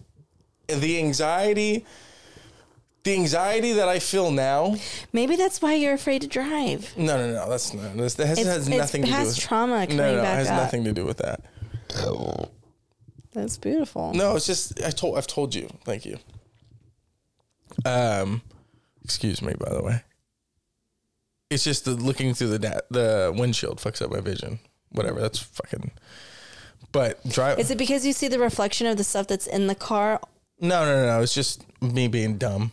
The 0.68 0.98
anxiety, 1.00 1.86
the 3.04 3.14
anxiety 3.14 3.74
that 3.74 3.90
I 3.90 4.00
feel 4.00 4.32
now. 4.32 4.76
Maybe 5.12 5.36
that's 5.36 5.62
why 5.62 5.74
you're 5.74 5.94
afraid 5.94 6.22
to 6.22 6.28
drive. 6.28 6.94
No, 6.96 7.18
no, 7.18 7.34
no. 7.34 7.50
That's 7.50 7.74
not. 7.74 7.98
That's, 7.98 8.14
that 8.16 8.28
has, 8.28 8.40
It's, 8.40 8.48
has 8.48 8.70
nothing 8.70 9.04
to 9.04 9.12
do 9.12 9.18
with 9.18 9.40
trauma 9.40 9.80
No, 9.82 9.86
coming 9.88 9.98
no, 9.98 10.14
it 10.14 10.22
back 10.22 10.38
has 10.38 10.50
up. 10.50 10.58
nothing 10.58 10.84
to 10.86 10.94
do 10.94 11.06
with 11.06 11.18
that. 11.18 11.42
That's 13.34 13.58
beautiful. 13.58 14.14
No, 14.14 14.36
it's 14.36 14.46
just 14.46 14.82
I 14.84 14.92
told 14.92 15.18
I've 15.18 15.28
told 15.28 15.56
you. 15.56 15.68
Thank 15.84 16.06
you. 16.06 16.18
Um, 17.86 18.42
excuse 19.04 19.42
me, 19.42 19.54
by 19.60 19.74
the 19.74 19.82
way. 19.84 20.04
It's 21.50 21.64
just 21.64 21.86
the 21.86 21.92
looking 21.92 22.34
through 22.34 22.50
the 22.50 22.60
da- 22.60 22.80
the 22.90 23.34
windshield 23.36 23.80
fucks 23.80 24.02
up 24.02 24.12
my 24.12 24.22
vision. 24.22 24.60
Whatever, 24.92 25.20
that's 25.20 25.40
fucking. 25.40 25.92
But 26.92 27.28
drive. 27.28 27.60
Is 27.60 27.72
it 27.72 27.78
because 27.80 28.06
you 28.06 28.14
see 28.14 28.28
the 28.28 28.38
reflection 28.40 28.86
of 28.86 28.98
the 28.98 29.04
stuff 29.04 29.28
that's 29.28 29.48
in 29.48 29.66
the 29.68 29.76
car? 29.76 30.22
No, 30.64 30.86
no, 30.86 30.96
no, 30.96 31.06
no. 31.06 31.22
It's 31.22 31.34
just 31.34 31.64
me 31.82 32.08
being 32.08 32.38
dumb. 32.38 32.72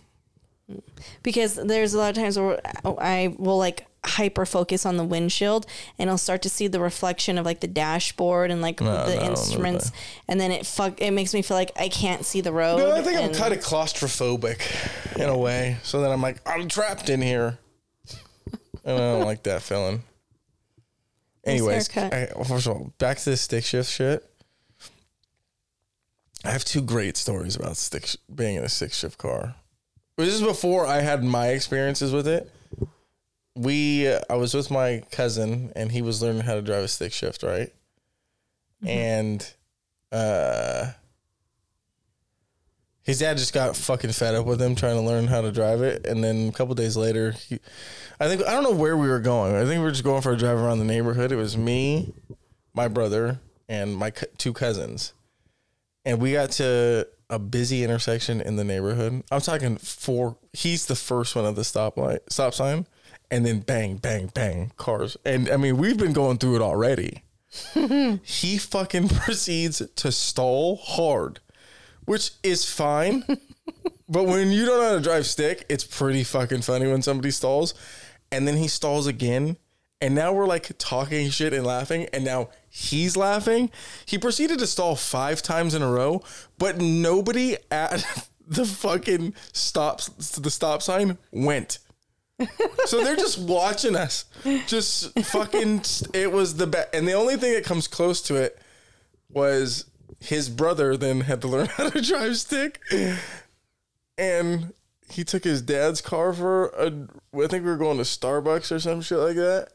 Because 1.22 1.56
there's 1.56 1.94
a 1.94 1.98
lot 1.98 2.10
of 2.10 2.16
times 2.16 2.38
where 2.38 2.60
I 2.84 3.34
will 3.38 3.58
like 3.58 3.86
hyper 4.04 4.46
focus 4.46 4.86
on 4.86 4.96
the 4.96 5.04
windshield 5.04 5.66
and 5.98 6.08
I'll 6.08 6.16
start 6.16 6.42
to 6.42 6.48
see 6.48 6.68
the 6.68 6.80
reflection 6.80 7.36
of 7.36 7.44
like 7.44 7.60
the 7.60 7.66
dashboard 7.66 8.50
and 8.50 8.62
like 8.62 8.80
No, 8.80 8.86
no, 8.86 9.06
the 9.06 9.16
don't 9.16 9.24
instruments 9.26 9.92
and 10.26 10.40
then 10.40 10.50
it 10.52 10.64
fuck 10.64 11.02
it 11.02 11.10
makes 11.10 11.34
me 11.34 11.42
feel 11.42 11.56
like 11.56 11.72
I 11.78 11.88
can't 11.88 12.24
see 12.24 12.40
the 12.40 12.52
road. 12.52 12.78
No, 12.78 12.92
I 12.92 13.02
think 13.02 13.18
I'm 13.18 13.34
kind 13.34 13.52
of 13.52 13.60
claustrophobic 13.60 15.16
in 15.16 15.28
a 15.28 15.36
way. 15.36 15.76
So 15.82 16.00
then 16.00 16.12
I'm 16.12 16.22
like, 16.22 16.36
I'm 16.48 16.68
trapped 16.68 17.10
in 17.10 17.20
here. 17.20 17.58
and 18.84 18.96
I 18.96 18.98
don't 18.98 19.24
like 19.24 19.42
that 19.42 19.62
feeling. 19.62 20.02
Anyways. 21.44 21.94
I, 21.96 22.28
first 22.46 22.66
of 22.66 22.72
all, 22.76 22.92
back 22.98 23.18
to 23.18 23.30
the 23.30 23.36
stick 23.36 23.64
shift 23.64 23.90
shit. 23.90 24.29
I 26.44 26.50
have 26.50 26.64
two 26.64 26.80
great 26.82 27.16
stories 27.16 27.56
about 27.56 27.76
stick 27.76 28.06
sh- 28.06 28.16
being 28.34 28.56
in 28.56 28.64
a 28.64 28.68
stick 28.68 28.92
shift 28.92 29.18
car. 29.18 29.56
This 30.16 30.34
is 30.34 30.42
before 30.42 30.86
I 30.86 31.00
had 31.00 31.22
my 31.24 31.48
experiences 31.48 32.12
with 32.12 32.26
it. 32.26 32.50
We, 33.54 34.08
uh, 34.08 34.20
I 34.30 34.36
was 34.36 34.54
with 34.54 34.70
my 34.70 35.02
cousin, 35.10 35.72
and 35.74 35.92
he 35.92 36.02
was 36.02 36.22
learning 36.22 36.42
how 36.42 36.54
to 36.54 36.62
drive 36.62 36.82
a 36.84 36.88
stick 36.88 37.12
shift, 37.12 37.42
right? 37.42 37.72
And, 38.86 39.46
uh, 40.12 40.92
his 43.02 43.18
dad 43.18 43.38
just 43.38 43.52
got 43.52 43.76
fucking 43.76 44.12
fed 44.12 44.34
up 44.34 44.46
with 44.46 44.60
him 44.60 44.74
trying 44.74 44.96
to 44.96 45.00
learn 45.02 45.26
how 45.26 45.40
to 45.40 45.50
drive 45.50 45.82
it, 45.82 46.06
and 46.06 46.22
then 46.22 46.48
a 46.48 46.52
couple 46.52 46.74
days 46.74 46.96
later, 46.96 47.32
he, 47.32 47.58
I 48.20 48.28
think 48.28 48.42
I 48.44 48.52
don't 48.52 48.62
know 48.62 48.72
where 48.72 48.96
we 48.96 49.08
were 49.08 49.20
going. 49.20 49.54
I 49.56 49.64
think 49.64 49.78
we 49.78 49.84
were 49.84 49.90
just 49.90 50.04
going 50.04 50.22
for 50.22 50.32
a 50.32 50.36
drive 50.36 50.58
around 50.58 50.78
the 50.78 50.84
neighborhood. 50.84 51.32
It 51.32 51.36
was 51.36 51.56
me, 51.56 52.12
my 52.74 52.88
brother, 52.88 53.40
and 53.68 53.96
my 53.96 54.10
cou- 54.10 54.26
two 54.38 54.52
cousins, 54.52 55.12
and 56.04 56.20
we 56.20 56.32
got 56.32 56.50
to 56.52 57.06
a 57.28 57.38
busy 57.38 57.84
intersection 57.84 58.40
in 58.40 58.56
the 58.56 58.64
neighborhood. 58.64 59.22
I'm 59.30 59.40
talking 59.40 59.76
four. 59.76 60.36
He's 60.52 60.86
the 60.86 60.96
first 60.96 61.36
one 61.36 61.46
at 61.46 61.54
the 61.54 61.62
stoplight, 61.62 62.20
stop 62.28 62.54
sign, 62.54 62.86
and 63.30 63.46
then 63.46 63.60
bang, 63.60 63.96
bang, 63.96 64.30
bang, 64.34 64.72
cars. 64.76 65.16
And 65.24 65.48
I 65.48 65.56
mean, 65.56 65.76
we've 65.76 65.96
been 65.96 66.12
going 66.12 66.38
through 66.38 66.56
it 66.56 66.62
already. 66.62 67.22
he 68.22 68.58
fucking 68.58 69.08
proceeds 69.10 69.82
to 69.96 70.12
stall 70.12 70.76
hard, 70.76 71.40
which 72.04 72.32
is 72.42 72.68
fine. 72.68 73.24
but 74.08 74.24
when 74.24 74.50
you 74.50 74.66
don't 74.66 74.78
know 74.78 74.88
how 74.90 74.96
to 74.96 75.00
drive 75.00 75.26
stick, 75.26 75.64
it's 75.68 75.84
pretty 75.84 76.24
fucking 76.24 76.62
funny 76.62 76.90
when 76.90 77.02
somebody 77.02 77.30
stalls. 77.30 77.74
And 78.32 78.46
then 78.46 78.56
he 78.56 78.68
stalls 78.68 79.06
again. 79.06 79.56
And 80.00 80.14
now 80.14 80.32
we're 80.32 80.46
like 80.46 80.70
talking 80.78 81.30
shit 81.30 81.52
and 81.52 81.66
laughing. 81.66 82.06
And 82.12 82.24
now 82.24 82.48
he's 82.70 83.16
laughing. 83.16 83.70
He 84.06 84.16
proceeded 84.16 84.58
to 84.60 84.66
stall 84.66 84.96
five 84.96 85.42
times 85.42 85.74
in 85.74 85.82
a 85.82 85.90
row, 85.90 86.22
but 86.56 86.78
nobody 86.78 87.56
at 87.70 88.04
the 88.46 88.64
fucking 88.64 89.34
stops 89.52 90.08
the 90.30 90.50
stop 90.50 90.80
sign 90.82 91.18
went. 91.32 91.78
so 92.86 93.04
they're 93.04 93.16
just 93.16 93.38
watching 93.38 93.94
us. 93.96 94.24
Just 94.66 95.18
fucking 95.26 95.82
it 96.14 96.32
was 96.32 96.56
the 96.56 96.66
best. 96.66 96.94
And 96.94 97.06
the 97.06 97.12
only 97.12 97.36
thing 97.36 97.52
that 97.52 97.64
comes 97.64 97.86
close 97.86 98.22
to 98.22 98.36
it 98.36 98.58
was 99.28 99.84
his 100.20 100.48
brother 100.48 100.96
then 100.96 101.22
had 101.22 101.40
to 101.42 101.48
learn 101.48 101.66
how 101.76 101.90
to 101.90 102.00
drive 102.00 102.36
stick. 102.36 102.80
And 104.16 104.72
he 105.10 105.24
took 105.24 105.44
his 105.44 105.60
dad's 105.60 106.00
car 106.00 106.32
for 106.32 106.68
a 106.68 106.86
I 107.34 107.46
think 107.46 107.64
we 107.64 107.70
were 107.70 107.76
going 107.76 107.98
to 107.98 108.04
Starbucks 108.04 108.72
or 108.72 108.80
some 108.80 109.02
shit 109.02 109.18
like 109.18 109.36
that. 109.36 109.68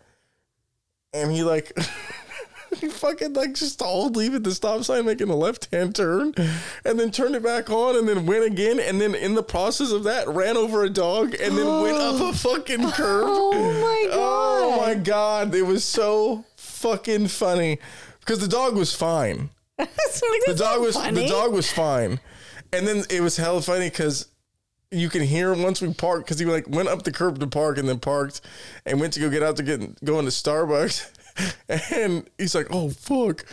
And 1.13 1.31
he 1.31 1.43
like 1.43 1.71
he 2.75 2.88
fucking 2.89 3.33
like 3.33 3.53
just 3.53 3.73
stalled 3.73 4.15
leaving 4.15 4.43
the 4.43 4.53
stop 4.53 4.83
sign 4.83 5.05
making 5.05 5.29
a 5.29 5.35
left 5.35 5.67
hand 5.73 5.95
turn 5.95 6.33
and 6.83 6.99
then 6.99 7.11
turned 7.11 7.35
it 7.35 7.43
back 7.43 7.69
on 7.69 7.95
and 7.95 8.07
then 8.07 8.25
went 8.25 8.43
again 8.43 8.79
and 8.79 8.99
then 9.01 9.15
in 9.15 9.35
the 9.35 9.43
process 9.43 9.91
of 9.91 10.03
that 10.03 10.27
ran 10.27 10.57
over 10.57 10.83
a 10.83 10.89
dog 10.89 11.33
and 11.35 11.57
then 11.57 11.81
went 11.81 11.97
up 11.97 12.21
a 12.21 12.33
fucking 12.38 12.91
curb. 12.91 13.25
Oh 13.35 13.71
my 13.81 14.07
god. 14.09 14.15
Oh 14.17 14.81
my 14.81 14.95
god, 14.95 15.55
it 15.55 15.63
was 15.63 15.83
so 15.83 16.45
fucking 16.57 17.27
funny 17.27 17.79
because 18.19 18.39
the 18.39 18.47
dog 18.47 18.75
was 18.75 18.93
fine. 18.93 19.49
The 20.47 20.55
dog 20.57 20.81
was 20.81 20.95
the 20.95 21.27
dog 21.27 21.51
was 21.53 21.71
fine, 21.71 22.19
and 22.71 22.88
then 22.88 23.03
it 23.09 23.21
was 23.21 23.35
hella 23.38 23.61
funny 23.61 23.89
because 23.89 24.27
you 24.91 25.09
can 25.09 25.21
hear 25.21 25.51
him 25.51 25.63
once 25.63 25.81
we 25.81 25.93
parked 25.93 26.25
because 26.25 26.39
he 26.39 26.45
like 26.45 26.67
went 26.69 26.88
up 26.88 27.03
the 27.03 27.11
curb 27.11 27.39
to 27.39 27.47
park 27.47 27.77
and 27.77 27.88
then 27.89 27.99
parked 27.99 28.41
and 28.85 28.99
went 28.99 29.13
to 29.13 29.19
go 29.19 29.29
get 29.29 29.43
out 29.43 29.57
to 29.57 29.63
get 29.63 30.03
go 30.05 30.19
into 30.19 30.31
Starbucks, 30.31 31.11
and 31.69 32.30
he's 32.38 32.56
like, 32.56 32.67
"Oh 32.71 32.89
fuck." 32.89 33.45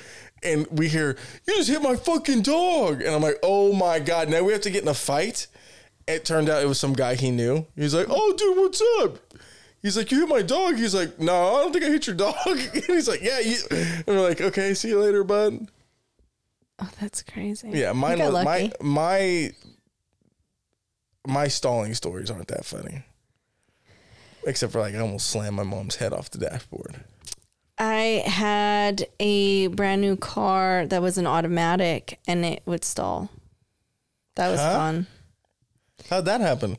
And 0.44 0.66
we 0.72 0.88
hear, 0.88 1.16
you 1.46 1.54
just 1.54 1.68
hit 1.68 1.82
my 1.82 1.94
fucking 1.94 2.42
dog. 2.42 3.00
And 3.00 3.14
I'm 3.14 3.22
like, 3.22 3.38
oh 3.44 3.72
my 3.72 4.00
God, 4.00 4.28
now 4.28 4.42
we 4.42 4.52
have 4.52 4.62
to 4.62 4.70
get 4.70 4.82
in 4.82 4.88
a 4.88 4.94
fight. 4.94 5.46
It 6.08 6.24
turned 6.24 6.48
out 6.48 6.60
it 6.60 6.66
was 6.66 6.80
some 6.80 6.94
guy 6.94 7.14
he 7.14 7.30
knew. 7.30 7.64
He's 7.76 7.94
like, 7.94 8.08
oh, 8.10 8.34
dude, 8.36 8.56
what's 8.56 8.82
up? 8.98 9.18
He's 9.82 9.96
like, 9.96 10.10
you 10.10 10.20
hit 10.20 10.28
my 10.28 10.42
dog. 10.42 10.76
He's 10.76 10.96
like, 10.96 11.20
no, 11.20 11.56
I 11.56 11.62
don't 11.62 11.72
think 11.72 11.84
I 11.84 11.90
hit 11.90 12.06
your 12.06 12.16
dog. 12.16 12.36
And 12.46 12.84
he's 12.84 13.08
like, 13.08 13.22
yeah. 13.22 13.38
You. 13.38 13.56
And 13.70 14.04
we're 14.06 14.28
like, 14.28 14.40
okay, 14.40 14.74
see 14.74 14.88
you 14.88 15.00
later, 15.00 15.22
bud. 15.22 15.68
Oh, 16.80 16.90
that's 17.00 17.22
crazy. 17.22 17.70
Yeah, 17.70 17.92
mine 17.92 18.18
got 18.18 18.44
my 18.44 18.72
my 18.80 19.52
my 21.26 21.46
stalling 21.48 21.94
stories 21.94 22.30
aren't 22.30 22.48
that 22.48 22.64
funny. 22.64 23.04
Except 24.44 24.72
for 24.72 24.80
like 24.80 24.94
I 24.94 24.98
almost 24.98 25.28
slammed 25.28 25.56
my 25.56 25.62
mom's 25.62 25.96
head 25.96 26.12
off 26.12 26.30
the 26.30 26.38
dashboard. 26.38 27.04
I 27.78 28.22
had 28.26 29.06
a 29.18 29.68
brand 29.68 30.00
new 30.00 30.16
car 30.16 30.86
that 30.86 31.02
was 31.02 31.18
an 31.18 31.26
automatic 31.26 32.18
and 32.26 32.44
it 32.44 32.62
would 32.66 32.84
stall. 32.84 33.30
That 34.36 34.50
was 34.50 34.60
Huh? 34.60 34.72
fun. 34.76 35.06
How'd 36.10 36.24
that 36.26 36.40
happen? 36.40 36.76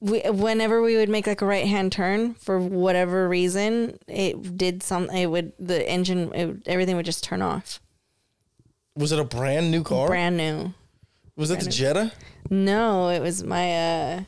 We, 0.00 0.20
whenever 0.20 0.80
we 0.80 0.96
would 0.96 1.08
make 1.10 1.26
like 1.26 1.42
a 1.42 1.46
right 1.46 1.66
hand 1.66 1.92
turn 1.92 2.34
for 2.34 2.58
whatever 2.58 3.28
reason, 3.28 3.98
it 4.08 4.56
did 4.56 4.82
something. 4.82 5.16
It 5.16 5.26
would 5.26 5.52
the 5.58 5.86
engine, 5.88 6.32
it, 6.32 6.46
would- 6.46 6.62
everything 6.66 6.96
would 6.96 7.04
just 7.06 7.22
turn 7.24 7.42
off. 7.42 7.80
Was 8.96 9.12
it 9.12 9.18
a 9.18 9.24
brand 9.24 9.70
new 9.70 9.82
car? 9.82 10.08
Brand 10.08 10.36
new. 10.36 10.72
was 11.36 11.50
it 11.50 11.60
the 11.60 11.70
Jetta? 11.70 12.12
No, 12.48 13.08
it 13.08 13.20
was 13.20 13.42
my 13.44 13.74
uh 13.76 14.20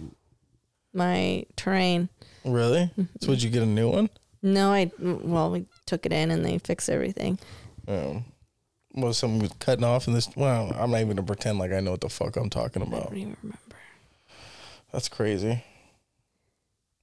my 0.93 1.45
terrain. 1.57 2.09
Really? 2.45 2.91
So 3.21 3.29
would 3.29 3.43
you 3.43 3.51
get 3.51 3.63
a 3.63 3.67
new 3.67 3.91
one? 3.91 4.11
No, 4.43 4.73
I 4.73 4.91
well 4.99 5.51
we 5.51 5.67
took 5.93 6.07
it 6.07 6.13
in 6.13 6.31
and 6.31 6.43
they 6.43 6.57
fixed 6.57 6.89
everything. 6.89 7.39
Um, 7.87 8.25
was 8.95 9.19
something 9.19 9.41
was 9.41 9.53
cutting 9.59 9.85
off 9.85 10.09
in 10.09 10.15
this? 10.15 10.35
Well, 10.35 10.75
I'm 10.75 10.91
not 10.91 11.03
even 11.03 11.17
gonna 11.17 11.27
pretend 11.27 11.59
like 11.59 11.71
I 11.71 11.81
know 11.81 11.91
what 11.91 12.01
the 12.01 12.09
fuck 12.09 12.37
I'm 12.37 12.49
talking 12.49 12.81
about. 12.81 13.03
I 13.03 13.09
don't 13.11 13.19
even 13.19 13.37
remember. 13.43 13.77
That's 14.91 15.11
crazy. 15.11 15.63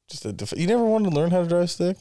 Just 0.09 0.25
a 0.25 0.59
you 0.59 0.65
never 0.65 0.83
wanted 0.83 1.11
to 1.11 1.15
learn 1.15 1.29
how 1.29 1.43
to 1.43 1.47
drive 1.47 1.63
a 1.63 1.67
stick? 1.67 1.97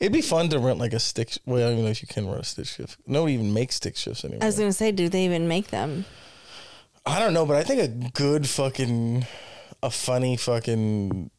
It'd 0.00 0.12
be 0.12 0.20
fun 0.20 0.48
to 0.48 0.58
rent 0.58 0.80
like 0.80 0.92
a 0.92 0.98
stick. 0.98 1.36
Well, 1.46 1.58
I 1.58 1.60
don't 1.62 1.72
even 1.74 1.84
know 1.84 1.90
if 1.90 2.02
you 2.02 2.08
can 2.08 2.26
rent 2.26 2.40
a 2.40 2.44
stick 2.44 2.66
shift. 2.66 2.96
Nobody 3.06 3.34
even 3.34 3.52
makes 3.52 3.76
stick 3.76 3.96
shifts 3.96 4.24
anymore. 4.24 4.42
I 4.42 4.46
was 4.46 4.58
gonna 4.58 4.72
say, 4.72 4.90
do 4.90 5.08
they 5.08 5.24
even 5.26 5.46
make 5.46 5.68
them? 5.68 6.06
I 7.06 7.20
don't 7.20 7.34
know, 7.34 7.46
but 7.46 7.56
I 7.56 7.62
think 7.62 7.80
a 7.80 8.10
good 8.10 8.48
fucking, 8.48 9.26
a 9.80 9.90
funny 9.90 10.36
fucking 10.36 11.30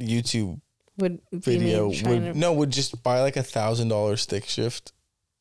YouTube 0.00 0.60
Would 1.00 1.20
video 1.32 1.88
would 1.88 2.04
to 2.04 2.38
no 2.38 2.52
would 2.52 2.70
just 2.70 3.02
buy 3.02 3.20
like 3.20 3.36
a 3.36 3.42
thousand 3.42 3.88
dollar 3.88 4.16
stick 4.16 4.44
shift, 4.46 4.92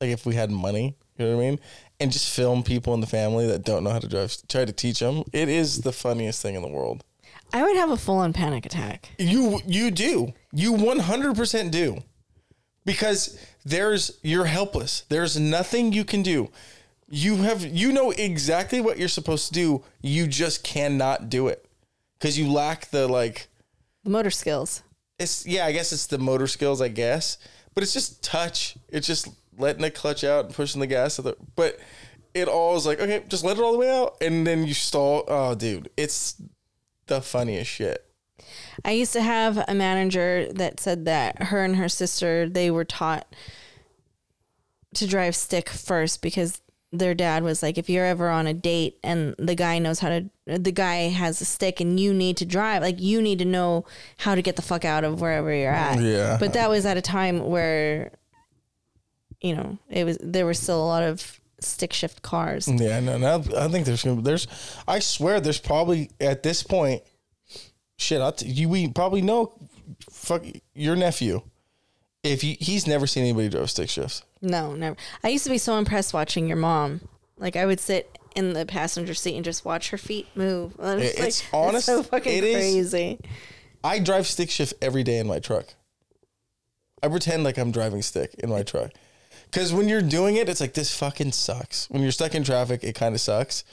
like 0.01 0.09
if 0.09 0.25
we 0.25 0.35
had 0.35 0.51
money, 0.51 0.95
you 1.17 1.25
know 1.25 1.35
what 1.35 1.43
I 1.43 1.49
mean, 1.49 1.59
and 1.99 2.11
just 2.11 2.33
film 2.33 2.63
people 2.63 2.93
in 2.93 3.01
the 3.01 3.07
family 3.07 3.45
that 3.47 3.63
don't 3.63 3.83
know 3.83 3.89
how 3.91 3.99
to 3.99 4.07
drive. 4.07 4.35
Try 4.47 4.65
to 4.65 4.71
teach 4.71 4.99
them. 4.99 5.23
It 5.33 5.49
is 5.49 5.81
the 5.81 5.91
funniest 5.91 6.41
thing 6.41 6.55
in 6.55 6.61
the 6.61 6.69
world. 6.69 7.03
I 7.51 7.63
would 7.63 7.75
have 7.75 7.89
a 7.89 7.97
full 7.97 8.17
on 8.17 8.33
panic 8.33 8.65
attack. 8.65 9.09
You 9.17 9.59
you 9.65 9.91
do. 9.91 10.33
You 10.53 10.73
100% 10.73 11.71
do. 11.71 11.99
Because 12.85 13.37
there's 13.65 14.19
you're 14.23 14.45
helpless. 14.45 15.03
There's 15.09 15.39
nothing 15.39 15.93
you 15.93 16.05
can 16.05 16.23
do. 16.23 16.49
You 17.09 17.37
have 17.37 17.65
you 17.65 17.91
know 17.91 18.11
exactly 18.11 18.81
what 18.81 18.97
you're 18.97 19.07
supposed 19.07 19.47
to 19.47 19.53
do. 19.53 19.83
You 20.01 20.27
just 20.27 20.63
cannot 20.63 21.29
do 21.29 21.47
it. 21.47 21.65
Cuz 22.19 22.37
you 22.37 22.51
lack 22.51 22.91
the 22.91 23.07
like 23.07 23.47
The 24.03 24.09
motor 24.09 24.31
skills. 24.31 24.83
It's 25.19 25.45
yeah, 25.45 25.65
I 25.65 25.71
guess 25.71 25.91
it's 25.91 26.07
the 26.07 26.17
motor 26.17 26.47
skills, 26.47 26.81
I 26.81 26.87
guess. 26.87 27.37
But 27.75 27.83
it's 27.83 27.93
just 27.93 28.23
touch. 28.23 28.77
It's 28.89 29.05
just 29.05 29.27
letting 29.57 29.81
the 29.81 29.91
clutch 29.91 30.23
out 30.23 30.45
and 30.45 30.53
pushing 30.53 30.79
the 30.79 30.87
gas 30.87 31.17
the 31.17 31.35
but 31.55 31.79
it 32.33 32.47
all 32.47 32.75
is 32.77 32.85
like, 32.85 32.99
okay, 32.99 33.23
just 33.27 33.43
let 33.43 33.57
it 33.57 33.63
all 33.63 33.73
the 33.73 33.77
way 33.77 33.89
out 33.89 34.17
and 34.21 34.47
then 34.47 34.65
you 34.65 34.73
stall. 34.73 35.23
Oh 35.27 35.55
dude, 35.55 35.89
it's 35.97 36.41
the 37.07 37.21
funniest 37.21 37.69
shit. 37.69 38.05
I 38.85 38.91
used 38.91 39.13
to 39.13 39.21
have 39.21 39.63
a 39.67 39.75
manager 39.75 40.51
that 40.53 40.79
said 40.79 41.05
that 41.05 41.43
her 41.43 41.63
and 41.63 41.75
her 41.75 41.89
sister 41.89 42.47
they 42.47 42.71
were 42.71 42.85
taught 42.85 43.35
to 44.95 45.07
drive 45.07 45.35
stick 45.35 45.69
first 45.69 46.21
because 46.21 46.61
their 46.91 47.13
dad 47.13 47.43
was 47.43 47.61
like 47.61 47.77
if 47.77 47.89
you're 47.89 48.05
ever 48.05 48.29
on 48.29 48.47
a 48.47 48.53
date 48.53 48.97
and 49.03 49.35
the 49.37 49.53
guy 49.55 49.77
knows 49.77 49.99
how 49.99 50.09
to 50.09 50.29
the 50.47 50.71
guy 50.71 51.07
has 51.09 51.39
a 51.39 51.45
stick 51.45 51.79
and 51.79 51.99
you 51.99 52.13
need 52.13 52.35
to 52.37 52.45
drive 52.45 52.81
like 52.81 52.99
you 52.99 53.21
need 53.21 53.37
to 53.39 53.45
know 53.45 53.85
how 54.17 54.33
to 54.33 54.41
get 54.41 54.55
the 54.55 54.61
fuck 54.63 54.83
out 54.83 55.03
of 55.03 55.21
wherever 55.21 55.53
you're 55.53 55.71
at 55.71 55.99
Yeah. 56.01 56.37
but 56.39 56.53
that 56.53 56.67
was 56.69 56.85
at 56.87 56.97
a 56.97 57.01
time 57.01 57.45
where 57.45 58.11
you 59.41 59.55
know 59.55 59.77
it 59.89 60.03
was 60.03 60.17
there 60.21 60.45
were 60.47 60.53
still 60.55 60.83
a 60.83 60.87
lot 60.87 61.03
of 61.03 61.39
stick 61.59 61.93
shift 61.93 62.21
cars 62.23 62.67
Yeah, 62.67 62.99
no, 63.01 63.17
now 63.17 63.35
I 63.55 63.67
think 63.67 63.85
there's 63.85 64.03
gonna 64.03 64.21
there's 64.21 64.47
I 64.87 64.97
swear 64.99 65.39
there's 65.39 65.59
probably 65.59 66.09
at 66.19 66.41
this 66.41 66.63
point 66.63 67.03
shit, 67.97 68.21
I 68.21 68.31
t- 68.31 68.47
you 68.47 68.67
we 68.69 68.87
probably 68.87 69.21
know 69.21 69.53
fuck 70.09 70.43
your 70.73 70.95
nephew. 70.95 71.41
If 72.23 72.43
you, 72.43 72.55
he's 72.59 72.85
never 72.87 73.07
seen 73.07 73.23
anybody 73.23 73.49
drive 73.49 73.69
stick 73.69 73.89
shifts. 73.89 74.23
No, 74.41 74.73
never. 74.75 74.95
I 75.23 75.29
used 75.29 75.43
to 75.45 75.49
be 75.49 75.57
so 75.57 75.77
impressed 75.77 76.13
watching 76.13 76.47
your 76.47 76.57
mom. 76.57 77.01
Like 77.37 77.55
I 77.55 77.65
would 77.65 77.79
sit 77.79 78.17
in 78.35 78.53
the 78.53 78.65
passenger 78.65 79.13
seat 79.13 79.35
and 79.35 79.43
just 79.43 79.65
watch 79.65 79.89
her 79.89 79.97
feet 79.97 80.27
move. 80.35 80.75
I 80.79 80.95
was 80.95 81.03
It- 81.03 81.19
like, 81.19 81.27
it's 81.27 81.41
that's 81.41 81.53
honest- 81.53 81.85
so 81.85 82.03
fucking 82.03 82.37
it 82.37 82.43
is- 82.43 82.55
crazy. 82.55 83.19
I 83.83 83.99
drive 83.99 84.27
stick 84.27 84.49
shift 84.49 84.73
every 84.81 85.03
day 85.03 85.19
in 85.19 85.27
my 85.27 85.39
truck. 85.39 85.67
I 87.01 87.07
pretend 87.07 87.45
like 87.45 87.57
I'm 87.57 87.71
driving 87.71 88.01
stick 88.01 88.33
in 88.39 88.49
my 88.49 88.61
truck. 88.63 88.91
Cause 89.53 89.73
when 89.73 89.87
you're 89.87 90.01
doing 90.01 90.35
it, 90.35 90.49
it's 90.49 90.59
like 90.61 90.73
this 90.73 90.93
fucking 90.95 91.31
sucks. 91.31 91.89
When 91.89 92.01
you're 92.03 92.11
stuck 92.11 92.35
in 92.35 92.43
traffic, 92.43 92.83
it 92.83 92.93
kind 92.93 93.15
of 93.15 93.21
sucks. 93.21 93.63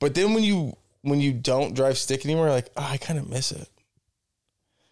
But 0.00 0.14
then 0.14 0.34
when 0.34 0.42
you 0.42 0.76
when 1.02 1.20
you 1.20 1.32
don't 1.32 1.74
drive 1.74 1.96
stick 1.96 2.24
anymore, 2.26 2.46
you're 2.46 2.54
like, 2.54 2.70
oh, 2.76 2.86
I 2.90 2.96
kind 2.98 3.18
of 3.18 3.28
miss 3.30 3.52
it. 3.52 3.68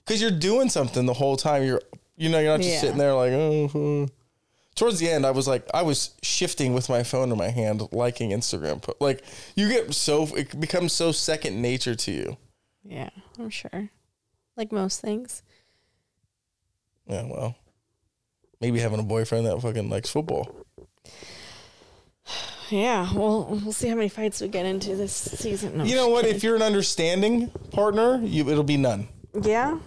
Cause 0.07 0.23
you're 0.23 0.31
doing 0.31 0.71
something 0.71 1.05
the 1.05 1.13
whole 1.15 1.37
time. 1.37 1.65
You're 1.65 1.83
you 2.17 2.29
know, 2.29 2.39
you're 2.39 2.53
not 2.53 2.61
just 2.61 2.75
Yeah. 2.75 2.81
sitting 2.81 2.97
there 2.99 3.15
like, 3.15 3.33
oh. 3.33 3.69
Hmm. 3.69 4.05
Uh." 4.79 4.81
Towards 4.85 4.99
the 5.01 5.09
end, 5.11 5.27
I 5.27 5.31
was 5.33 5.47
like, 5.49 5.69
I 5.75 5.83
was 5.83 6.11
shifting 6.23 6.75
with 6.75 6.89
my 6.89 7.03
phone 7.03 7.31
in 7.33 7.39
my 7.39 7.49
hand, 7.51 7.83
liking 7.93 8.31
Instagram. 8.31 8.81
po- 8.83 8.95
Like 9.01 9.25
you 9.57 9.69
get 9.69 9.95
so 9.95 10.25
it 10.37 10.59
becomes 10.61 10.93
so 10.93 11.13
second 11.13 11.61
nature 11.61 11.95
to 11.95 12.13
you. 12.13 12.37
Yeah, 12.85 13.11
I'm 13.39 13.51
sure. 13.51 13.91
Like 14.57 14.73
most 14.73 15.01
things. 15.01 15.43
Yeah, 17.07 17.23
well, 17.25 17.57
maybe 18.61 18.81
having 18.81 19.01
a 19.01 19.03
boyfriend 19.05 19.47
that 19.47 19.61
fucking 19.63 19.89
likes 19.89 20.11
football. 20.11 20.55
yeah, 22.71 23.11
well, 23.15 23.47
we'll 23.63 23.73
see 23.73 23.89
how 23.89 23.95
many 23.95 24.09
fights 24.11 24.41
we 24.43 24.49
get 24.49 24.67
into 24.67 24.95
this 24.95 25.13
season. 25.15 25.79
No, 25.79 25.85
You 25.85 25.95
know 25.97 26.09
what? 26.09 26.27
If 26.27 26.43
you're 26.43 26.57
an 26.57 26.63
understanding 26.63 27.49
partner, 27.71 28.21
you 28.23 28.49
it'll 28.51 28.63
be 28.65 28.77
none. 28.77 29.09
Yeah. 29.43 29.79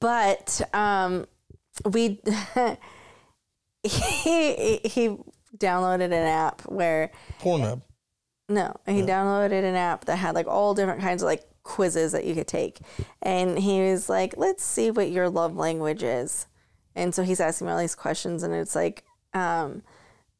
But 0.00 0.60
um 0.74 1.26
we 1.90 2.20
he 3.82 4.80
he 4.84 5.16
downloaded 5.56 6.06
an 6.06 6.12
app 6.12 6.62
where 6.62 7.10
Pornhub. 7.40 7.82
no, 8.48 8.74
he 8.86 9.02
downloaded 9.02 9.64
an 9.64 9.74
app 9.74 10.04
that 10.06 10.16
had 10.16 10.34
like 10.34 10.46
all 10.46 10.74
different 10.74 11.00
kinds 11.00 11.22
of 11.22 11.26
like 11.26 11.44
quizzes 11.62 12.12
that 12.12 12.24
you 12.24 12.34
could 12.34 12.48
take. 12.48 12.78
And 13.22 13.58
he 13.58 13.80
was 13.82 14.08
like, 14.08 14.34
"Let's 14.36 14.62
see 14.62 14.90
what 14.90 15.10
your 15.10 15.28
love 15.28 15.56
language 15.56 16.02
is." 16.02 16.46
And 16.94 17.14
so 17.14 17.22
he's 17.22 17.40
asking 17.40 17.66
me 17.66 17.72
all 17.72 17.78
these 17.78 17.94
questions 17.94 18.42
and 18.42 18.52
it's 18.52 18.74
like 18.74 19.04
um 19.34 19.82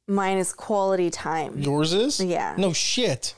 mine 0.06 0.38
is 0.38 0.52
quality 0.52 1.10
time. 1.10 1.58
Yours 1.58 1.92
is? 1.92 2.20
Yeah. 2.20 2.54
No 2.58 2.72
shit. 2.72 3.34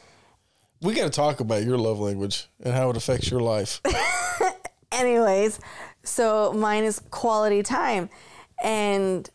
We 0.81 0.95
got 0.95 1.05
to 1.05 1.11
talk 1.11 1.38
about 1.38 1.62
your 1.62 1.79
love 1.79 2.01
language 2.01 2.49
and 2.61 2.75
how 2.75 2.91
it 2.91 2.97
affects 2.97 3.31
your 3.31 3.41
life. 3.41 3.81
anyways, 4.93 5.61
so 6.03 6.53
mine 6.55 6.83
is 6.83 6.99
quality 7.11 7.62
time. 7.62 8.11
And 8.65 9.29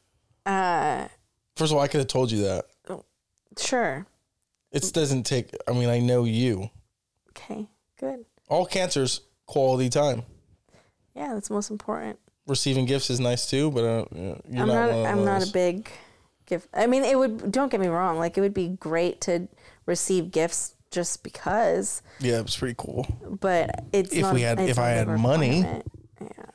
uh 0.47 1.07
First 1.55 1.71
of 1.71 1.77
all, 1.77 1.83
I 1.83 1.87
could 1.87 1.99
have 1.99 2.07
told 2.07 2.31
you 2.31 2.43
that. 2.43 2.65
sure. 3.57 4.05
It 4.71 4.91
doesn't 4.93 5.23
take. 5.23 5.51
I 5.67 5.71
mean, 5.71 5.89
I 5.89 5.99
know 5.99 6.23
you. 6.23 6.69
Okay, 7.29 7.67
good. 7.99 8.25
All 8.49 8.65
cancers, 8.65 9.21
quality 9.47 9.89
time. 9.89 10.23
Yeah, 11.15 11.33
that's 11.33 11.49
most 11.49 11.71
important. 11.71 12.19
Receiving 12.47 12.85
gifts 12.85 13.09
is 13.09 13.19
nice 13.19 13.49
too, 13.49 13.71
but 13.71 13.83
uh, 13.83 14.05
you're 14.15 14.61
I'm 14.61 14.67
not. 14.67 14.91
not 14.91 15.05
I'm 15.05 15.25
not 15.25 15.47
a 15.47 15.51
big 15.51 15.89
gift. 16.45 16.67
I 16.73 16.85
mean, 16.85 17.03
it 17.03 17.17
would 17.17 17.51
don't 17.51 17.71
get 17.71 17.79
me 17.81 17.87
wrong, 17.87 18.17
like 18.19 18.37
it 18.37 18.41
would 18.41 18.53
be 18.53 18.67
great 18.69 19.19
to 19.21 19.47
receive 19.85 20.31
gifts 20.31 20.75
just 20.91 21.23
because, 21.23 22.01
Yeah, 22.19 22.39
it's 22.39 22.55
pretty 22.55 22.75
cool. 22.77 23.05
but 23.41 23.83
it's 23.91 24.13
If 24.13 24.21
not 24.21 24.33
we 24.33 24.41
had- 24.41 24.59
if 24.59 24.77
I 24.79 24.89
had 24.89 25.07
money. 25.07 25.59
Yeah. 25.61 25.81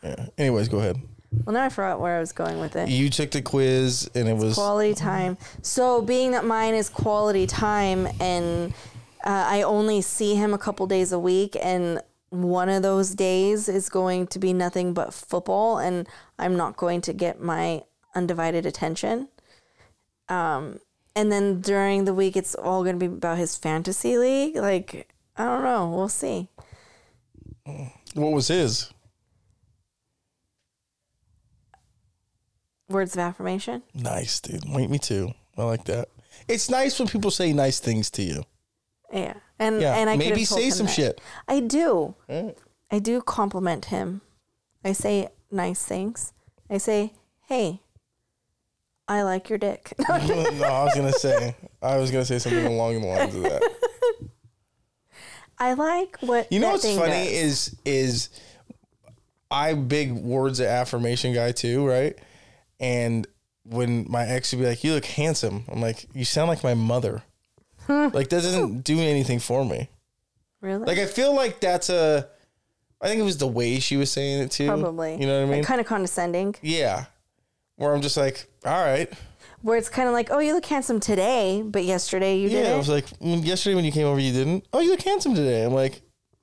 Yeah. 0.02 0.26
Anyways, 0.38 0.68
go 0.68 0.78
ahead. 0.78 0.96
Well, 1.44 1.54
now 1.54 1.64
I 1.64 1.68
forgot 1.68 2.00
where 2.00 2.16
I 2.16 2.20
was 2.20 2.32
going 2.32 2.60
with 2.60 2.76
it. 2.76 2.88
You 2.88 3.08
took 3.10 3.30
the 3.30 3.42
quiz 3.42 4.08
and 4.14 4.28
it 4.28 4.36
was 4.36 4.54
quality 4.54 4.94
time. 4.94 5.38
So, 5.62 6.02
being 6.02 6.32
that 6.32 6.44
mine 6.44 6.74
is 6.74 6.88
quality 6.88 7.46
time 7.46 8.06
and 8.20 8.74
uh, 9.24 9.46
I 9.48 9.62
only 9.62 10.00
see 10.00 10.34
him 10.34 10.52
a 10.52 10.58
couple 10.58 10.86
days 10.86 11.12
a 11.12 11.18
week, 11.18 11.56
and 11.62 12.00
one 12.30 12.68
of 12.68 12.82
those 12.82 13.14
days 13.14 13.68
is 13.68 13.88
going 13.88 14.26
to 14.28 14.38
be 14.38 14.52
nothing 14.52 14.94
but 14.94 15.14
football, 15.14 15.78
and 15.78 16.08
I'm 16.38 16.56
not 16.56 16.76
going 16.76 17.00
to 17.02 17.12
get 17.12 17.40
my 17.40 17.82
undivided 18.16 18.66
attention. 18.66 19.28
Um, 20.28 20.80
and 21.14 21.30
then 21.30 21.60
during 21.60 22.04
the 22.04 22.14
week, 22.14 22.36
it's 22.36 22.54
all 22.54 22.82
going 22.82 22.98
to 22.98 23.08
be 23.08 23.14
about 23.14 23.38
his 23.38 23.56
fantasy 23.56 24.18
league. 24.18 24.56
Like, 24.56 25.08
I 25.36 25.44
don't 25.44 25.62
know. 25.62 25.88
We'll 25.88 26.08
see. 26.08 26.48
what 28.14 28.32
was 28.32 28.48
his? 28.48 28.92
Words 32.92 33.14
of 33.14 33.20
affirmation. 33.20 33.82
Nice, 33.94 34.40
dude. 34.40 34.64
Wait, 34.68 34.90
me 34.90 34.98
too. 34.98 35.32
I 35.56 35.64
like 35.64 35.84
that. 35.84 36.08
It's 36.48 36.68
nice 36.70 36.98
when 36.98 37.08
people 37.08 37.30
say 37.30 37.52
nice 37.52 37.80
things 37.80 38.10
to 38.12 38.22
you. 38.22 38.42
Yeah. 39.12 39.34
And, 39.58 39.80
Yeah, 39.80 39.94
and 39.96 40.08
I 40.10 40.16
maybe 40.16 40.44
say 40.44 40.70
some 40.70 40.86
that. 40.86 40.92
shit. 40.92 41.20
I 41.48 41.60
do. 41.60 42.14
Mm. 42.28 42.56
I 42.90 42.98
do 42.98 43.20
compliment 43.22 43.86
him. 43.86 44.20
I 44.84 44.92
say 44.92 45.28
nice 45.50 45.84
things. 45.84 46.32
I 46.68 46.78
say, 46.78 47.12
"Hey, 47.48 47.80
I 49.06 49.22
like 49.22 49.48
your 49.48 49.58
dick." 49.58 49.92
no, 50.08 50.14
I 50.14 50.84
was 50.84 50.94
gonna 50.94 51.12
say. 51.12 51.54
I 51.80 51.96
was 51.98 52.10
gonna 52.10 52.24
say 52.24 52.38
something 52.38 52.66
along 52.66 53.00
the 53.00 53.06
lines 53.06 53.34
of 53.34 53.42
that. 53.44 53.62
I 55.58 55.74
like 55.74 56.16
what 56.20 56.50
You 56.50 56.58
know 56.60 56.70
what's 56.72 56.84
funny 56.96 57.12
does. 57.12 57.28
is 57.32 57.76
is 57.84 58.28
I 59.50 59.74
big 59.74 60.12
words 60.12 60.58
of 60.60 60.66
affirmation 60.66 61.34
guy 61.34 61.52
too, 61.52 61.86
right? 61.86 62.18
And 62.82 63.26
when 63.64 64.04
my 64.10 64.26
ex 64.26 64.52
would 64.52 64.60
be 64.60 64.66
like, 64.66 64.82
"You 64.84 64.92
look 64.94 65.04
handsome," 65.06 65.64
I'm 65.68 65.80
like, 65.80 66.06
"You 66.12 66.24
sound 66.24 66.48
like 66.48 66.62
my 66.64 66.74
mother." 66.74 67.22
like 67.88 68.28
that 68.28 68.42
doesn't 68.42 68.82
do 68.82 68.98
anything 68.98 69.38
for 69.38 69.64
me. 69.64 69.88
really 70.60 70.84
Like 70.84 70.98
I 70.98 71.06
feel 71.06 71.34
like 71.34 71.60
that's 71.60 71.88
a. 71.88 72.28
I 73.00 73.08
think 73.08 73.20
it 73.20 73.24
was 73.24 73.38
the 73.38 73.46
way 73.48 73.78
she 73.80 73.96
was 73.96 74.10
saying 74.12 74.42
it 74.42 74.50
too. 74.50 74.66
probably. 74.66 75.16
You 75.20 75.26
know 75.26 75.40
what 75.40 75.48
I 75.52 75.54
mean? 75.56 75.64
kind 75.64 75.80
of 75.80 75.86
condescending, 75.86 76.54
yeah. 76.60 77.06
Where 77.76 77.94
I'm 77.94 78.02
just 78.02 78.16
like, 78.16 78.46
all 78.64 78.84
right. 78.84 79.12
where 79.62 79.76
it's 79.78 79.88
kind 79.88 80.08
of 80.08 80.12
like, 80.12 80.28
"Oh, 80.30 80.38
you 80.40 80.54
look 80.54 80.66
handsome 80.66 81.00
today, 81.00 81.62
but 81.64 81.84
yesterday 81.84 82.36
you 82.36 82.48
Yeah, 82.48 82.48
didn't." 82.48 82.66
Yeah, 82.66 82.74
I 82.74 82.78
was 82.78 82.88
like, 82.88 83.06
mm, 83.20 83.44
yesterday 83.44 83.74
when 83.76 83.84
you 83.84 83.92
came 83.92 84.06
over, 84.06 84.20
you 84.20 84.32
didn't. 84.32 84.66
Oh, 84.72 84.80
you 84.80 84.90
look 84.90 85.02
handsome 85.02 85.34
today. 85.34 85.64
I'm 85.64 85.72
like, 85.72 86.02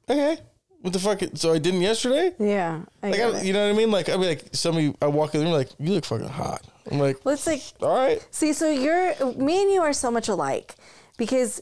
okay. 0.10 0.38
What 0.82 0.94
the 0.94 1.00
fuck? 1.00 1.22
So 1.36 1.54
I 1.54 1.58
didn't 1.60 1.82
yesterday? 1.82 2.34
yeah, 2.40 2.82
I 3.04 3.10
Like, 3.10 3.20
I, 3.20 3.42
you 3.42 3.52
know 3.52 3.66
what 3.68 3.76
I 3.76 3.78
mean? 3.78 3.92
Like, 3.92 4.08
I'd 4.08 4.20
be 4.20 4.28
like, 4.28 4.46
somebody, 4.54 4.94
I 5.02 5.08
walk 5.08 5.34
in 5.36 5.42
the 5.42 5.46
room, 5.46 5.54
like, 5.54 5.70
you 5.78 5.92
look 5.92 6.06
fucking 6.06 6.28
hot. 6.28 6.66
I'm 6.90 7.00
like, 7.00 7.24
Well, 7.26 7.34
it's 7.34 7.46
like, 7.46 7.62
all 7.82 7.96
right. 8.08 8.26
see, 8.32 8.54
so 8.54 8.70
you're 8.72 9.14
me 9.36 9.62
and 9.62 9.72
you 9.72 9.82
are 9.82 9.94
so 9.94 10.10
much 10.10 10.30
alike 10.30 10.76
because 11.18 11.62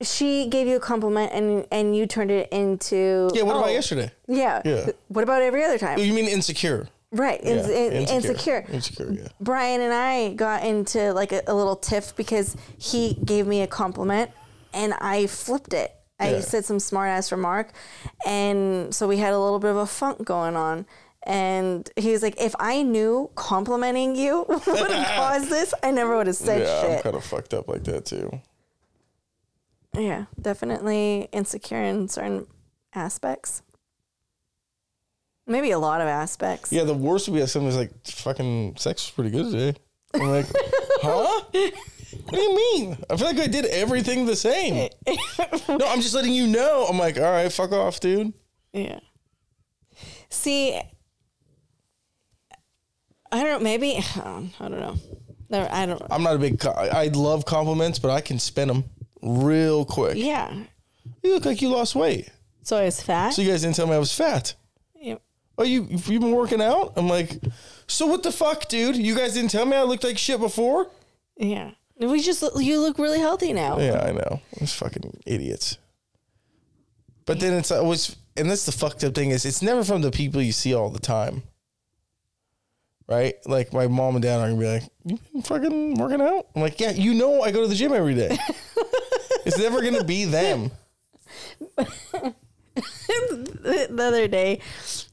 she 0.00 0.46
gave 0.48 0.66
you 0.66 0.76
a 0.76 0.80
compliment 0.80 1.32
and 1.32 1.66
and 1.70 1.96
you 1.96 2.06
turned 2.06 2.30
it 2.30 2.48
into 2.50 3.30
Yeah, 3.34 3.42
what 3.42 3.56
oh, 3.56 3.60
about 3.60 3.72
yesterday? 3.72 4.10
Yeah. 4.26 4.62
Yeah. 4.64 4.90
What 5.08 5.22
about 5.22 5.42
every 5.42 5.62
other 5.64 5.78
time? 5.78 5.98
Oh, 5.98 6.02
you 6.02 6.12
mean 6.12 6.26
insecure? 6.26 6.88
Right. 7.12 7.40
Yeah, 7.44 7.68
in- 7.68 8.08
insecure. 8.08 8.64
Insecure, 8.72 9.12
yeah. 9.12 9.28
Brian 9.40 9.80
and 9.82 9.92
I 9.92 10.32
got 10.34 10.64
into 10.64 11.12
like 11.12 11.30
a, 11.32 11.42
a 11.46 11.54
little 11.54 11.76
tiff 11.76 12.16
because 12.16 12.56
he 12.78 13.14
gave 13.24 13.46
me 13.46 13.62
a 13.62 13.66
compliment 13.66 14.30
and 14.72 14.94
I 14.94 15.26
flipped 15.26 15.74
it. 15.74 15.94
I 16.22 16.30
Yeah. 16.34 16.40
said 16.40 16.64
some 16.64 16.78
smart 16.78 17.08
ass 17.08 17.32
remark. 17.32 17.72
And 18.26 18.94
so 18.94 19.06
we 19.08 19.16
had 19.18 19.32
a 19.32 19.38
little 19.38 19.58
bit 19.58 19.70
of 19.70 19.76
a 19.76 19.86
funk 19.86 20.24
going 20.24 20.56
on. 20.56 20.86
And 21.24 21.88
he 21.96 22.10
was 22.10 22.22
like, 22.22 22.40
if 22.40 22.54
I 22.58 22.82
knew 22.82 23.30
complimenting 23.34 24.16
you 24.16 24.44
would 24.48 24.60
have 24.90 25.16
caused 25.16 25.48
this, 25.50 25.72
I 25.82 25.90
never 25.90 26.16
would 26.16 26.26
have 26.26 26.36
said 26.36 26.58
shit. 26.66 26.90
Yeah, 26.90 26.96
I'm 26.96 27.02
kind 27.02 27.16
of 27.16 27.24
fucked 27.24 27.54
up 27.54 27.68
like 27.68 27.84
that 27.84 28.04
too. 28.06 28.40
yeah, 29.96 30.24
definitely 30.40 31.28
insecure 31.32 31.82
in 31.82 32.08
certain 32.08 32.46
aspects. 32.94 33.62
Maybe 35.46 35.70
a 35.72 35.78
lot 35.78 36.00
of 36.00 36.06
aspects. 36.08 36.72
Yeah, 36.72 36.84
the 36.84 36.94
worst 36.94 37.28
would 37.28 37.34
be 37.34 37.40
if 37.42 37.50
somebody's 37.50 37.76
like, 37.76 37.90
fucking 38.06 38.76
sex 38.78 39.06
was 39.06 39.10
pretty 39.10 39.30
good 39.30 39.50
today. 39.52 39.78
I'm 40.14 40.28
like, 40.28 40.46
huh? 41.02 41.40
What 42.24 42.34
do 42.34 42.40
you 42.40 42.54
mean? 42.54 42.98
I 43.10 43.16
feel 43.16 43.26
like 43.26 43.38
I 43.40 43.46
did 43.46 43.64
everything 43.66 44.26
the 44.26 44.36
same. 44.36 44.88
no, 45.68 45.86
I'm 45.86 46.00
just 46.00 46.14
letting 46.14 46.32
you 46.32 46.46
know. 46.46 46.86
I'm 46.88 46.98
like, 46.98 47.16
all 47.16 47.22
right, 47.30 47.50
fuck 47.52 47.72
off, 47.72 48.00
dude. 48.00 48.32
Yeah. 48.72 49.00
See, 50.30 50.80
I 53.30 53.42
don't. 53.42 53.44
Know, 53.44 53.58
maybe 53.60 53.96
I 54.16 54.42
don't 54.60 54.80
know. 54.80 54.96
I 55.50 55.86
don't. 55.86 56.02
I'm 56.10 56.22
not 56.22 56.36
a 56.36 56.38
big. 56.38 56.58
Co- 56.60 56.70
I 56.72 57.08
love 57.08 57.44
compliments, 57.44 57.98
but 57.98 58.10
I 58.10 58.20
can 58.20 58.38
spin 58.38 58.68
them 58.68 58.84
real 59.22 59.84
quick. 59.84 60.16
Yeah. 60.16 60.52
You 61.22 61.34
look 61.34 61.44
like 61.44 61.60
you 61.62 61.68
lost 61.68 61.94
weight. 61.94 62.30
So 62.62 62.76
I 62.76 62.84
was 62.84 63.02
fat. 63.02 63.30
So 63.30 63.42
you 63.42 63.50
guys 63.50 63.62
didn't 63.62 63.76
tell 63.76 63.86
me 63.86 63.94
I 63.94 63.98
was 63.98 64.14
fat. 64.14 64.54
Yeah. 64.98 65.16
Oh, 65.58 65.64
you 65.64 65.86
you've 65.90 66.06
been 66.06 66.32
working 66.32 66.62
out? 66.62 66.92
I'm 66.96 67.08
like, 67.08 67.38
so 67.86 68.06
what 68.06 68.22
the 68.22 68.32
fuck, 68.32 68.68
dude? 68.68 68.96
You 68.96 69.14
guys 69.14 69.34
didn't 69.34 69.50
tell 69.50 69.66
me 69.66 69.76
I 69.76 69.82
looked 69.82 70.04
like 70.04 70.16
shit 70.18 70.40
before. 70.40 70.90
yeah. 71.36 71.72
We 72.10 72.20
just 72.20 72.42
you 72.56 72.80
look 72.80 72.98
really 72.98 73.18
healthy 73.18 73.52
now. 73.52 73.78
Yeah, 73.78 74.02
I 74.02 74.12
know. 74.12 74.40
Those 74.58 74.72
fucking 74.72 75.20
idiots. 75.26 75.78
But 77.24 77.40
then 77.40 77.54
it's 77.54 77.70
always, 77.70 78.16
and 78.36 78.50
that's 78.50 78.66
the 78.66 78.72
fucked 78.72 79.04
up 79.04 79.14
thing 79.14 79.30
is, 79.30 79.44
it's 79.44 79.62
never 79.62 79.84
from 79.84 80.02
the 80.02 80.10
people 80.10 80.42
you 80.42 80.52
see 80.52 80.74
all 80.74 80.90
the 80.90 80.98
time. 80.98 81.42
Right? 83.08 83.34
Like 83.46 83.72
my 83.72 83.86
mom 83.88 84.16
and 84.16 84.22
dad 84.22 84.40
are 84.40 84.48
gonna 84.48 84.60
be 84.60 84.66
like, 84.66 84.84
"You 85.04 85.18
been 85.32 85.42
fucking 85.42 85.94
working 85.96 86.20
out?" 86.20 86.46
I'm 86.54 86.62
like, 86.62 86.80
"Yeah, 86.80 86.92
you 86.92 87.14
know, 87.14 87.42
I 87.42 87.50
go 87.50 87.60
to 87.62 87.68
the 87.68 87.74
gym 87.74 87.92
every 87.92 88.14
day." 88.14 88.36
it's 89.44 89.58
never 89.58 89.82
gonna 89.82 90.04
be 90.04 90.24
them. 90.24 90.70
the 92.76 93.96
other 93.98 94.28
day, 94.28 94.60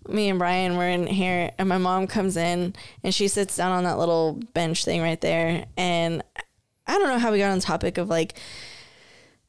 me 0.07 0.29
and 0.29 0.39
Brian 0.39 0.77
were 0.77 0.87
in 0.87 1.07
here, 1.07 1.51
and 1.57 1.67
my 1.67 1.77
mom 1.77 2.07
comes 2.07 2.37
in 2.37 2.75
and 3.03 3.13
she 3.13 3.27
sits 3.27 3.57
down 3.57 3.71
on 3.71 3.83
that 3.83 3.97
little 3.97 4.39
bench 4.53 4.85
thing 4.85 5.01
right 5.01 5.19
there. 5.19 5.65
And 5.77 6.23
I 6.89 6.97
don't 6.97 7.07
know 7.07 7.19
how 7.19 7.31
we 7.31 7.37
got 7.37 7.51
on 7.51 7.59
the 7.59 7.63
topic 7.65 7.97
of 7.97 8.09
like, 8.09 8.39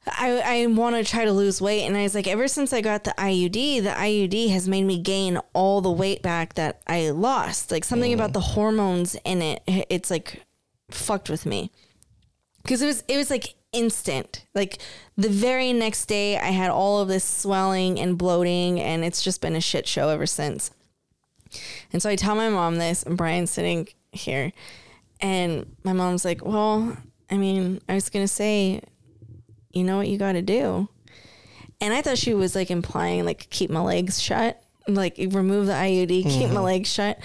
I, 0.07 0.63
I 0.63 0.65
want 0.67 0.95
to 0.95 1.03
try 1.03 1.25
to 1.25 1.31
lose 1.31 1.61
weight. 1.61 1.85
And 1.85 1.95
I 1.95 2.03
was 2.03 2.15
like, 2.15 2.27
ever 2.27 2.47
since 2.47 2.73
I 2.73 2.81
got 2.81 3.03
the 3.03 3.13
IUD, 3.17 3.83
the 3.83 3.89
IUD 3.89 4.51
has 4.51 4.67
made 4.67 4.83
me 4.83 4.99
gain 4.99 5.37
all 5.53 5.81
the 5.81 5.91
weight 5.91 6.21
back 6.21 6.55
that 6.55 6.81
I 6.87 7.09
lost. 7.09 7.71
Like 7.71 7.83
something 7.83 8.13
about 8.13 8.31
mm. 8.31 8.33
the 8.33 8.39
hormones 8.39 9.15
in 9.25 9.41
it, 9.41 9.61
it's 9.67 10.09
like 10.09 10.43
fucked 10.89 11.29
with 11.29 11.45
me 11.45 11.71
because 12.63 12.81
it 12.81 12.85
was 12.85 13.03
it 13.07 13.17
was 13.17 13.29
like 13.29 13.55
instant 13.71 14.45
like 14.53 14.79
the 15.17 15.29
very 15.29 15.71
next 15.71 16.05
day 16.07 16.37
i 16.37 16.49
had 16.49 16.69
all 16.69 16.99
of 16.99 17.07
this 17.07 17.23
swelling 17.23 17.99
and 17.99 18.17
bloating 18.17 18.79
and 18.79 19.03
it's 19.05 19.23
just 19.23 19.41
been 19.41 19.55
a 19.55 19.61
shit 19.61 19.87
show 19.87 20.09
ever 20.09 20.25
since 20.25 20.71
and 21.93 22.01
so 22.01 22.09
i 22.09 22.15
tell 22.15 22.35
my 22.35 22.49
mom 22.49 22.77
this 22.77 23.03
and 23.03 23.17
brian's 23.17 23.49
sitting 23.49 23.87
here 24.11 24.51
and 25.21 25.65
my 25.83 25.93
mom's 25.93 26.25
like 26.25 26.43
well 26.43 26.97
I 27.31 27.37
mean, 27.37 27.81
I 27.87 27.95
was 27.95 28.09
gonna 28.09 28.27
say, 28.27 28.81
you 29.71 29.83
know 29.83 29.97
what 29.97 30.09
you 30.09 30.17
got 30.17 30.33
to 30.33 30.41
do, 30.41 30.89
and 31.79 31.93
I 31.93 32.01
thought 32.01 32.17
she 32.17 32.33
was 32.33 32.55
like 32.55 32.69
implying 32.69 33.25
like 33.25 33.49
keep 33.49 33.69
my 33.69 33.81
legs 33.81 34.21
shut, 34.21 34.61
like 34.87 35.15
remove 35.17 35.67
the 35.67 35.73
IUD, 35.73 36.23
keep 36.23 36.49
my 36.49 36.55
mm-hmm. 36.55 36.57
legs 36.57 36.89
shut, 36.91 37.19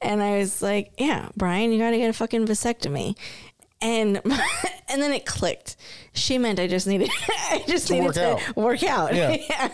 and 0.00 0.22
I 0.22 0.38
was 0.38 0.62
like, 0.62 0.92
yeah, 0.98 1.28
Brian, 1.36 1.72
you 1.72 1.78
got 1.78 1.90
to 1.90 1.98
get 1.98 2.08
a 2.08 2.12
fucking 2.12 2.46
vasectomy. 2.46 3.16
And 3.82 4.16
and 4.88 5.02
then 5.02 5.12
it 5.12 5.26
clicked. 5.26 5.76
She 6.12 6.38
meant 6.38 6.58
I 6.58 6.66
just 6.66 6.86
needed 6.86 7.10
I 7.50 7.64
just 7.66 7.88
To 7.88 7.94
needed 7.94 8.06
work 8.06 8.14
to 8.14 8.32
out. 8.32 8.56
work 8.56 8.82
out. 8.82 9.14
Yeah. 9.14 9.36
yeah. 9.48 9.70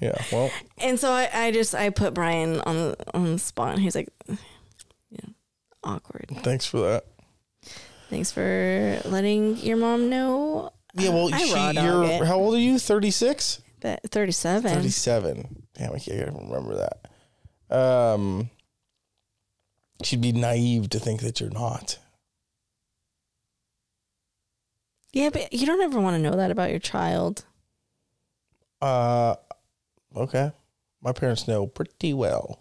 Yeah. 0.00 0.22
Well, 0.30 0.50
And 0.78 0.98
so 0.98 1.10
I, 1.10 1.30
I 1.32 1.50
just 1.50 1.74
I 1.74 1.90
put 1.90 2.12
Brian 2.12 2.60
on 2.62 2.76
the 2.76 2.96
on 3.14 3.32
the 3.32 3.38
spot. 3.38 3.74
And 3.74 3.82
he's 3.82 3.94
like, 3.94 4.08
yeah, 4.28 5.30
awkward. 5.82 6.26
thanks 6.42 6.66
for 6.66 6.80
that. 6.80 7.06
Thanks 8.10 8.30
for 8.30 9.00
letting 9.06 9.56
your 9.58 9.76
mom 9.76 10.08
know 10.08 10.72
Yeah. 10.94 11.10
Well, 11.10 11.34
I 11.34 11.38
she, 11.38 11.52
dog 11.52 11.74
you're 11.76 12.04
it. 12.04 12.26
how 12.26 12.36
old 12.38 12.54
are 12.54 12.60
you? 12.60 12.78
Thirty 12.78 13.10
six. 13.10 13.60
that 13.80 14.00
37. 14.10 14.70
37. 14.70 15.66
Damn, 15.74 15.92
I 15.92 15.98
can't 15.98 16.32
remember 16.34 16.88
that. 17.70 17.76
Um, 17.76 18.50
she'd 20.02 20.20
be 20.20 20.32
naive 20.32 20.90
to 20.90 20.98
think 20.98 21.20
that 21.22 21.40
you're 21.40 21.50
not. 21.50 21.98
Yeah, 25.12 25.30
but 25.30 25.52
you 25.52 25.66
don't 25.66 25.80
ever 25.82 26.00
want 26.00 26.16
to 26.16 26.22
know 26.22 26.36
that 26.36 26.50
about 26.50 26.70
your 26.70 26.80
child. 26.80 27.44
Uh, 28.80 29.36
okay. 30.16 30.52
My 31.02 31.12
parents 31.12 31.46
know 31.46 31.66
pretty 31.66 32.12
well. 32.12 32.60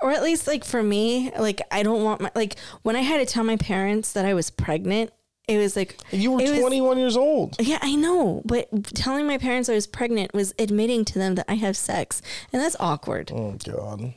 Or 0.00 0.10
at 0.12 0.22
least 0.22 0.46
like 0.46 0.64
for 0.64 0.82
me, 0.82 1.30
like 1.38 1.60
I 1.70 1.82
don't 1.82 2.02
want 2.04 2.20
my 2.20 2.30
like 2.34 2.56
when 2.82 2.96
I 2.96 3.00
had 3.00 3.18
to 3.18 3.26
tell 3.26 3.44
my 3.44 3.56
parents 3.56 4.12
that 4.12 4.24
I 4.24 4.34
was 4.34 4.50
pregnant, 4.50 5.10
it 5.48 5.58
was 5.58 5.76
like 5.76 5.96
You 6.10 6.32
were 6.32 6.40
it 6.40 6.50
was- 6.50 6.58
21 6.60 6.98
years 6.98 7.16
old. 7.16 7.56
Yeah, 7.60 7.78
I 7.82 7.94
know, 7.94 8.42
but 8.44 8.68
telling 8.94 9.26
my 9.26 9.38
parents 9.38 9.68
I 9.68 9.74
was 9.74 9.86
pregnant 9.86 10.34
was 10.34 10.52
admitting 10.58 11.04
to 11.06 11.18
them 11.18 11.34
that 11.36 11.46
I 11.48 11.54
have 11.54 11.76
sex, 11.76 12.20
and 12.52 12.60
that's 12.62 12.76
awkward. 12.80 13.30
Oh 13.34 13.56
God. 13.64 14.12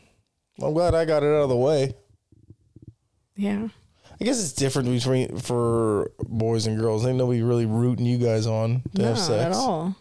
I'm 0.61 0.73
glad 0.73 0.93
I 0.95 1.05
got 1.05 1.23
it 1.23 1.27
out 1.27 1.43
of 1.43 1.49
the 1.49 1.55
way. 1.55 1.93
Yeah. 3.35 3.69
I 4.21 4.25
guess 4.25 4.41
it's 4.41 4.51
different 4.51 4.89
between 4.89 5.37
for 5.37 6.11
boys 6.27 6.67
and 6.67 6.77
girls. 6.77 7.05
Ain't 7.05 7.17
nobody 7.17 7.41
really 7.41 7.65
rooting 7.65 8.05
you 8.05 8.17
guys 8.17 8.45
on 8.45 8.81
to 8.95 9.01
No, 9.01 9.07
have 9.09 9.17
sex. 9.17 9.31
at 9.45 9.53
all. 9.53 9.95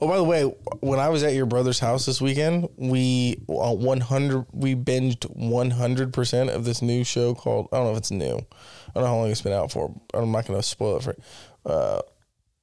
Oh, 0.00 0.08
by 0.08 0.16
the 0.16 0.24
way, 0.24 0.42
when 0.80 0.98
I 0.98 1.08
was 1.08 1.22
at 1.22 1.34
your 1.34 1.46
brother's 1.46 1.78
house 1.78 2.06
this 2.06 2.20
weekend, 2.20 2.68
we 2.76 3.42
uh, 3.48 3.74
100 3.74 4.46
we 4.52 4.74
binged 4.74 5.24
100 5.24 6.12
percent 6.12 6.50
of 6.50 6.64
this 6.64 6.82
new 6.82 7.04
show 7.04 7.34
called 7.34 7.68
I 7.72 7.76
don't 7.76 7.86
know 7.86 7.92
if 7.92 7.98
it's 7.98 8.10
new. 8.10 8.36
I 8.36 8.92
don't 8.94 9.02
know 9.04 9.08
how 9.08 9.16
long 9.16 9.30
it's 9.30 9.42
been 9.42 9.52
out 9.52 9.70
for. 9.70 9.94
I'm 10.14 10.32
not 10.32 10.46
going 10.46 10.58
to 10.58 10.66
spoil 10.66 10.96
it 10.96 11.02
for. 11.02 11.16
Uh, 11.64 12.00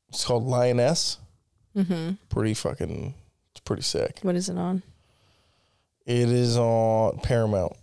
it's 0.10 0.26
called 0.26 0.44
Lioness. 0.44 1.18
Mm-hmm. 1.76 2.14
Pretty 2.30 2.54
fucking. 2.54 3.14
It's 3.52 3.62
pretty 3.62 3.84
sick. 3.84 4.20
What 4.24 4.36
is 4.36 4.50
it 4.50 4.58
on? 4.58 4.84
It 6.06 6.30
is 6.30 6.58
on 6.58 7.20
Paramount. 7.20 7.74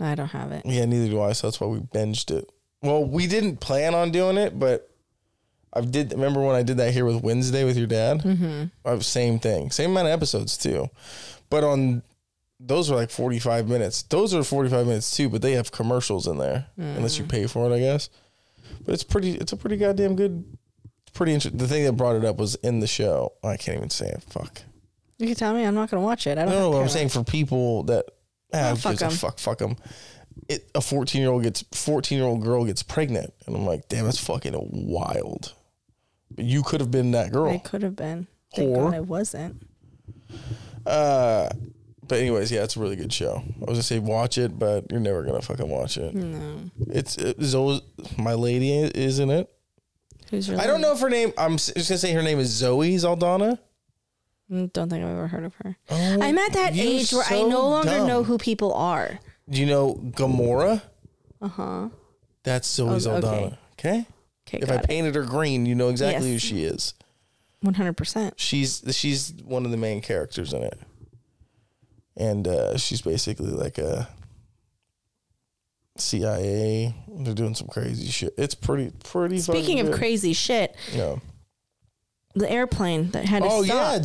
I 0.00 0.14
don't 0.14 0.28
have 0.28 0.52
it. 0.52 0.64
Yeah, 0.64 0.84
neither 0.86 1.08
do 1.08 1.20
I. 1.20 1.32
So 1.32 1.46
that's 1.46 1.60
why 1.60 1.66
we 1.66 1.78
binged 1.80 2.30
it. 2.30 2.50
Well, 2.82 3.04
we 3.04 3.26
didn't 3.26 3.58
plan 3.58 3.94
on 3.94 4.10
doing 4.10 4.36
it, 4.36 4.58
but 4.58 4.90
I 5.74 5.80
did. 5.80 6.12
Remember 6.12 6.40
when 6.42 6.54
I 6.54 6.62
did 6.62 6.76
that 6.78 6.92
here 6.92 7.04
with 7.04 7.22
Wednesday 7.22 7.64
with 7.64 7.76
your 7.76 7.86
dad? 7.86 8.22
Mm-hmm. 8.22 9.00
Same 9.00 9.38
thing, 9.38 9.70
same 9.70 9.90
amount 9.90 10.06
of 10.08 10.12
episodes 10.12 10.56
too, 10.56 10.88
but 11.50 11.64
on 11.64 12.02
those 12.60 12.90
are 12.90 12.94
like 12.96 13.10
forty 13.10 13.38
five 13.38 13.68
minutes. 13.68 14.02
Those 14.02 14.32
are 14.34 14.42
forty 14.44 14.70
five 14.70 14.86
minutes 14.86 15.16
too, 15.16 15.28
but 15.28 15.42
they 15.42 15.52
have 15.52 15.72
commercials 15.72 16.26
in 16.26 16.38
there 16.38 16.66
unless 16.76 17.18
you 17.18 17.24
pay 17.24 17.46
for 17.46 17.70
it, 17.70 17.74
I 17.74 17.80
guess. 17.80 18.08
But 18.84 18.92
it's 18.94 19.04
pretty. 19.04 19.32
It's 19.32 19.52
a 19.52 19.56
pretty 19.56 19.76
goddamn 19.76 20.14
good. 20.16 20.44
Pretty 21.12 21.32
interesting. 21.32 21.58
The 21.58 21.68
thing 21.68 21.84
that 21.84 21.92
brought 21.92 22.16
it 22.16 22.24
up 22.24 22.36
was 22.38 22.54
in 22.56 22.80
the 22.80 22.86
show. 22.86 23.32
I 23.44 23.56
can't 23.56 23.76
even 23.78 23.90
say 23.90 24.06
it. 24.08 24.22
Fuck. 24.30 24.62
You 25.18 25.26
can 25.28 25.36
tell 25.36 25.54
me 25.54 25.64
I'm 25.64 25.74
not 25.74 25.90
going 25.90 26.00
to 26.02 26.04
watch 26.04 26.26
it. 26.26 26.38
I 26.38 26.44
don't. 26.44 26.50
No, 26.54 26.62
have 26.64 26.72
no. 26.72 26.80
I'm 26.82 26.88
saying 26.88 27.08
for 27.10 27.22
people 27.22 27.84
that 27.84 28.04
ah, 28.52 28.70
Oh, 28.72 28.76
fuck 28.76 28.92
gives 28.92 29.02
a 29.02 29.06
'em. 29.06 29.10
fuck, 29.12 29.38
fuck 29.38 29.58
them. 29.58 29.76
It 30.48 30.68
a 30.74 30.80
fourteen 30.80 31.22
year 31.22 31.30
old 31.30 31.42
gets 31.44 31.64
fourteen 31.72 32.18
year 32.18 32.26
old 32.26 32.42
girl 32.42 32.64
gets 32.64 32.82
pregnant, 32.82 33.32
and 33.46 33.54
I'm 33.54 33.64
like, 33.64 33.88
damn, 33.88 34.04
that's 34.06 34.18
fucking 34.18 34.54
wild. 34.72 35.52
You 36.36 36.62
could 36.62 36.80
have 36.80 36.90
been 36.90 37.10
that 37.12 37.32
girl. 37.32 37.50
I 37.50 37.58
could 37.58 37.82
have 37.82 37.96
been. 37.96 38.26
Thank 38.54 38.70
Whore. 38.70 38.84
God 38.90 38.94
I 38.94 39.00
wasn't. 39.00 39.62
Uh, 40.86 41.48
but 42.06 42.18
anyways, 42.18 42.52
yeah, 42.52 42.62
it's 42.62 42.76
a 42.76 42.80
really 42.80 42.96
good 42.96 43.12
show. 43.12 43.36
I 43.56 43.60
was 43.60 43.68
gonna 43.70 43.82
say 43.82 43.98
watch 43.98 44.36
it, 44.38 44.58
but 44.58 44.84
you're 44.90 45.00
never 45.00 45.22
gonna 45.22 45.40
fucking 45.42 45.68
watch 45.68 45.96
it. 45.96 46.14
No. 46.14 46.70
It's 46.88 47.16
it's 47.16 47.54
always 47.54 47.80
my 48.18 48.34
lady 48.34 48.72
is 48.72 49.18
in 49.18 49.30
it. 49.30 49.50
Who's 50.30 50.48
your 50.48 50.58
I 50.60 50.64
don't 50.64 50.74
lady? 50.76 50.82
know 50.82 50.92
if 50.92 51.00
her 51.00 51.10
name. 51.10 51.32
I'm 51.38 51.56
just 51.56 51.74
gonna 51.88 51.98
say 51.98 52.12
her 52.12 52.22
name 52.22 52.38
is 52.38 52.48
Zoe 52.50 52.98
Saldana. 52.98 53.58
Mm, 54.50 54.72
Don't 54.74 54.90
think 54.90 55.02
I've 55.02 55.10
ever 55.10 55.26
heard 55.28 55.44
of 55.44 55.54
her. 55.56 55.76
Oh, 55.90 56.18
I'm 56.20 56.36
at 56.36 56.52
that 56.52 56.72
age 56.76 57.12
where 57.12 57.24
I 57.30 57.42
no 57.42 57.66
longer 57.68 57.88
dumb. 57.90 58.06
know 58.06 58.22
who 58.24 58.36
people 58.36 58.74
are. 58.74 59.18
Do 59.48 59.58
you 59.58 59.66
know 59.66 59.94
Gamora? 59.94 60.82
Uh 61.40 61.48
huh. 61.48 61.88
That's 62.42 62.68
Zoe 62.70 62.90
Oh. 62.90 62.98
Saldana. 62.98 63.36
Okay. 63.36 63.56
Okay, 63.78 64.06
If 64.62 64.70
I 64.70 64.76
it. 64.76 64.84
painted 64.86 65.14
her 65.14 65.24
green, 65.24 65.66
you 65.66 65.74
know 65.74 65.88
exactly 65.88 66.32
Yes. 66.32 66.42
who 66.42 66.48
she 66.48 66.64
is. 66.64 66.94
One 67.60 67.74
hundred 67.74 67.96
percent. 67.96 68.34
She's 68.38 68.82
she's 68.90 69.32
one 69.44 69.64
of 69.64 69.70
the 69.70 69.76
main 69.76 70.00
characters 70.02 70.52
in 70.52 70.62
it, 70.62 70.78
and 72.16 72.46
uh, 72.46 72.76
she's 72.76 73.00
basically 73.00 73.50
like 73.50 73.78
a 73.78 74.08
CIA. 75.96 76.94
They're 77.08 77.34
doing 77.34 77.54
some 77.54 77.68
crazy 77.68 78.08
shit. 78.10 78.34
It's 78.36 78.54
pretty 78.54 78.92
pretty. 79.04 79.38
Speaking 79.38 79.80
of 79.80 79.86
good. 79.86 79.96
crazy 79.96 80.32
shit, 80.32 80.74
yeah. 80.92 81.16
the 82.34 82.50
airplane 82.50 83.10
that 83.12 83.24
had 83.24 83.42
to 83.42 83.48
Oh 83.50 83.62
yeah, 83.62 84.00
stop. 84.00 84.02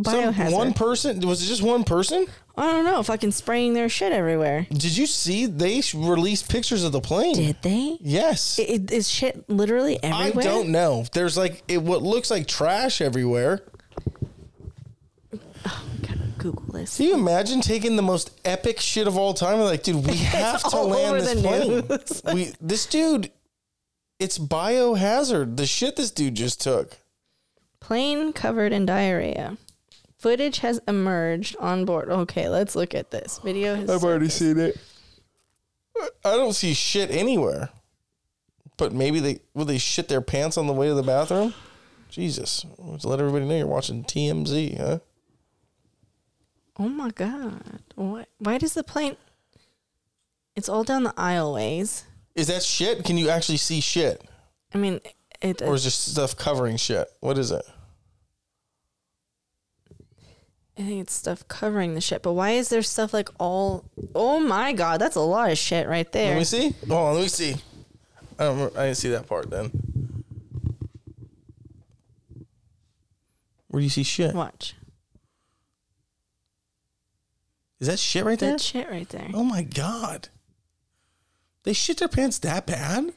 Dude. 0.00 0.34
Some- 0.34 0.52
one 0.52 0.72
person 0.74 1.20
was 1.20 1.42
it 1.42 1.46
just 1.46 1.62
one 1.62 1.84
person? 1.84 2.26
I 2.56 2.70
don't 2.70 2.84
know. 2.84 3.02
Fucking 3.02 3.30
spraying 3.32 3.72
their 3.72 3.88
shit 3.88 4.12
everywhere. 4.12 4.66
Did 4.70 4.96
you 4.96 5.06
see 5.06 5.46
they 5.46 5.82
released 5.94 6.50
pictures 6.50 6.84
of 6.84 6.92
the 6.92 7.00
plane? 7.00 7.34
Did 7.34 7.56
they? 7.62 7.96
Yes. 8.00 8.58
I- 8.60 8.64
It, 8.64 8.90
is 8.90 9.08
shit 9.08 9.48
literally 9.48 9.98
everywhere? 10.02 10.44
I 10.44 10.46
don't 10.46 10.68
know. 10.68 11.04
There's 11.14 11.36
like 11.36 11.62
it 11.68 11.82
what 11.82 12.02
looks 12.02 12.30
like 12.30 12.46
trash 12.46 13.00
everywhere. 13.00 13.62
Oh, 15.64 15.84
gotta 16.02 16.18
Google 16.38 16.72
this. 16.72 16.96
Can 16.96 17.06
you 17.06 17.14
imagine 17.14 17.60
taking 17.60 17.96
the 17.96 18.02
most 18.02 18.30
epic 18.44 18.80
shit 18.80 19.06
of 19.06 19.16
all 19.16 19.32
time? 19.32 19.60
Like, 19.60 19.82
dude, 19.82 20.04
we 20.06 20.16
have 20.16 20.62
to 20.64 20.76
land 20.80 21.20
this 21.20 21.40
plane. 21.40 22.34
we 22.34 22.52
this 22.60 22.86
dude, 22.86 23.30
it's 24.18 24.38
biohazard. 24.38 25.56
The 25.56 25.66
shit 25.66 25.96
this 25.96 26.10
dude 26.10 26.34
just 26.34 26.60
took. 26.60 26.98
Plane 27.80 28.32
covered 28.32 28.72
in 28.72 28.86
diarrhea. 28.86 29.56
Footage 30.22 30.60
has 30.60 30.80
emerged 30.86 31.56
on 31.58 31.84
board. 31.84 32.08
Okay, 32.08 32.48
let's 32.48 32.76
look 32.76 32.94
at 32.94 33.10
this. 33.10 33.40
Video 33.42 33.74
has 33.74 33.90
I've 33.90 34.04
already 34.04 34.28
seen 34.28 34.56
it. 34.56 34.78
I 36.24 36.36
don't 36.36 36.52
see 36.52 36.74
shit 36.74 37.10
anywhere. 37.10 37.70
But 38.76 38.92
maybe 38.92 39.18
they 39.18 39.40
will 39.52 39.64
they 39.64 39.78
shit 39.78 40.06
their 40.06 40.20
pants 40.20 40.56
on 40.56 40.68
the 40.68 40.72
way 40.72 40.86
to 40.86 40.94
the 40.94 41.02
bathroom? 41.02 41.54
Jesus. 42.08 42.64
Let's 42.78 43.04
let 43.04 43.18
everybody 43.18 43.46
know 43.46 43.56
you're 43.56 43.66
watching 43.66 44.04
TMZ, 44.04 44.78
huh? 44.78 44.98
Oh 46.78 46.88
my 46.88 47.10
god. 47.10 47.80
What 47.96 48.28
why 48.38 48.58
does 48.58 48.74
the 48.74 48.84
plane 48.84 49.16
It's 50.54 50.68
all 50.68 50.84
down 50.84 51.02
the 51.02 51.14
aisleways. 51.14 52.04
Is 52.36 52.46
that 52.46 52.62
shit? 52.62 53.04
Can 53.04 53.18
you 53.18 53.28
actually 53.28 53.58
see 53.58 53.80
shit? 53.80 54.22
I 54.72 54.78
mean 54.78 55.00
it 55.40 55.62
Or 55.62 55.74
is 55.74 55.82
just 55.82 56.12
stuff 56.12 56.36
covering 56.36 56.76
shit? 56.76 57.08
What 57.18 57.38
is 57.38 57.50
it? 57.50 57.64
I 60.78 60.82
think 60.82 61.02
it's 61.02 61.12
stuff 61.12 61.46
covering 61.48 61.94
the 61.94 62.00
shit. 62.00 62.22
But 62.22 62.32
why 62.32 62.52
is 62.52 62.70
there 62.70 62.82
stuff 62.82 63.12
like 63.12 63.28
all 63.38 63.84
Oh 64.14 64.40
my 64.40 64.72
god, 64.72 65.00
that's 65.00 65.16
a 65.16 65.20
lot 65.20 65.50
of 65.50 65.58
shit 65.58 65.86
right 65.86 66.10
there. 66.12 66.30
Let 66.30 66.38
me 66.38 66.44
see. 66.44 66.74
Hold 66.88 66.92
on, 66.92 67.14
let 67.14 67.22
me 67.22 67.28
see. 67.28 67.56
I, 68.38 68.44
don't, 68.44 68.76
I 68.76 68.86
didn't 68.86 68.96
see 68.96 69.10
that 69.10 69.26
part 69.26 69.50
then. 69.50 69.70
Where 73.68 73.80
do 73.80 73.84
you 73.84 73.90
see 73.90 74.02
shit? 74.02 74.34
Watch. 74.34 74.74
Is 77.80 77.88
that 77.88 77.98
shit 77.98 78.24
right 78.24 78.38
there? 78.38 78.52
That 78.52 78.60
shit 78.60 78.88
right 78.88 79.08
there. 79.08 79.30
Oh 79.34 79.44
my 79.44 79.62
god. 79.62 80.28
They 81.64 81.72
shit 81.72 81.98
their 81.98 82.08
pants 82.08 82.38
that 82.40 82.66
bad? 82.66 83.12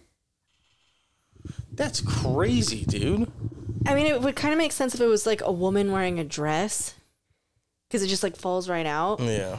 That's 1.72 2.02
crazy, 2.02 2.86
dude. 2.86 3.32
I 3.86 3.94
mean, 3.94 4.08
it 4.08 4.22
would 4.22 4.36
kind 4.36 4.54
of 4.54 4.58
make 4.58 4.72
sense 4.72 4.96
if 4.96 5.02
it 5.02 5.08
was 5.08 5.26
like 5.26 5.42
a 5.42 5.52
woman 5.52 5.92
wearing 5.92 6.20
a 6.20 6.24
dress, 6.24 6.96
because 7.96 8.06
it 8.06 8.10
just 8.10 8.24
like 8.24 8.36
falls 8.36 8.68
right 8.68 8.86
out. 8.86 9.22
Yeah. 9.22 9.58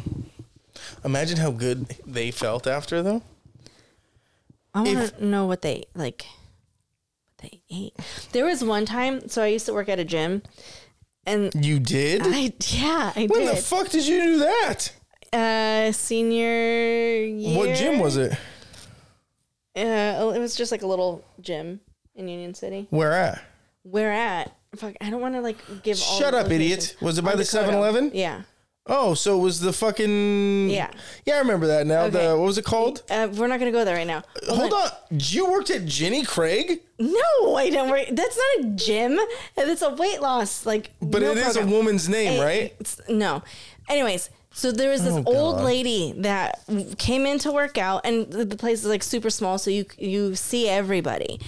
Imagine 1.05 1.39
how 1.39 1.51
good 1.51 1.87
they 2.07 2.31
felt 2.31 2.67
after 2.67 3.03
though. 3.03 3.23
I 4.75 4.83
want 4.83 5.17
to 5.17 5.25
know 5.25 5.47
what 5.47 5.63
they 5.63 5.85
like. 5.95 6.27
What 7.41 7.51
they 7.51 7.63
ate. 7.71 7.95
There 8.33 8.45
was 8.45 8.63
one 8.63 8.85
time, 8.85 9.29
so 9.31 9.43
I 9.43 9.47
used 9.47 9.65
to 9.67 9.73
work 9.73 9.89
at 9.89 9.99
a 9.99 10.05
gym, 10.05 10.43
and 11.25 11.51
You 11.65 11.79
did? 11.81 12.23
I 12.27 12.53
yeah 12.69 13.13
I 13.17 13.21
did. 13.23 13.31
when 13.31 13.47
the 13.47 13.57
fuck 13.57 13.89
did 13.89 14.07
you 14.07 14.21
do 14.23 14.39
that? 14.41 14.93
uh, 15.33 15.93
senior 15.93 17.25
year. 17.25 17.57
What 17.59 17.75
gym 17.75 17.99
was 17.99 18.19
it? 18.19 18.33
Uh, 19.75 20.33
it 20.35 20.39
was 20.39 20.55
just 20.57 20.73
like 20.73 20.83
a 20.83 20.87
little 20.87 21.25
gym 21.41 21.81
in 22.15 22.29
Union 22.29 22.53
City. 22.55 22.87
Where 22.91 23.13
at? 23.13 23.43
Where 23.83 24.13
at? 24.13 24.55
Fuck, 24.77 24.95
I 25.01 25.11
don't 25.11 25.21
want 25.21 25.35
to 25.35 25.41
like 25.41 25.59
give. 25.83 25.99
all 26.01 26.19
Shut 26.19 26.33
the 26.33 26.39
up, 26.41 26.51
idiot. 26.51 26.97
Was 27.01 27.19
it 27.19 27.23
by 27.23 27.33
On 27.33 27.39
the 27.39 27.45
Dakota. 27.45 27.69
7-Eleven? 27.73 28.11
Yeah. 28.15 28.43
Oh, 28.89 29.15
so 29.15 29.37
it 29.37 29.43
was 29.43 29.59
the 29.61 29.73
fucking 29.73 30.71
Yeah. 30.71 30.89
Yeah, 31.25 31.35
I 31.35 31.39
remember 31.39 31.67
that 31.67 31.89
now. 31.89 32.03
Okay. 32.05 32.29
The 32.29 32.37
what 32.37 32.47
was 32.47 32.57
it 32.57 32.65
called? 32.65 33.03
Uh, 33.11 33.27
we're 33.33 33.49
not 33.49 33.59
gonna 33.59 33.73
go 33.73 33.85
there 33.85 33.97
right 33.97 34.07
now. 34.07 34.23
Hold 34.49 34.73
on. 34.73 34.89
You 35.11 35.51
worked 35.51 35.71
at 35.71 35.87
Jenny 35.87 36.23
Craig? 36.25 36.81
No, 37.01 37.57
I 37.57 37.69
don't 37.69 37.91
worry. 37.91 38.07
That's 38.13 38.37
not 38.39 38.65
a 38.67 38.69
gym. 38.77 39.19
It's 39.57 39.83
a 39.83 39.91
weight 39.91 40.21
loss 40.23 40.65
like. 40.65 40.91
But 41.03 41.23
it 41.25 41.37
is 41.37 41.57
a 41.57 41.67
woman's 41.67 42.09
name, 42.09 42.41
right? 42.41 42.75
it's- 42.79 43.01
no. 43.09 43.43
Anyways, 43.89 44.31
so 44.53 44.71
there 44.71 44.91
was 44.91 45.03
this 45.03 45.15
Oh, 45.15 45.25
old 45.27 45.57
God. 45.57 45.65
lady 45.65 46.15
that 46.19 46.61
came 46.97 47.27
in 47.27 47.39
to 47.41 47.51
work 47.51 47.79
out, 47.79 48.03
and 48.05 48.31
the, 48.31 48.45
the 48.45 48.57
place 48.57 48.81
is 48.81 48.87
like 48.87 49.03
super 49.03 49.31
small, 49.31 49.59
so 49.59 49.69
you 49.69 49.85
you 49.99 50.37
see 50.37 50.69
everybody, 50.69 51.41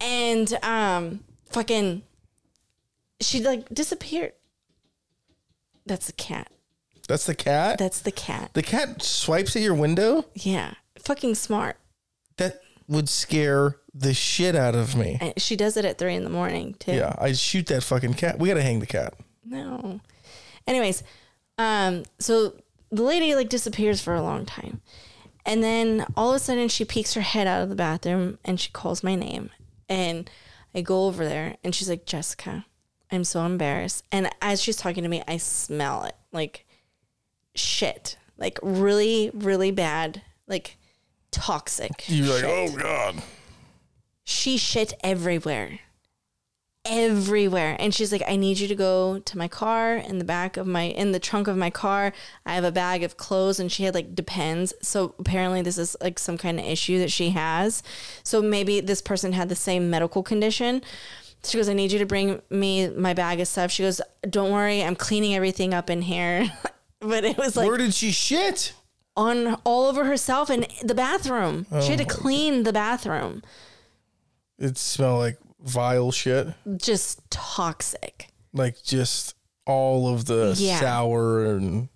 and 0.00 0.56
um, 0.62 1.20
fucking, 1.50 2.02
she 3.20 3.42
like 3.42 3.68
disappeared. 3.70 4.32
That's 5.86 6.06
the 6.06 6.12
cat. 6.12 6.50
That's 7.08 7.24
the 7.24 7.34
cat? 7.34 7.78
That's 7.78 8.00
the 8.00 8.12
cat. 8.12 8.50
the 8.52 8.62
cat 8.62 9.02
swipes 9.02 9.56
at 9.56 9.62
your 9.62 9.74
window? 9.74 10.26
Yeah, 10.34 10.74
fucking 10.98 11.36
smart. 11.36 11.78
That 12.36 12.60
would 12.86 13.08
scare 13.08 13.76
the 13.94 14.14
shit 14.14 14.54
out 14.54 14.74
of 14.74 14.94
me. 14.94 15.18
And 15.20 15.34
she 15.38 15.56
does 15.56 15.76
it 15.76 15.84
at 15.84 15.98
three 15.98 16.14
in 16.14 16.24
the 16.24 16.30
morning 16.30 16.74
too. 16.78 16.92
Yeah, 16.92 17.14
I'd 17.18 17.38
shoot 17.38 17.66
that 17.66 17.82
fucking 17.82 18.14
cat. 18.14 18.38
We 18.38 18.48
gotta 18.48 18.62
hang 18.62 18.80
the 18.80 18.86
cat. 18.86 19.14
No. 19.44 20.00
Anyways, 20.66 21.02
um, 21.56 22.04
so 22.18 22.54
the 22.90 23.02
lady 23.02 23.34
like 23.34 23.48
disappears 23.48 24.00
for 24.00 24.14
a 24.14 24.22
long 24.22 24.44
time. 24.44 24.80
And 25.46 25.62
then 25.62 26.06
all 26.14 26.30
of 26.30 26.36
a 26.36 26.38
sudden 26.38 26.68
she 26.68 26.84
peeks 26.84 27.14
her 27.14 27.22
head 27.22 27.46
out 27.46 27.62
of 27.62 27.70
the 27.70 27.74
bathroom 27.74 28.38
and 28.44 28.60
she 28.60 28.70
calls 28.70 29.02
my 29.02 29.14
name. 29.14 29.48
And 29.88 30.30
I 30.74 30.82
go 30.82 31.06
over 31.06 31.24
there 31.24 31.56
and 31.64 31.74
she's 31.74 31.88
like, 31.88 32.04
Jessica, 32.04 32.66
I'm 33.10 33.24
so 33.24 33.44
embarrassed. 33.44 34.04
And 34.12 34.30
as 34.42 34.60
she's 34.60 34.76
talking 34.76 35.02
to 35.02 35.08
me, 35.08 35.22
I 35.26 35.36
smell 35.36 36.04
it. 36.04 36.16
Like 36.32 36.66
shit. 37.54 38.16
Like 38.36 38.58
really, 38.62 39.30
really 39.34 39.70
bad. 39.70 40.22
Like 40.46 40.76
toxic. 41.30 42.04
You're 42.06 42.26
like, 42.26 42.40
shit. 42.40 42.50
oh 42.50 42.76
god. 42.76 43.22
she 44.24 44.56
shit 44.56 44.94
everywhere 45.02 45.80
everywhere 46.88 47.76
and 47.78 47.94
she's 47.94 48.10
like 48.10 48.22
i 48.26 48.34
need 48.34 48.58
you 48.58 48.66
to 48.66 48.74
go 48.74 49.18
to 49.18 49.36
my 49.36 49.46
car 49.46 49.96
in 49.96 50.18
the 50.18 50.24
back 50.24 50.56
of 50.56 50.66
my 50.66 50.84
in 50.84 51.12
the 51.12 51.18
trunk 51.18 51.46
of 51.46 51.56
my 51.56 51.68
car 51.68 52.12
i 52.46 52.54
have 52.54 52.64
a 52.64 52.72
bag 52.72 53.02
of 53.02 53.18
clothes 53.18 53.60
and 53.60 53.70
she 53.70 53.84
had 53.84 53.94
like 53.94 54.14
depends 54.14 54.72
so 54.80 55.14
apparently 55.18 55.60
this 55.60 55.76
is 55.76 55.96
like 56.00 56.18
some 56.18 56.38
kind 56.38 56.58
of 56.58 56.64
issue 56.64 56.98
that 56.98 57.10
she 57.10 57.30
has 57.30 57.82
so 58.22 58.40
maybe 58.40 58.80
this 58.80 59.02
person 59.02 59.32
had 59.32 59.50
the 59.50 59.56
same 59.56 59.90
medical 59.90 60.22
condition 60.22 60.80
she 61.44 61.56
goes 61.58 61.68
i 61.68 61.72
need 61.72 61.92
you 61.92 61.98
to 61.98 62.06
bring 62.06 62.40
me 62.50 62.88
my 62.88 63.14
bag 63.14 63.40
of 63.40 63.48
stuff 63.48 63.70
she 63.70 63.82
goes 63.82 64.00
don't 64.28 64.52
worry 64.52 64.82
i'm 64.82 64.96
cleaning 64.96 65.34
everything 65.34 65.72
up 65.74 65.88
in 65.90 66.02
here 66.02 66.50
but 67.00 67.24
it 67.24 67.36
was 67.38 67.56
like 67.56 67.66
Where 67.68 67.76
did 67.78 67.94
she 67.94 68.10
shit? 68.10 68.72
on 69.16 69.54
all 69.64 69.86
over 69.86 70.04
herself 70.04 70.50
in 70.50 70.66
the 70.82 70.94
bathroom 70.94 71.66
she 71.82 71.90
had 71.90 71.98
to 71.98 72.04
Oh 72.04 72.08
clean 72.08 72.62
the 72.64 72.72
bathroom 72.72 73.42
It 74.58 74.76
smelled 74.78 75.18
like 75.20 75.38
vile 75.60 76.12
shit. 76.12 76.48
just 76.76 77.28
toxic, 77.30 78.28
Like 78.52 78.82
just 78.82 79.34
all 79.66 80.12
of 80.14 80.24
the 80.26 80.54
Yeah. 80.56 80.80
sour 80.80 81.46
and 81.56 81.88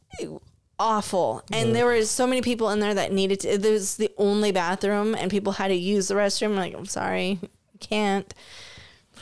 awful. 0.78 1.42
And 1.52 1.74
there 1.74 1.86
were 1.86 2.04
so 2.04 2.26
many 2.26 2.42
people 2.42 2.70
in 2.70 2.80
there 2.80 2.92
that 2.94 3.12
needed 3.12 3.40
to. 3.40 3.48
It 3.54 3.62
was 3.62 3.96
the 3.96 4.10
only 4.18 4.50
bathroom, 4.52 5.14
and 5.14 5.30
people 5.30 5.52
had 5.52 5.68
to 5.68 5.74
use 5.74 6.08
the 6.08 6.14
restroom. 6.14 6.56
Like, 6.56 6.74
I'm 6.74 6.86
sorry, 6.86 7.38
can't. 7.80 8.32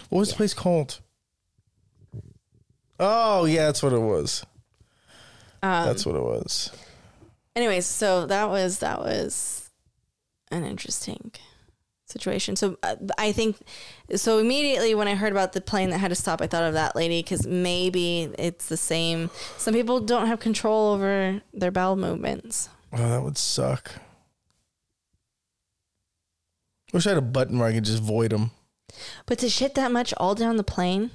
What 0.08 0.20
was 0.20 0.30
the 0.30 0.36
place 0.36 0.54
called? 0.54 1.00
Oh 2.98 3.44
yeah, 3.44 3.66
that's 3.66 3.82
what 3.82 3.92
it 3.92 3.98
was. 3.98 4.44
Um, 5.62 5.86
that's 5.86 6.06
what 6.06 6.16
it 6.16 6.22
was. 6.22 6.70
Anyways, 7.56 7.86
so 7.86 8.26
that 8.26 8.48
was 8.48 8.78
that 8.78 9.00
was 9.00 9.70
an 10.50 10.64
interesting 10.64 11.32
situation. 12.06 12.56
So 12.56 12.76
uh, 12.82 12.96
I 13.18 13.32
think 13.32 13.56
so 14.16 14.38
immediately 14.38 14.94
when 14.94 15.08
I 15.08 15.14
heard 15.14 15.32
about 15.32 15.52
the 15.52 15.60
plane 15.60 15.90
that 15.90 15.98
had 15.98 16.08
to 16.08 16.14
stop, 16.14 16.40
I 16.42 16.46
thought 16.46 16.64
of 16.64 16.74
that 16.74 16.94
lady 16.96 17.22
because 17.22 17.46
maybe 17.46 18.30
it's 18.38 18.68
the 18.68 18.76
same. 18.76 19.30
Some 19.56 19.74
people 19.74 20.00
don't 20.00 20.26
have 20.26 20.40
control 20.40 20.94
over 20.94 21.40
their 21.54 21.70
bowel 21.70 21.96
movements. 21.96 22.68
Oh, 22.92 23.08
that 23.08 23.22
would 23.22 23.38
suck. 23.38 23.92
Wish 26.92 27.06
I 27.06 27.10
had 27.10 27.18
a 27.18 27.22
button 27.22 27.58
where 27.58 27.68
I 27.68 27.72
could 27.72 27.84
just 27.84 28.02
void 28.02 28.32
them. 28.32 28.50
But 29.26 29.38
to 29.40 29.48
shit 29.48 29.74
that 29.74 29.92
much 29.92 30.12
all 30.16 30.34
down 30.34 30.56
the 30.56 30.64
plane, 30.64 31.10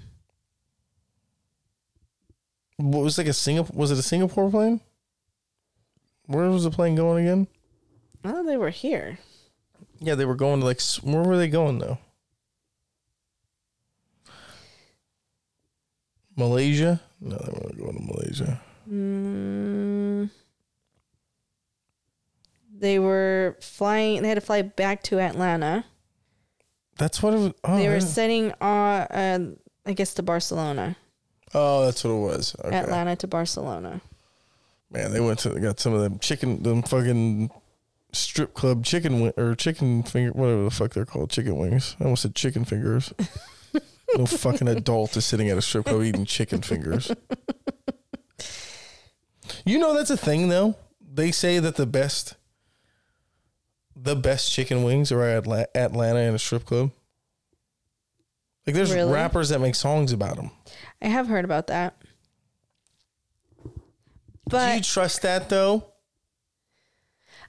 What 2.77 3.03
was 3.03 3.17
like 3.17 3.27
a 3.27 3.33
Singapore? 3.33 3.75
Was 3.77 3.91
it 3.91 3.97
a 3.97 4.03
Singapore 4.03 4.49
plane? 4.49 4.81
Where 6.27 6.49
was 6.49 6.63
the 6.63 6.71
plane 6.71 6.95
going 6.95 7.25
again? 7.27 7.47
oh, 8.23 8.43
they 8.43 8.57
were 8.57 8.71
here. 8.71 9.19
Yeah, 9.99 10.15
they 10.15 10.25
were 10.25 10.35
going 10.35 10.59
to 10.59 10.65
like 10.65 10.81
where 11.03 11.23
were 11.23 11.37
they 11.37 11.47
going 11.47 11.79
though? 11.79 11.99
Malaysia? 16.35 17.01
No, 17.21 17.37
they 17.37 17.51
weren't 17.51 17.77
going 17.77 17.97
to 17.97 18.03
Malaysia. 18.13 18.61
Mm, 18.91 20.29
they 22.77 22.99
were 22.99 23.55
flying. 23.61 24.21
They 24.21 24.27
had 24.29 24.35
to 24.35 24.41
fly 24.41 24.61
back 24.63 25.01
to 25.03 25.19
Atlanta. 25.19 25.85
That's 26.97 27.21
what 27.21 27.33
it 27.33 27.37
was. 27.37 27.53
Oh, 27.63 27.77
they 27.77 27.87
were 27.87 27.95
yeah. 27.95 27.99
setting, 27.99 28.51
uh, 28.61 29.07
uh, 29.09 29.39
I 29.85 29.93
guess, 29.93 30.13
to 30.15 30.23
Barcelona. 30.23 30.95
oh, 31.53 31.85
that's 31.85 32.03
what 32.03 32.11
it 32.11 32.19
was. 32.19 32.55
Okay. 32.63 32.75
Atlanta 32.75 33.15
to 33.17 33.27
Barcelona. 33.27 34.01
Man, 34.91 35.11
they 35.11 35.19
went 35.19 35.39
to 35.39 35.49
they 35.49 35.59
got 35.59 35.79
some 35.79 35.93
of 35.93 36.01
them 36.01 36.19
chicken, 36.19 36.63
them 36.63 36.83
fucking 36.83 37.49
strip 38.13 38.53
club 38.53 38.85
chicken 38.85 39.13
wi- 39.13 39.33
or 39.35 39.55
chicken 39.55 40.03
finger, 40.03 40.31
whatever 40.31 40.63
the 40.63 40.71
fuck 40.71 40.93
they're 40.93 41.05
called, 41.05 41.29
chicken 41.29 41.57
wings. 41.57 41.95
I 41.99 42.05
almost 42.05 42.21
said 42.21 42.35
chicken 42.35 42.63
fingers. 42.63 43.13
no 44.15 44.25
fucking 44.25 44.67
adult 44.69 45.17
is 45.17 45.25
sitting 45.25 45.49
at 45.49 45.57
a 45.57 45.61
strip 45.61 45.85
club 45.85 46.03
eating 46.03 46.25
chicken 46.25 46.61
fingers. 46.61 47.11
You 49.63 49.79
know 49.79 49.93
that's 49.93 50.09
a 50.09 50.17
thing 50.17 50.49
though. 50.49 50.75
They 51.01 51.31
say 51.31 51.59
that 51.59 51.75
the 51.75 51.85
best, 51.85 52.35
the 53.95 54.15
best 54.15 54.51
chicken 54.51 54.83
wings 54.83 55.11
are 55.11 55.21
at 55.23 55.37
Atla- 55.37 55.67
Atlanta 55.75 56.19
in 56.19 56.35
a 56.35 56.39
strip 56.39 56.65
club. 56.65 56.91
Like 58.67 58.75
there's 58.75 58.93
Really? 58.93 59.11
rappers 59.13 59.49
that 59.49 59.59
make 59.61 59.75
songs 59.75 60.11
about 60.11 60.35
them. 60.37 60.51
I 61.01 61.07
have 61.07 61.27
heard 61.27 61.45
about 61.45 61.67
that. 61.67 61.95
Do 63.63 63.69
you 63.69 63.81
But 64.47 64.83
trust 64.83 65.21
that 65.21 65.49
though? 65.49 65.85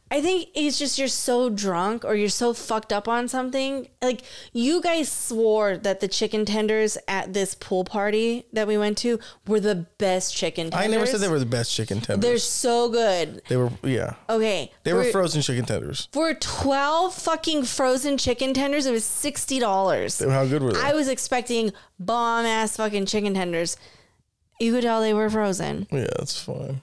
I 0.08 0.22
think 0.22 0.50
it's 0.54 0.78
just 0.78 0.98
you're 1.00 1.08
so 1.08 1.50
drunk 1.50 2.04
or 2.04 2.14
you're 2.14 2.28
so 2.28 2.54
fucked 2.54 2.92
up 2.92 3.08
on 3.08 3.26
something. 3.26 3.88
Like 4.00 4.22
you 4.52 4.80
guys 4.80 5.10
swore 5.10 5.76
that 5.78 5.98
the 5.98 6.06
chicken 6.06 6.44
tenders 6.44 6.96
at 7.08 7.32
this 7.32 7.56
pool 7.56 7.82
party 7.84 8.46
that 8.52 8.68
we 8.68 8.78
went 8.78 8.98
to 8.98 9.18
were 9.48 9.58
the 9.58 9.86
best 9.98 10.36
chicken 10.36 10.70
tenders. 10.70 10.86
I 10.86 10.90
never 10.90 11.06
said 11.06 11.18
they 11.20 11.28
were 11.28 11.40
the 11.40 11.44
best 11.44 11.74
chicken 11.74 12.00
tenders. 12.00 12.22
They're 12.22 12.38
so 12.38 12.88
good. 12.88 13.42
they 13.48 13.56
were 13.56 13.70
yeah. 13.82 14.14
Okay. 14.30 14.70
They 14.84 14.92
were 14.92 15.04
frozen 15.04 15.42
chicken 15.42 15.64
tenders. 15.64 16.08
For 16.12 16.34
12 16.34 17.12
fucking 17.12 17.64
frozen 17.64 18.16
chicken 18.16 18.54
tenders, 18.54 18.86
it 18.86 18.92
was 18.92 19.02
$60. 19.04 20.30
How 20.30 20.46
good 20.46 20.62
were 20.62 20.72
they? 20.72 20.80
I 20.80 20.92
was 20.92 21.08
expecting 21.08 21.72
bomb 21.98 22.46
ass 22.46 22.76
fucking 22.76 23.06
chicken 23.06 23.34
tenders. 23.34 23.76
You 24.60 24.72
could 24.72 24.82
tell 24.82 25.00
they 25.00 25.14
were 25.14 25.28
frozen. 25.28 25.88
yeah, 25.90 26.06
that's 26.16 26.40
fine. 26.40 26.82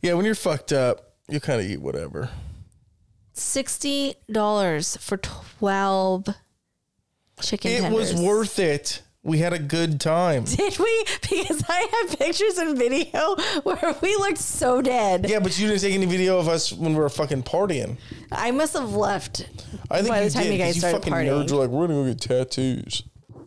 Yeah, 0.00 0.14
when 0.14 0.24
you're 0.24 0.36
fucked 0.36 0.72
up, 0.72 1.07
you 1.28 1.40
kind 1.40 1.60
of 1.60 1.66
eat 1.70 1.80
whatever. 1.80 2.30
$60 3.34 4.98
for 4.98 5.16
12 5.16 6.26
chicken 7.40 7.70
It 7.70 7.80
tenders. 7.80 8.12
was 8.14 8.20
worth 8.22 8.58
it. 8.58 9.02
We 9.22 9.38
had 9.38 9.52
a 9.52 9.58
good 9.58 10.00
time. 10.00 10.44
Did 10.44 10.78
we? 10.78 11.04
Because 11.22 11.62
I 11.68 11.86
have 12.08 12.18
pictures 12.18 12.56
and 12.56 12.78
video 12.78 13.36
where 13.62 13.94
we 14.00 14.16
looked 14.16 14.38
so 14.38 14.80
dead. 14.80 15.26
Yeah, 15.28 15.40
but 15.40 15.58
you 15.58 15.66
didn't 15.68 15.80
take 15.82 15.94
any 15.94 16.06
video 16.06 16.38
of 16.38 16.48
us 16.48 16.72
when 16.72 16.94
we 16.94 16.98
were 17.00 17.08
fucking 17.08 17.42
partying. 17.42 17.98
I 18.32 18.50
must 18.52 18.72
have 18.74 18.92
left 18.94 19.46
I 19.90 19.98
think 19.98 20.08
by 20.08 20.24
the 20.24 20.30
time 20.30 20.44
did, 20.44 20.52
you 20.54 20.58
'cause 20.58 20.66
guys 20.74 20.78
started 20.78 20.98
fucking 20.98 21.12
partying. 21.12 21.44
nerds 21.44 21.50
were 21.52 21.58
like, 21.58 21.68
we're 21.70 21.86
gonna 21.88 22.02
go 22.04 22.08
get 22.08 22.20
tattoos. 22.20 23.02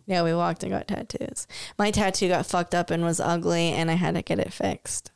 Yeah, 0.06 0.22
we 0.22 0.34
walked 0.34 0.62
and 0.62 0.70
got 0.72 0.88
tattoos. 0.88 1.46
My 1.78 1.90
tattoo 1.90 2.28
got 2.28 2.44
fucked 2.46 2.74
up 2.74 2.90
and 2.90 3.02
was 3.04 3.18
ugly, 3.20 3.68
and 3.72 3.90
I 3.90 3.94
had 3.94 4.14
to 4.14 4.22
get 4.22 4.38
it 4.38 4.52
fixed. 4.52 5.10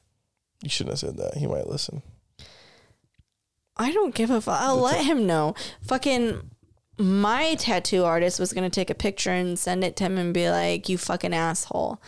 You 0.63 0.69
shouldn't 0.71 0.93
have 0.93 1.01
said 1.01 1.17
that. 1.19 1.37
He 1.39 1.47
might 1.47 1.67
listen. 1.69 2.03
I 3.77 3.93
don't 3.93 4.15
give 4.15 4.31
a 4.31 4.41
fuck. 4.41 4.61
I'll 4.61 4.77
let 4.81 5.05
him 5.05 5.27
know. 5.27 5.55
Fucking 5.87 6.51
my 6.99 7.55
tattoo 7.57 8.05
artist 8.05 8.41
was 8.41 8.53
gonna 8.53 8.71
take 8.71 8.89
a 8.91 8.95
picture 8.95 9.31
and 9.31 9.59
send 9.59 9.85
it 9.85 9.97
to 9.97 10.05
him 10.05 10.17
and 10.19 10.33
be 10.33 10.49
like, 10.51 10.89
"You 10.89 10.97
fucking 10.99 11.35
asshole," 11.35 12.01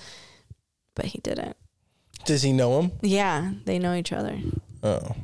but 0.95 1.07
he 1.07 1.19
didn't. 1.19 1.57
Does 2.25 2.43
he 2.43 2.53
know 2.53 2.81
him? 2.81 2.93
Yeah, 3.03 3.53
they 3.65 3.79
know 3.79 3.95
each 3.95 4.13
other. 4.13 4.39
Oh, 4.83 5.15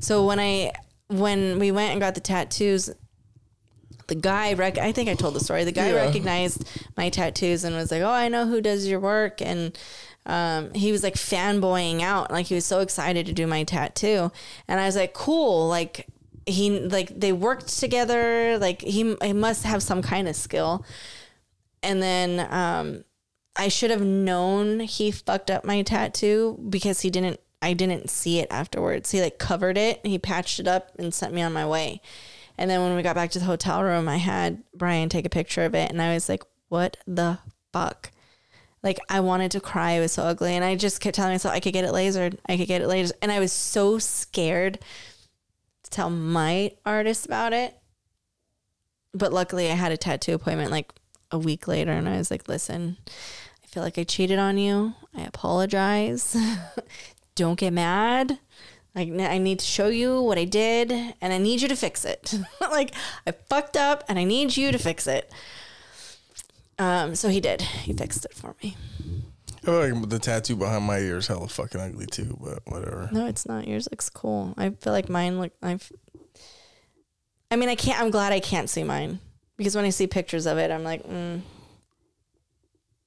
So 0.00 0.24
when 0.26 0.40
I 0.40 0.72
when 1.08 1.58
we 1.58 1.70
went 1.70 1.92
and 1.92 2.00
got 2.00 2.14
the 2.14 2.20
tattoos, 2.20 2.90
the 4.08 4.14
guy 4.14 4.54
rec- 4.54 4.78
I 4.78 4.90
think 4.92 5.08
I 5.08 5.14
told 5.14 5.34
the 5.34 5.40
story. 5.40 5.64
The 5.64 5.72
guy 5.72 5.88
Yeah. 5.90 6.04
recognized 6.06 6.64
my 6.96 7.08
tattoos 7.10 7.62
and 7.64 7.76
was 7.76 7.90
like, 7.92 8.02
"Oh, 8.02 8.10
I 8.10 8.28
know 8.28 8.46
who 8.46 8.60
does 8.60 8.86
your 8.88 8.98
work." 9.00 9.40
And 9.40 9.76
um, 10.26 10.72
he 10.74 10.92
was 10.92 11.02
like 11.02 11.14
fanboying 11.14 12.00
out, 12.00 12.30
like 12.30 12.46
he 12.46 12.54
was 12.54 12.64
so 12.64 12.80
excited 12.80 13.26
to 13.26 13.32
do 13.32 13.46
my 13.46 13.64
tattoo. 13.64 14.30
And 14.68 14.80
I 14.80 14.86
was 14.86 14.96
like, 14.96 15.14
"Cool!" 15.14 15.68
Like 15.68 16.06
he 16.46 16.80
like 16.80 17.08
they 17.18 17.32
worked 17.32 17.78
together. 17.78 18.58
Like 18.58 18.82
he 18.82 19.16
he 19.22 19.32
must 19.32 19.64
have 19.64 19.82
some 19.82 20.02
kind 20.02 20.28
of 20.28 20.36
skill. 20.36 20.84
And 21.82 22.00
then 22.00 22.46
um, 22.52 23.04
I 23.56 23.68
should 23.68 23.90
have 23.90 24.02
known 24.02 24.80
he 24.80 25.10
fucked 25.10 25.50
up 25.50 25.64
my 25.64 25.82
tattoo 25.82 26.58
because 26.68 27.00
he 27.00 27.10
didn't. 27.10 27.40
I 27.60 27.74
didn't 27.74 28.10
see 28.10 28.40
it 28.40 28.48
afterwards. 28.50 29.10
He 29.10 29.20
like 29.20 29.38
covered 29.38 29.78
it. 29.78 30.04
He 30.04 30.18
patched 30.18 30.58
it 30.58 30.66
up 30.66 30.90
and 30.98 31.14
sent 31.14 31.32
me 31.32 31.42
on 31.42 31.52
my 31.52 31.66
way. 31.66 32.00
And 32.58 32.70
then 32.70 32.80
when 32.82 32.94
we 32.96 33.02
got 33.02 33.14
back 33.14 33.30
to 33.32 33.38
the 33.38 33.44
hotel 33.44 33.82
room, 33.82 34.08
I 34.08 34.18
had 34.18 34.62
Brian 34.74 35.08
take 35.08 35.26
a 35.26 35.30
picture 35.30 35.64
of 35.64 35.74
it, 35.74 35.90
and 35.90 36.00
I 36.00 36.14
was 36.14 36.28
like, 36.28 36.44
"What 36.68 36.96
the 37.06 37.38
fuck?" 37.72 38.12
Like 38.82 38.98
I 39.08 39.20
wanted 39.20 39.52
to 39.52 39.60
cry. 39.60 39.92
It 39.92 40.00
was 40.00 40.12
so 40.12 40.24
ugly, 40.24 40.54
and 40.54 40.64
I 40.64 40.74
just 40.74 41.00
kept 41.00 41.14
telling 41.14 41.32
myself 41.32 41.54
I 41.54 41.60
could 41.60 41.72
get 41.72 41.84
it 41.84 41.92
lasered. 41.92 42.38
I 42.48 42.56
could 42.56 42.66
get 42.66 42.82
it 42.82 42.88
lasered, 42.88 43.12
and 43.22 43.30
I 43.30 43.38
was 43.38 43.52
so 43.52 43.98
scared 43.98 44.80
to 45.84 45.90
tell 45.90 46.10
my 46.10 46.72
artist 46.84 47.24
about 47.26 47.52
it. 47.52 47.76
But 49.14 49.32
luckily, 49.32 49.70
I 49.70 49.74
had 49.74 49.92
a 49.92 49.96
tattoo 49.96 50.34
appointment 50.34 50.70
like 50.70 50.92
a 51.30 51.38
week 51.38 51.68
later, 51.68 51.92
and 51.92 52.08
I 52.08 52.16
was 52.16 52.30
like, 52.30 52.48
"Listen, 52.48 52.96
I 53.62 53.66
feel 53.68 53.84
like 53.84 53.98
I 53.98 54.04
cheated 54.04 54.40
on 54.40 54.58
you. 54.58 54.94
I 55.16 55.22
apologize. 55.22 56.36
Don't 57.36 57.58
get 57.58 57.72
mad. 57.72 58.38
Like 58.96 59.10
I 59.12 59.38
need 59.38 59.60
to 59.60 59.64
show 59.64 59.88
you 59.88 60.20
what 60.20 60.38
I 60.38 60.44
did, 60.44 60.90
and 60.90 61.32
I 61.32 61.38
need 61.38 61.62
you 61.62 61.68
to 61.68 61.76
fix 61.76 62.04
it. 62.04 62.34
like 62.60 62.92
I 63.28 63.30
fucked 63.30 63.76
up, 63.76 64.02
and 64.08 64.18
I 64.18 64.24
need 64.24 64.56
you 64.56 64.72
to 64.72 64.78
fix 64.78 65.06
it." 65.06 65.30
Um, 66.78 67.14
so 67.14 67.28
he 67.28 67.40
did. 67.40 67.60
He 67.62 67.92
fixed 67.92 68.24
it 68.24 68.34
for 68.34 68.54
me. 68.62 68.76
I 69.62 69.64
feel 69.64 69.78
like 69.78 70.08
the 70.08 70.18
tattoo 70.18 70.56
behind 70.56 70.84
my 70.84 70.98
ear 70.98 71.18
is 71.18 71.28
hella 71.28 71.46
fucking 71.48 71.80
ugly 71.80 72.06
too, 72.06 72.36
but 72.40 72.60
whatever. 72.66 73.08
No, 73.12 73.26
it's 73.26 73.46
not. 73.46 73.68
Yours 73.68 73.88
looks 73.90 74.08
cool. 74.08 74.54
I 74.56 74.70
feel 74.70 74.92
like 74.92 75.08
mine 75.08 75.38
look. 75.38 75.52
I've. 75.62 75.92
I 77.50 77.56
mean, 77.56 77.68
I 77.68 77.76
can't. 77.76 78.00
I'm 78.00 78.10
glad 78.10 78.32
I 78.32 78.40
can't 78.40 78.68
see 78.68 78.82
mine 78.82 79.20
because 79.56 79.76
when 79.76 79.84
I 79.84 79.90
see 79.90 80.06
pictures 80.06 80.46
of 80.46 80.58
it, 80.58 80.70
I'm 80.70 80.82
like, 80.82 81.06
mm, 81.06 81.42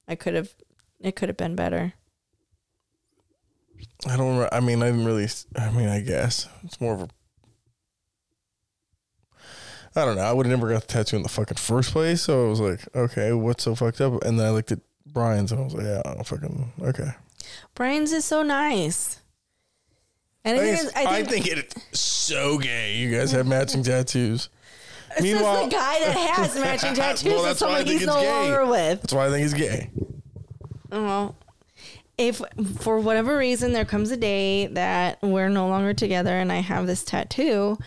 I 0.07 0.16
could 0.16 0.36
have. 0.36 0.49
It 1.01 1.16
could 1.16 1.28
have 1.30 1.38
been 1.38 1.55
better. 1.55 1.93
I 4.07 4.16
don't. 4.16 4.38
re- 4.38 4.49
I 4.51 4.59
mean, 4.61 4.82
I 4.82 4.91
didn't 4.91 5.05
really. 5.05 5.28
I 5.57 5.72
mean, 5.72 5.89
I 5.89 5.99
guess 5.99 6.47
it's 6.63 6.80
more 6.80 6.93
of 6.93 7.01
a. 7.01 7.07
I 9.95 10.05
don't 10.05 10.15
know. 10.15 10.23
I 10.23 10.33
would 10.33 10.45
have 10.45 10.57
never 10.57 10.71
got 10.71 10.81
the 10.81 10.87
tattoo 10.87 11.15
in 11.15 11.23
the 11.23 11.29
fucking 11.29 11.57
first 11.57 11.91
place, 11.91 12.21
so 12.23 12.45
I 12.45 12.49
was 12.49 12.59
like, 12.59 12.81
okay, 12.95 13.31
what's 13.33 13.63
so 13.63 13.75
fucked 13.75 14.01
up? 14.01 14.23
And 14.23 14.39
then 14.39 14.45
I 14.47 14.49
looked 14.49 14.71
at 14.71 14.79
Brian's 15.05 15.51
and 15.51 15.61
I 15.61 15.63
was 15.63 15.73
like, 15.73 15.85
yeah, 15.85 16.01
I 16.05 16.21
fucking 16.23 16.73
okay. 16.81 17.11
Brian's 17.75 18.11
is 18.11 18.25
so 18.25 18.43
nice. 18.43 19.21
And 20.43 20.59
I 20.59 20.61
I 20.61 20.65
think, 20.75 20.79
think, 20.83 20.87
it's- 20.87 21.07
I 21.07 21.23
think, 21.23 21.47
it's 21.47 21.99
so 21.99 22.57
gay. 22.57 22.95
You 22.97 23.09
guys 23.15 23.31
have 23.31 23.47
matching 23.47 23.81
tattoos. 23.83 24.49
it's 25.17 25.21
just 25.27 25.39
the 25.39 25.69
guy 25.75 25.99
that 26.01 26.15
has 26.35 26.55
matching 26.59 26.93
tattoos 26.93 27.23
Well, 27.31 27.37
is 27.39 27.45
that's 27.45 27.61
why 27.61 27.67
I 27.67 27.71
someone 27.71 27.85
think 27.87 27.99
he's 27.99 28.01
it's 28.03 28.15
no 28.15 28.21
gay. 28.21 28.29
longer 28.29 28.65
with. 28.71 29.01
That's 29.01 29.13
why 29.13 29.25
I 29.27 29.29
think 29.29 29.41
he's 29.41 29.53
gay. 29.53 29.89
Well, 30.91 31.35
if 32.17 32.41
for 32.79 32.99
whatever 32.99 33.37
reason 33.37 33.73
there 33.73 33.85
comes 33.85 34.11
a 34.11 34.17
day 34.17 34.67
that 34.67 35.19
we're 35.21 35.49
no 35.49 35.67
longer 35.67 35.93
together 35.93 36.31
and 36.37 36.51
I 36.51 36.57
have 36.57 36.85
this 36.87 37.03
tattoo, 37.03 37.77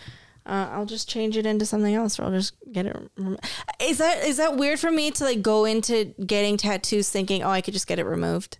uh, 0.49 0.69
I'll 0.71 0.85
just 0.85 1.07
change 1.07 1.37
it 1.37 1.45
into 1.45 1.65
something 1.65 1.93
else, 1.93 2.19
or 2.19 2.23
I'll 2.23 2.31
just 2.31 2.53
get 2.71 2.85
it. 2.85 2.95
rem- 3.17 3.37
Is 3.79 3.99
that 3.99 4.23
is 4.25 4.37
that 4.37 4.57
weird 4.57 4.79
for 4.79 4.91
me 4.91 5.11
to 5.11 5.23
like 5.23 5.41
go 5.41 5.65
into 5.65 6.13
getting 6.25 6.57
tattoos 6.57 7.09
thinking, 7.09 7.43
oh, 7.43 7.49
I 7.49 7.61
could 7.61 7.73
just 7.73 7.87
get 7.87 7.99
it 7.99 8.05
removed 8.05 8.57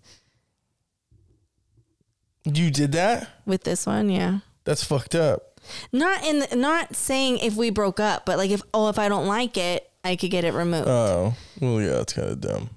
You 2.45 2.71
did 2.71 2.91
that? 2.93 3.29
with 3.45 3.63
this 3.63 3.85
one? 3.85 4.09
Yeah. 4.09 4.39
That's 4.63 4.83
fucked 4.83 5.15
up. 5.15 5.59
Not 5.91 6.23
in 6.25 6.39
the, 6.39 6.55
not 6.55 6.95
saying 6.95 7.39
if 7.39 7.55
we 7.55 7.69
broke 7.69 7.99
up, 7.99 8.25
but 8.25 8.37
like 8.37 8.49
if 8.51 8.61
oh 8.73 8.89
if 8.89 8.97
I 8.97 9.09
don't 9.09 9.27
like 9.27 9.57
it, 9.57 9.89
I 10.03 10.15
could 10.15 10.31
get 10.31 10.43
it 10.45 10.53
removed. 10.53 10.87
Oh, 10.87 11.33
well, 11.59 11.81
yeah, 11.81 11.89
that's 11.93 12.13
kind 12.13 12.29
of 12.29 12.39
dumb. 12.41 12.69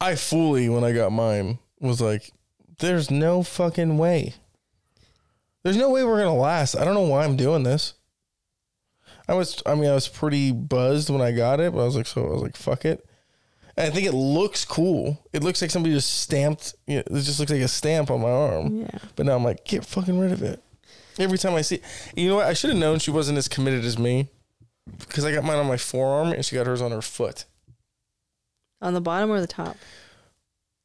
I 0.00 0.14
fully, 0.14 0.68
when 0.68 0.84
I 0.84 0.92
got 0.92 1.10
mine, 1.10 1.58
was 1.80 2.00
like, 2.00 2.30
there's 2.78 3.10
no 3.10 3.42
fucking 3.42 3.98
way. 3.98 4.34
There's 5.64 5.76
no 5.76 5.90
way 5.90 6.04
we're 6.04 6.22
going 6.22 6.34
to 6.34 6.40
last. 6.40 6.76
I 6.76 6.84
don't 6.84 6.94
know 6.94 7.00
why 7.02 7.24
I'm 7.24 7.36
doing 7.36 7.62
this. 7.62 7.94
I 9.28 9.34
was, 9.34 9.62
I 9.66 9.74
mean, 9.74 9.90
I 9.90 9.94
was 9.94 10.08
pretty 10.08 10.52
buzzed 10.52 11.10
when 11.10 11.20
I 11.20 11.32
got 11.32 11.60
it, 11.60 11.72
but 11.72 11.80
I 11.80 11.84
was 11.84 11.96
like, 11.96 12.06
so 12.06 12.24
I 12.26 12.30
was 12.30 12.42
like, 12.42 12.56
fuck 12.56 12.84
it. 12.84 13.04
And 13.76 13.86
I 13.86 13.90
think 13.94 14.06
it 14.06 14.14
looks 14.14 14.64
cool. 14.64 15.22
It 15.32 15.44
looks 15.44 15.60
like 15.60 15.70
somebody 15.70 15.94
just 15.94 16.20
stamped, 16.22 16.74
you 16.86 16.96
know, 16.96 17.02
it 17.06 17.20
just 17.22 17.38
looks 17.38 17.52
like 17.52 17.60
a 17.60 17.68
stamp 17.68 18.10
on 18.10 18.22
my 18.22 18.30
arm. 18.30 18.80
Yeah. 18.80 18.98
But 19.16 19.26
now 19.26 19.36
I'm 19.36 19.44
like, 19.44 19.64
get 19.64 19.84
fucking 19.84 20.18
rid 20.18 20.32
of 20.32 20.42
it. 20.42 20.62
Every 21.18 21.36
time 21.36 21.54
I 21.54 21.62
see, 21.62 21.80
you 22.16 22.28
know 22.28 22.36
what? 22.36 22.46
I 22.46 22.54
should 22.54 22.70
have 22.70 22.78
known 22.78 22.98
she 23.00 23.10
wasn't 23.10 23.38
as 23.38 23.48
committed 23.48 23.84
as 23.84 23.98
me 23.98 24.28
because 24.98 25.24
I 25.24 25.32
got 25.32 25.44
mine 25.44 25.58
on 25.58 25.66
my 25.66 25.76
forearm 25.76 26.32
and 26.32 26.44
she 26.44 26.56
got 26.56 26.66
hers 26.66 26.80
on 26.80 26.92
her 26.92 27.02
foot, 27.02 27.44
On 28.80 28.94
the 28.94 29.00
bottom 29.00 29.30
or 29.30 29.40
the 29.40 29.46
top? 29.46 29.76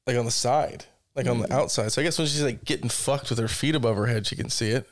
like 0.05 0.17
on 0.17 0.25
the 0.25 0.31
side, 0.31 0.85
like 1.15 1.27
on 1.27 1.39
the 1.39 1.45
mm-hmm. 1.45 1.53
outside. 1.53 1.91
So 1.91 2.01
I 2.01 2.05
guess 2.05 2.17
when 2.17 2.27
she's 2.27 2.43
like 2.43 2.65
getting 2.65 2.89
fucked 2.89 3.29
with 3.29 3.39
her 3.39 3.47
feet 3.47 3.75
above 3.75 3.95
her 3.97 4.07
head, 4.07 4.25
she 4.25 4.35
can 4.35 4.49
see 4.49 4.69
it. 4.69 4.87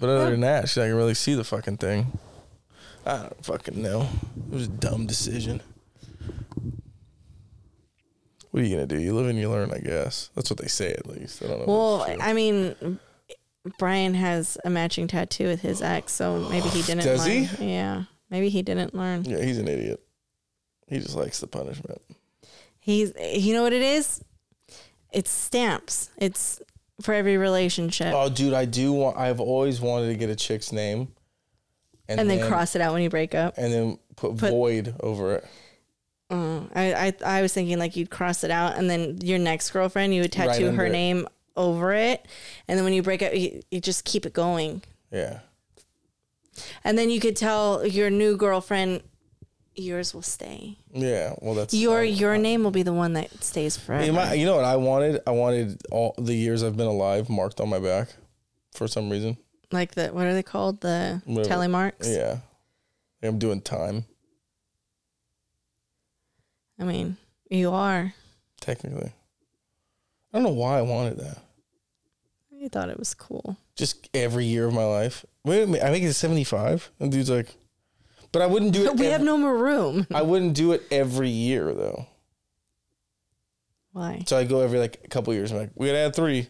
But 0.00 0.08
other 0.08 0.30
than 0.30 0.40
that, 0.40 0.68
she 0.68 0.80
not 0.80 0.86
really 0.86 1.14
see 1.14 1.34
the 1.34 1.44
fucking 1.44 1.78
thing. 1.78 2.18
I 3.04 3.22
don't 3.22 3.44
fucking 3.44 3.80
know. 3.80 4.08
It 4.50 4.54
was 4.54 4.66
a 4.66 4.70
dumb 4.70 5.06
decision. 5.06 5.60
What 8.50 8.62
are 8.62 8.66
you 8.66 8.74
gonna 8.74 8.86
do? 8.86 8.98
You 8.98 9.14
live 9.14 9.26
and 9.26 9.38
you 9.38 9.50
learn, 9.50 9.72
I 9.72 9.78
guess. 9.78 10.30
That's 10.34 10.50
what 10.50 10.58
they 10.58 10.68
say, 10.68 10.92
at 10.92 11.06
least. 11.06 11.42
I 11.42 11.48
don't 11.48 11.60
know. 11.60 11.64
Well. 11.66 12.16
I 12.20 12.32
mean, 12.32 12.98
Brian 13.78 14.14
has 14.14 14.56
a 14.64 14.70
matching 14.70 15.06
tattoo 15.06 15.46
with 15.46 15.60
his 15.60 15.82
ex, 15.82 16.12
so 16.12 16.48
maybe 16.48 16.68
he 16.68 16.82
didn't. 16.82 17.04
Does 17.04 17.26
learn. 17.26 17.44
he? 17.44 17.72
Yeah, 17.72 18.04
maybe 18.30 18.48
he 18.48 18.62
didn't 18.62 18.94
learn. 18.94 19.24
yeah, 19.24 19.42
he's 19.42 19.58
an 19.58 19.68
idiot. 19.68 20.00
He 20.86 20.98
just 20.98 21.16
likes 21.16 21.40
the 21.40 21.46
punishment. 21.46 22.00
He's, 22.80 23.12
you 23.20 23.52
know 23.52 23.62
what 23.62 23.74
it 23.74 23.82
is? 23.82 24.24
It's 25.12 25.30
stamps. 25.30 26.10
It's 26.18 26.60
for 27.00 27.14
every 27.14 27.36
relationship, 27.36 28.12
Oh, 28.14 28.28
dude, 28.28 28.52
I 28.54 28.64
do 28.64 28.92
want. 28.92 29.16
I've 29.16 29.40
always 29.40 29.80
wanted 29.80 30.08
to 30.08 30.14
get 30.16 30.30
a 30.30 30.36
chick's 30.36 30.72
name, 30.72 31.08
and 32.08 32.28
then 32.28 32.46
cross 32.48 32.74
it 32.74 32.80
out 32.82 32.92
when 32.92 33.02
you 33.02 33.10
break 33.10 33.34
up. 33.34 33.54
and 33.56 33.72
then 33.72 33.98
put, 34.16 34.36
Put- 34.36 34.50
void 34.50 34.94
over 35.00 35.36
it. 35.36 35.44
Uh, 36.30 36.60
I, 36.74 36.92
I, 37.24 37.38
I 37.38 37.42
was 37.42 37.54
thinking 37.54 37.78
like 37.78 37.96
you'd 37.96 38.10
cross 38.10 38.44
it 38.44 38.50
out, 38.50 38.76
and 38.76 38.90
then 38.90 39.18
your 39.22 39.38
next 39.38 39.70
girlfriend, 39.70 40.14
you 40.14 40.20
would 40.22 40.32
tattoo 40.32 40.66
under 40.68 40.76
her 40.82 40.86
it. 40.86 40.92
name 40.92 41.26
over 41.56 41.94
it, 41.94 42.26
and 42.66 42.76
then 42.76 42.84
when 42.84 42.92
you 42.92 43.02
break 43.02 43.22
up, 43.22 43.34
you, 43.34 43.62
you 43.70 43.80
just 43.80 44.04
keep 44.04 44.26
it 44.26 44.32
going, 44.34 44.82
Yeah. 45.10 45.38
and 46.84 46.98
then 46.98 47.08
you 47.10 47.18
could 47.20 47.36
tell 47.36 47.86
your 47.86 48.10
new 48.10 48.36
girlfriend, 48.36 49.02
yours 49.78 50.12
will 50.14 50.22
stay. 50.22 50.76
Yeah. 50.92 51.34
Well, 51.40 51.54
that's 51.54 51.72
Your 51.74 52.00
um, 52.00 52.06
your 52.06 52.36
name 52.38 52.64
will 52.64 52.70
be 52.70 52.82
the 52.82 52.92
one 52.92 53.12
that 53.14 53.42
stays 53.42 53.76
forever. 53.76 54.04
You, 54.04 54.12
might- 54.12 54.34
you 54.34 54.46
know 54.46 54.56
what 54.56 54.64
I 54.64 54.76
wanted? 54.76 55.20
I 55.26 55.30
wanted 55.30 55.80
all 55.90 56.14
the 56.18 56.34
years 56.34 56.62
I've 56.62 56.76
been 56.76 56.86
alive 56.86 57.28
marked 57.28 57.60
on 57.60 57.68
my 57.68 57.78
back, 57.78 58.08
for 58.72 58.88
some 58.88 59.08
reason. 59.10 59.36
like 59.72 59.94
the 59.94 60.08
what 60.08 60.26
are 60.26 60.34
they 60.34 60.42
called? 60.42 60.80
The 60.80 61.22
Whatever. 61.24 61.48
tally 61.48 61.68
marks. 61.68 62.08
Yeah. 62.08 62.38
I'm 63.22 63.38
doing 63.38 63.60
time 63.60 64.04
I 66.78 66.84
mean, 66.84 67.16
you 67.50 67.72
are. 67.72 68.14
technically. 68.60 69.12
I 70.32 70.36
don't 70.38 70.44
know 70.44 70.50
why 70.50 70.78
I 70.78 70.82
wanted 70.82 71.18
that. 71.18 71.38
You 72.52 72.68
thought 72.68 72.88
it 72.90 72.98
was 72.98 73.14
cool. 73.14 73.56
Just 73.76 74.08
every 74.14 74.44
year 74.44 74.66
of 74.66 74.74
my 74.74 74.84
life. 74.84 75.24
Wait 75.44 75.62
a 75.62 75.66
minute, 75.66 75.82
I 75.82 75.90
think 75.90 76.04
it's 76.04 76.18
75. 76.18 76.90
And 77.00 77.10
dude's 77.10 77.30
like, 77.30 77.54
but 78.32 78.42
I 78.42 78.46
wouldn't 78.46 78.72
do 78.72 78.84
it. 78.86 78.96
we 78.98 79.06
ev- 79.06 79.12
have 79.12 79.22
no 79.22 79.36
more 79.38 79.56
room. 79.56 80.06
I 80.12 80.22
wouldn't 80.22 80.54
do 80.54 80.72
it 80.72 80.82
every 80.90 81.30
year 81.30 81.72
though. 81.74 82.06
Why? 83.92 84.22
So 84.26 84.36
I 84.36 84.44
go 84.44 84.60
every 84.60 84.78
like 84.78 85.00
a 85.04 85.08
couple 85.08 85.32
years. 85.34 85.50
I'm 85.52 85.58
like, 85.58 85.70
we 85.74 85.86
gotta 85.86 85.98
add 85.98 86.14
three. 86.16 86.48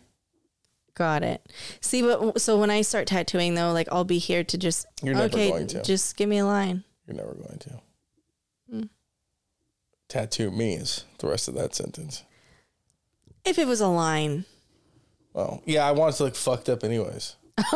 Got 0.94 1.22
it. 1.22 1.46
See, 1.80 2.02
but 2.02 2.40
so 2.40 2.58
when 2.58 2.70
I 2.70 2.82
start 2.82 3.06
tattooing 3.06 3.54
though, 3.54 3.72
like 3.72 3.88
I'll 3.92 4.04
be 4.04 4.18
here 4.18 4.42
to 4.44 4.58
just 4.58 4.86
You're 5.02 5.14
never 5.14 5.26
okay, 5.26 5.50
going 5.50 5.66
to. 5.68 5.82
just 5.82 6.16
give 6.16 6.28
me 6.28 6.38
a 6.38 6.44
line. 6.44 6.82
You're 7.06 7.16
never 7.16 7.34
going 7.34 7.58
to. 7.58 7.80
Hmm. 8.70 8.82
Tattoo 10.08 10.50
means 10.50 11.04
the 11.18 11.28
rest 11.28 11.46
of 11.48 11.54
that 11.54 11.74
sentence. 11.74 12.24
If 13.44 13.58
it 13.58 13.66
was 13.66 13.80
a 13.80 13.86
line, 13.88 14.44
Well, 15.32 15.62
yeah, 15.64 15.86
I 15.86 15.92
want 15.92 16.14
it 16.14 16.16
to 16.18 16.24
look 16.24 16.34
fucked 16.34 16.68
up 16.68 16.82
anyways. 16.84 17.36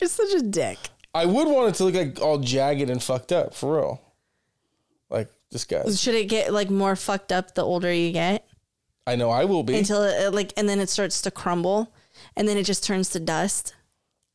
you're 0.00 0.08
such 0.08 0.34
a 0.34 0.42
dick. 0.42 0.78
I 1.14 1.26
would 1.26 1.46
want 1.48 1.68
it 1.68 1.74
to 1.76 1.84
look 1.84 1.94
like 1.94 2.20
all 2.20 2.38
jagged 2.38 2.88
and 2.88 3.02
fucked 3.02 3.32
up 3.32 3.54
for 3.54 3.76
real. 3.76 4.00
Like 5.10 5.28
this 5.50 5.64
guy. 5.64 5.88
Should 5.90 6.14
it 6.14 6.24
get 6.28 6.52
like 6.52 6.70
more 6.70 6.96
fucked 6.96 7.32
up 7.32 7.54
the 7.54 7.62
older 7.62 7.92
you 7.92 8.12
get 8.12 8.46
I 9.06 9.16
know 9.16 9.30
I 9.30 9.44
will 9.44 9.62
be. 9.62 9.76
until 9.76 10.02
it 10.04 10.32
like 10.32 10.52
and 10.56 10.68
then 10.68 10.80
it 10.80 10.88
starts 10.88 11.20
to 11.22 11.30
crumble 11.30 11.92
and 12.36 12.48
then 12.48 12.56
it 12.56 12.64
just 12.64 12.82
turns 12.84 13.10
to 13.10 13.20
dust? 13.20 13.74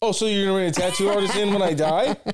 Oh, 0.02 0.12
so 0.12 0.28
you're 0.28 0.46
gonna 0.46 0.58
bring 0.58 0.70
a 0.70 0.72
tattoo 0.72 1.10
artist 1.10 1.36
in 1.36 1.52
when 1.52 1.62
I 1.64 1.74
die? 1.74 2.16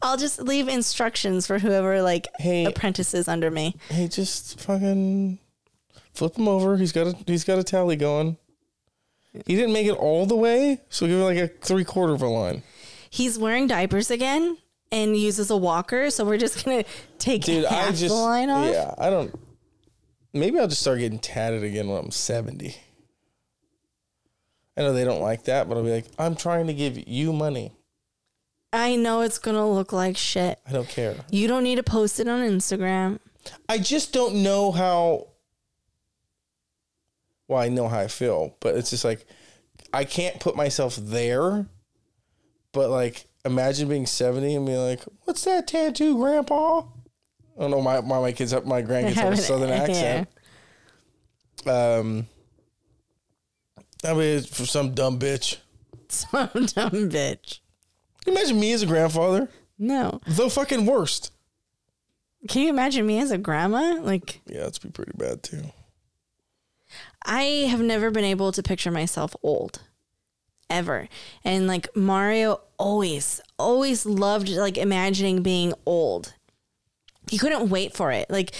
I'll 0.00 0.16
just 0.16 0.40
leave 0.40 0.68
instructions 0.68 1.46
for 1.48 1.58
whoever 1.58 2.00
like 2.02 2.28
Hey. 2.38 2.64
apprentices 2.66 3.26
under 3.26 3.50
me. 3.50 3.74
Hey, 3.88 4.06
just 4.06 4.60
fucking 4.60 5.40
flip 6.14 6.36
him 6.36 6.46
over. 6.46 6.76
He's 6.76 6.92
got 6.92 7.08
a 7.08 7.16
he's 7.26 7.42
got 7.42 7.58
a 7.58 7.64
tally 7.64 7.96
going. 7.96 8.36
He 9.46 9.54
didn't 9.56 9.72
make 9.72 9.86
it 9.86 9.96
all 9.96 10.26
the 10.26 10.34
way, 10.36 10.80
so 10.88 11.06
give 11.06 11.16
him 11.16 11.22
like 11.24 11.36
a 11.38 11.48
three 11.48 11.84
quarter 11.84 12.12
of 12.14 12.22
a 12.22 12.28
line. 12.28 12.62
He's 13.10 13.38
wearing 13.38 13.66
diapers 13.66 14.10
again 14.10 14.58
and 14.90 15.16
uses 15.16 15.50
a 15.50 15.56
walker, 15.56 16.10
so 16.10 16.24
we're 16.24 16.38
just 16.38 16.64
gonna 16.64 16.84
take 17.18 17.42
Dude, 17.44 17.64
half 17.64 17.88
I 17.88 17.90
just 17.92 18.08
the 18.08 18.14
line 18.14 18.50
off. 18.50 18.72
yeah, 18.72 18.94
I 18.98 19.10
don't. 19.10 19.38
Maybe 20.32 20.58
I'll 20.58 20.68
just 20.68 20.80
start 20.80 20.98
getting 20.98 21.18
tatted 21.18 21.62
again 21.62 21.88
when 21.88 21.98
I'm 21.98 22.10
seventy. 22.10 22.76
I 24.76 24.82
know 24.82 24.92
they 24.92 25.04
don't 25.04 25.20
like 25.22 25.44
that, 25.44 25.68
but 25.68 25.76
I'll 25.76 25.82
be 25.82 25.90
like, 25.90 26.06
I'm 26.18 26.36
trying 26.36 26.68
to 26.68 26.74
give 26.74 27.08
you 27.08 27.32
money. 27.32 27.72
I 28.72 28.96
know 28.96 29.22
it's 29.22 29.38
gonna 29.38 29.68
look 29.68 29.92
like 29.92 30.16
shit. 30.16 30.58
I 30.66 30.72
don't 30.72 30.88
care. 30.88 31.16
You 31.30 31.48
don't 31.48 31.64
need 31.64 31.76
to 31.76 31.82
post 31.82 32.20
it 32.20 32.28
on 32.28 32.40
Instagram. 32.40 33.18
I 33.68 33.78
just 33.78 34.12
don't 34.12 34.42
know 34.42 34.70
how. 34.72 35.27
Well, 37.48 37.60
I 37.60 37.68
know 37.68 37.88
how 37.88 37.98
I 37.98 38.08
feel, 38.08 38.54
but 38.60 38.76
it's 38.76 38.90
just 38.90 39.04
like 39.04 39.26
I 39.92 40.04
can't 40.04 40.38
put 40.38 40.54
myself 40.54 40.96
there. 40.96 41.66
But 42.72 42.90
like, 42.90 43.26
imagine 43.44 43.88
being 43.88 44.06
seventy 44.06 44.54
and 44.54 44.66
being 44.66 44.78
like, 44.78 45.02
"What's 45.24 45.44
that 45.44 45.66
tattoo, 45.66 46.16
Grandpa?" 46.16 46.80
I 47.56 47.60
don't 47.62 47.70
know. 47.70 47.80
My 47.80 48.00
my, 48.02 48.20
my 48.20 48.32
kids, 48.32 48.52
have, 48.52 48.66
my 48.66 48.82
grandkids 48.82 49.14
have 49.14 49.32
a 49.32 49.36
southern 49.36 49.70
accent. 49.70 50.28
Um, 51.66 52.26
I 54.04 54.12
mean, 54.12 54.38
it's 54.38 54.46
for 54.46 54.66
some 54.66 54.94
dumb 54.94 55.18
bitch. 55.18 55.56
Some 56.10 56.48
dumb 56.54 57.10
bitch. 57.10 57.60
Can 58.24 58.32
you 58.32 58.38
imagine 58.38 58.58
me 58.58 58.72
as 58.72 58.82
a 58.82 58.86
grandfather? 58.86 59.50
No. 59.78 60.20
The 60.26 60.48
fucking 60.48 60.86
worst. 60.86 61.32
Can 62.48 62.62
you 62.62 62.70
imagine 62.70 63.06
me 63.06 63.20
as 63.20 63.30
a 63.30 63.36
grandma? 63.36 63.98
Like 64.00 64.40
Yeah, 64.46 64.66
it's 64.66 64.78
be 64.78 64.88
pretty 64.88 65.12
bad 65.16 65.42
too. 65.42 65.64
I 67.24 67.42
have 67.70 67.80
never 67.80 68.10
been 68.10 68.24
able 68.24 68.52
to 68.52 68.62
picture 68.62 68.90
myself 68.90 69.34
old. 69.42 69.80
Ever. 70.70 71.08
And 71.44 71.66
like 71.66 71.94
Mario 71.96 72.60
always, 72.78 73.40
always 73.58 74.04
loved 74.04 74.48
like 74.50 74.76
imagining 74.76 75.42
being 75.42 75.72
old. 75.86 76.34
He 77.30 77.38
couldn't 77.38 77.70
wait 77.70 77.94
for 77.94 78.12
it. 78.12 78.28
Like 78.28 78.54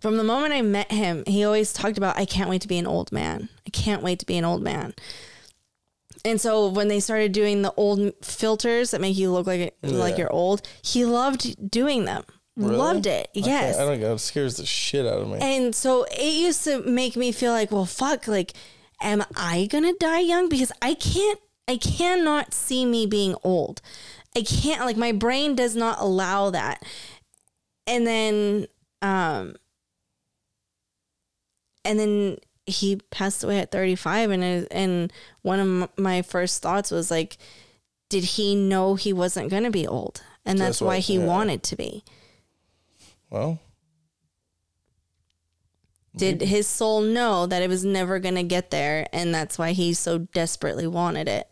from 0.00 0.16
the 0.16 0.24
moment 0.24 0.52
I 0.52 0.62
met 0.62 0.90
him, 0.90 1.24
he 1.26 1.44
always 1.44 1.72
talked 1.72 1.98
about, 1.98 2.18
I 2.18 2.24
can't 2.24 2.50
wait 2.50 2.62
to 2.62 2.68
be 2.68 2.78
an 2.78 2.86
old 2.86 3.12
man. 3.12 3.48
I 3.66 3.70
can't 3.70 4.02
wait 4.02 4.18
to 4.20 4.26
be 4.26 4.36
an 4.36 4.44
old 4.44 4.62
man. 4.62 4.94
And 6.24 6.40
so 6.40 6.68
when 6.68 6.88
they 6.88 7.00
started 7.00 7.32
doing 7.32 7.62
the 7.62 7.72
old 7.76 8.12
filters 8.22 8.90
that 8.90 9.00
make 9.00 9.16
you 9.16 9.30
look 9.30 9.46
like 9.46 9.74
like 9.82 10.18
you're 10.18 10.32
old, 10.32 10.66
he 10.82 11.04
loved 11.04 11.70
doing 11.70 12.04
them. 12.04 12.24
Really? 12.56 12.76
Loved 12.76 13.06
it. 13.06 13.28
I 13.34 13.38
Yes. 13.38 13.78
I 13.78 13.84
don't 13.84 14.00
know. 14.00 14.14
It 14.14 14.18
scares 14.18 14.56
the 14.56 14.66
shit 14.66 15.06
out 15.06 15.20
of 15.22 15.28
me. 15.28 15.38
And 15.40 15.74
so 15.74 16.04
it 16.04 16.34
used 16.34 16.64
to 16.64 16.82
make 16.82 17.16
me 17.16 17.32
feel 17.32 17.52
like, 17.52 17.70
well, 17.70 17.86
fuck, 17.86 18.26
like, 18.28 18.52
am 19.00 19.24
I 19.36 19.66
gonna 19.70 19.94
die 19.98 20.20
young? 20.20 20.48
Because 20.48 20.72
I 20.82 20.94
can't, 20.94 21.38
I 21.68 21.76
cannot 21.76 22.52
see 22.52 22.84
me 22.84 23.06
being 23.06 23.34
old. 23.44 23.80
I 24.36 24.42
can't, 24.42 24.84
like, 24.84 24.96
my 24.96 25.12
brain 25.12 25.54
does 25.54 25.74
not 25.76 25.98
allow 26.00 26.50
that. 26.50 26.82
And 27.86 28.06
then, 28.06 28.66
um, 29.00 29.54
and 31.84 31.98
then 31.98 32.36
he 32.66 32.96
passed 33.10 33.42
away 33.42 33.58
at 33.58 33.72
35 33.72 34.30
and 34.30 34.44
I, 34.44 34.66
and 34.70 35.12
one 35.42 35.60
of 35.60 35.98
my 35.98 36.22
first 36.22 36.62
thoughts 36.62 36.90
was 36.90 37.10
like 37.10 37.36
did 38.10 38.22
he 38.22 38.54
know 38.54 38.94
he 38.96 39.12
wasn't 39.12 39.50
going 39.50 39.62
to 39.64 39.70
be 39.70 39.86
old 39.86 40.22
and 40.44 40.58
that's, 40.58 40.68
That's 40.68 40.80
what- 40.82 40.86
why 40.88 40.98
he 40.98 41.16
yeah. 41.16 41.24
wanted 41.24 41.62
to 41.64 41.76
be 41.76 42.04
well, 43.30 43.58
did 46.16 46.40
his 46.42 46.66
soul 46.66 47.00
know 47.00 47.46
that 47.46 47.62
it 47.62 47.68
was 47.68 47.84
never 47.84 48.18
going 48.18 48.34
to 48.34 48.42
get 48.42 48.70
there 48.70 49.06
and 49.12 49.32
that's 49.34 49.56
why 49.58 49.70
he 49.72 49.94
so 49.94 50.18
desperately 50.18 50.86
wanted 50.86 51.28
it 51.28 51.48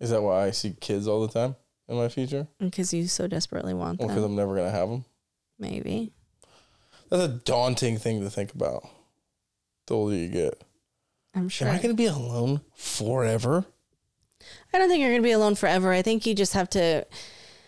is 0.00 0.10
that 0.10 0.22
why 0.22 0.46
I 0.46 0.50
see 0.50 0.74
kids 0.80 1.06
all 1.06 1.24
the 1.24 1.32
time 1.32 1.54
in 1.88 1.96
my 1.96 2.08
future? 2.08 2.48
because 2.58 2.92
you 2.94 3.06
so 3.06 3.26
desperately 3.28 3.74
want 3.74 3.98
Well, 4.00 4.08
because 4.08 4.24
I'm 4.24 4.34
never 4.34 4.56
gonna 4.56 4.70
have 4.70 4.88
them. 4.88 5.04
maybe 5.58 6.12
That's 7.10 7.22
a 7.24 7.28
daunting 7.28 7.98
thing 7.98 8.20
to 8.22 8.30
think 8.30 8.54
about. 8.54 8.84
The 9.86 9.94
older 9.94 10.16
you 10.16 10.28
get, 10.28 10.62
i'm 11.34 11.48
sure 11.48 11.68
am 11.68 11.74
I 11.74 11.82
gonna 11.82 11.94
be 11.94 12.06
alone 12.06 12.62
forever? 12.74 13.66
i 14.72 14.78
don't 14.78 14.88
think 14.88 15.00
you're 15.00 15.10
going 15.10 15.22
to 15.22 15.26
be 15.28 15.30
alone 15.32 15.54
forever 15.54 15.92
i 15.92 16.02
think 16.02 16.26
you 16.26 16.34
just 16.34 16.54
have 16.54 16.68
to 16.70 17.06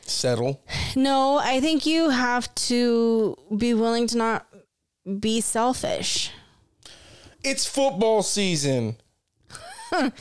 Settle. 0.06 0.62
no 0.96 1.38
i 1.42 1.60
think 1.60 1.86
you 1.86 2.10
have 2.10 2.54
to 2.54 3.36
be 3.56 3.72
willing 3.74 4.06
to 4.08 4.16
not 4.16 4.46
be 5.20 5.40
selfish 5.40 6.30
It's 7.42 7.66
football 7.66 8.22
season. 8.22 8.96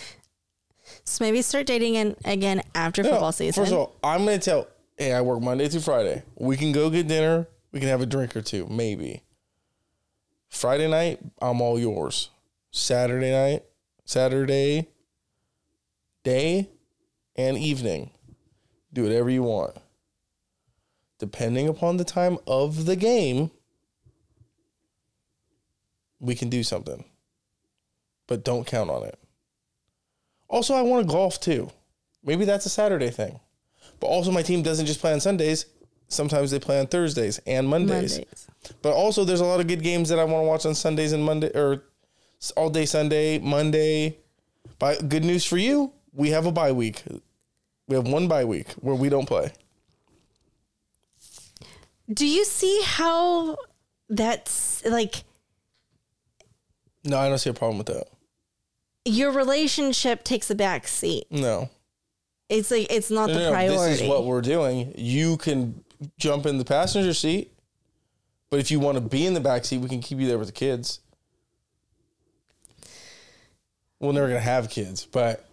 so 1.05 1.23
maybe 1.23 1.41
start 1.41 1.65
dating 1.65 1.95
in, 1.95 2.15
again 2.25 2.61
after 2.75 3.01
No, 3.03 3.11
football 3.11 3.31
season 3.31 3.63
First 3.63 3.71
of 3.73 3.79
all, 3.79 3.95
I'm 4.03 4.25
gonna 4.25 4.39
tell. 4.39 4.67
Hey, 4.97 5.13
I 5.13 5.21
work 5.21 5.41
Monday 5.41 5.67
through 5.69 5.81
Friday. 5.81 6.23
We 6.37 6.57
can 6.57 6.71
go 6.71 6.89
get 6.89 7.07
dinner. 7.07 7.47
We 7.71 7.79
can 7.79 7.89
have 7.89 8.01
a 8.01 8.05
drink 8.05 8.35
or 8.35 8.41
two, 8.41 8.67
maybe. 8.67 9.23
Friday 10.49 10.87
night, 10.87 11.19
I'm 11.41 11.61
all 11.61 11.79
yours. 11.79 12.29
Saturday 12.71 13.31
night, 13.31 13.63
Saturday 14.05 14.89
day 16.23 16.69
and 17.35 17.57
evening. 17.57 18.11
Do 18.93 19.03
whatever 19.03 19.29
you 19.29 19.43
want. 19.43 19.75
Depending 21.19 21.67
upon 21.67 21.97
the 21.97 22.03
time 22.03 22.37
of 22.47 22.85
the 22.85 22.95
game, 22.95 23.51
we 26.19 26.35
can 26.35 26.49
do 26.49 26.63
something. 26.63 27.03
But 28.27 28.43
don't 28.43 28.65
count 28.65 28.89
on 28.89 29.03
it. 29.03 29.19
Also, 30.47 30.75
I 30.75 30.81
want 30.81 31.07
to 31.07 31.11
golf 31.11 31.39
too. 31.39 31.71
Maybe 32.23 32.45
that's 32.45 32.65
a 32.65 32.69
Saturday 32.69 33.09
thing. 33.09 33.39
But 33.99 34.07
also, 34.07 34.31
my 34.31 34.41
team 34.41 34.61
doesn't 34.61 34.85
just 34.85 35.01
play 35.01 35.13
on 35.13 35.19
Sundays. 35.19 35.65
Sometimes 36.07 36.51
they 36.51 36.59
play 36.59 36.79
on 36.79 36.87
Thursdays 36.87 37.39
and 37.47 37.67
Mondays. 37.67 38.19
Mondays. 38.19 38.47
But 38.81 38.93
also, 38.93 39.25
there's 39.25 39.41
a 39.41 39.45
lot 39.45 39.59
of 39.59 39.67
good 39.67 39.81
games 39.81 40.09
that 40.09 40.19
I 40.19 40.23
want 40.23 40.43
to 40.43 40.47
watch 40.47 40.65
on 40.65 40.75
Sundays 40.75 41.11
and 41.11 41.23
Monday 41.23 41.51
or 41.55 41.83
all 42.55 42.69
day 42.69 42.85
Sunday, 42.85 43.39
Monday. 43.39 44.19
But 44.79 45.09
good 45.09 45.23
news 45.23 45.45
for 45.45 45.57
you, 45.57 45.91
we 46.13 46.29
have 46.29 46.45
a 46.45 46.51
bye 46.51 46.71
week. 46.71 47.03
We 47.93 47.97
have 47.97 48.07
one 48.07 48.27
bye 48.27 48.43
week 48.43 48.71
where 48.81 48.95
we 48.95 49.07
don't 49.07 49.27
play. 49.27 49.51
Do 52.11 52.25
you 52.25 52.43
see 52.43 52.81
how 52.83 53.55
that's 54.09 54.83
like 54.83 55.23
No, 57.03 57.19
I 57.19 57.29
don't 57.29 57.37
see 57.37 57.51
a 57.51 57.53
problem 57.53 57.77
with 57.77 57.85
that. 57.85 58.07
your 59.05 59.31
relationship 59.31 60.23
takes 60.23 60.49
a 60.49 60.55
back 60.55 60.87
seat? 60.87 61.27
No. 61.29 61.69
It's 62.49 62.71
like 62.71 62.87
it's 62.89 63.11
not 63.11 63.27
No, 63.27 63.35
the 63.35 63.39
no, 63.41 63.51
priority. 63.51 63.91
This 63.91 64.01
is 64.01 64.09
what 64.09 64.25
we're 64.25 64.41
doing. 64.41 64.91
You 64.97 65.37
can 65.37 65.83
jump 66.17 66.47
in 66.47 66.57
the 66.57 66.65
passenger 66.65 67.13
seat, 67.13 67.51
but 68.49 68.59
if 68.59 68.71
you 68.71 68.79
want 68.79 68.95
to 68.97 69.01
be 69.01 69.27
in 69.27 69.35
the 69.35 69.39
back 69.39 69.65
seat, 69.65 69.77
we 69.77 69.87
can 69.87 70.01
keep 70.01 70.17
you 70.17 70.25
there 70.27 70.39
with 70.39 70.47
the 70.47 70.51
kids. 70.51 70.99
We're 73.99 74.13
never 74.13 74.27
gonna 74.29 74.39
have 74.39 74.71
kids, 74.71 75.05
but 75.05 75.47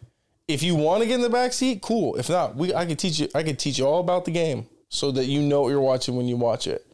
if 0.52 0.62
you 0.62 0.74
want 0.74 1.02
to 1.02 1.06
get 1.06 1.14
in 1.14 1.20
the 1.20 1.30
back 1.30 1.52
seat, 1.52 1.82
cool. 1.82 2.16
If 2.16 2.28
not, 2.28 2.56
we 2.56 2.74
I 2.74 2.86
can 2.86 2.96
teach 2.96 3.18
you. 3.20 3.28
I 3.34 3.42
can 3.42 3.56
teach 3.56 3.78
you 3.78 3.86
all 3.86 4.00
about 4.00 4.24
the 4.24 4.30
game 4.30 4.66
so 4.88 5.10
that 5.12 5.26
you 5.26 5.40
know 5.40 5.62
what 5.62 5.68
you're 5.68 5.80
watching 5.80 6.16
when 6.16 6.26
you 6.26 6.36
watch 6.36 6.66
it. 6.66 6.86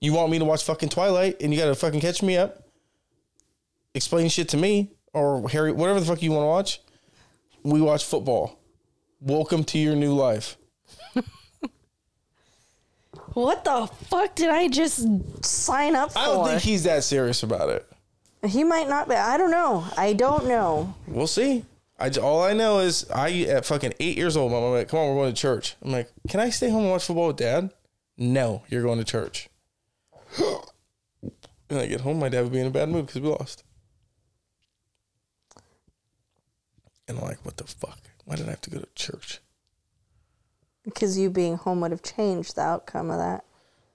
You 0.00 0.12
want 0.12 0.30
me 0.30 0.38
to 0.38 0.44
watch 0.44 0.64
fucking 0.64 0.90
Twilight, 0.90 1.40
and 1.40 1.52
you 1.52 1.58
got 1.58 1.66
to 1.66 1.74
fucking 1.74 2.00
catch 2.00 2.22
me 2.22 2.36
up, 2.36 2.68
explain 3.94 4.28
shit 4.28 4.50
to 4.50 4.56
me, 4.56 4.90
or 5.12 5.48
Harry, 5.48 5.72
whatever 5.72 6.00
the 6.00 6.06
fuck 6.06 6.20
you 6.20 6.32
want 6.32 6.42
to 6.42 6.48
watch. 6.48 6.80
We 7.62 7.80
watch 7.80 8.04
football. 8.04 8.58
Welcome 9.20 9.64
to 9.64 9.78
your 9.78 9.96
new 9.96 10.12
life. 10.12 10.58
what 13.32 13.64
the 13.64 13.88
fuck 14.08 14.34
did 14.34 14.50
I 14.50 14.68
just 14.68 15.06
sign 15.42 15.96
up 15.96 16.12
for? 16.12 16.18
I 16.18 16.26
don't 16.26 16.48
think 16.48 16.60
he's 16.60 16.82
that 16.84 17.04
serious 17.04 17.42
about 17.42 17.70
it. 17.70 17.86
he 18.44 18.64
might 18.64 18.88
not 18.88 19.08
be. 19.08 19.14
I 19.14 19.38
don't 19.38 19.50
know. 19.50 19.86
I 19.96 20.12
don't 20.12 20.46
know. 20.46 20.94
We'll 21.06 21.26
see. 21.26 21.64
I 21.98 22.10
all 22.20 22.42
I 22.42 22.52
know 22.52 22.80
is 22.80 23.08
I 23.10 23.30
at 23.42 23.64
fucking 23.64 23.94
eight 24.00 24.16
years 24.16 24.36
old. 24.36 24.50
My 24.50 24.60
mom 24.60 24.72
like, 24.72 24.88
come 24.88 24.98
on, 24.98 25.08
we're 25.08 25.22
going 25.22 25.34
to 25.34 25.40
church. 25.40 25.76
I'm 25.82 25.92
like, 25.92 26.10
can 26.28 26.40
I 26.40 26.50
stay 26.50 26.68
home 26.68 26.82
and 26.82 26.90
watch 26.90 27.04
football 27.04 27.28
with 27.28 27.36
dad? 27.36 27.70
No, 28.18 28.62
you're 28.68 28.82
going 28.82 28.98
to 28.98 29.04
church. 29.04 29.48
and 30.38 31.78
I 31.78 31.86
get 31.86 32.00
home, 32.00 32.18
my 32.18 32.28
dad 32.28 32.42
would 32.42 32.52
be 32.52 32.60
in 32.60 32.66
a 32.66 32.70
bad 32.70 32.88
mood 32.88 33.06
because 33.06 33.20
we 33.20 33.28
lost. 33.28 33.64
And 37.06 37.18
I'm 37.18 37.24
like, 37.24 37.44
what 37.44 37.56
the 37.56 37.64
fuck? 37.64 37.98
Why 38.24 38.36
did 38.36 38.46
I 38.46 38.50
have 38.50 38.60
to 38.62 38.70
go 38.70 38.80
to 38.80 38.88
church? 38.94 39.40
Because 40.84 41.18
you 41.18 41.30
being 41.30 41.56
home 41.56 41.80
would 41.80 41.90
have 41.90 42.02
changed 42.02 42.56
the 42.56 42.62
outcome 42.62 43.10
of 43.10 43.18
that. 43.18 43.44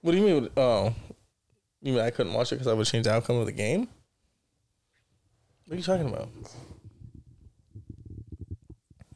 What 0.02 0.14
do 0.14 0.18
you 0.18 0.26
mean? 0.26 0.50
Oh, 0.56 0.94
you 1.82 1.94
mean 1.94 2.02
I 2.02 2.10
couldn't 2.10 2.34
watch 2.34 2.52
it 2.52 2.56
because 2.56 2.68
I 2.68 2.74
would 2.74 2.88
change 2.88 3.06
the 3.06 3.14
outcome 3.14 3.38
of 3.38 3.46
the 3.46 3.52
game? 3.52 3.88
What 5.66 5.76
are 5.76 5.78
you 5.78 5.84
talking 5.84 6.08
about? 6.08 6.30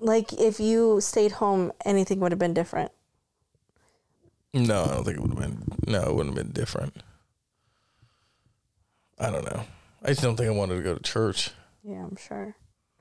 Like 0.04 0.34
if 0.34 0.60
you 0.60 1.00
stayed 1.02 1.34
home, 1.34 1.72
anything 1.86 2.20
would 2.20 2.32
have 2.32 2.40
been 2.40 2.54
different. 2.54 2.92
No, 4.54 4.84
I 4.84 4.88
don't 4.88 5.04
think 5.04 5.18
it 5.18 5.22
would 5.22 5.32
have 5.32 5.40
been. 5.40 5.78
No, 5.88 6.02
it 6.04 6.16
wouldn't 6.16 6.36
have 6.38 6.46
been 6.46 6.54
different. 6.54 7.02
I 9.20 9.30
don't 9.32 9.46
know. 9.46 9.64
I 10.04 10.10
just 10.10 10.22
don't 10.22 10.36
think 10.36 10.48
I 10.48 10.52
wanted 10.52 10.76
to 10.76 10.82
go 10.82 10.96
to 10.96 11.02
church. 11.02 11.52
Yeah, 11.84 12.04
I'm 12.04 12.16
sure. 12.18 12.56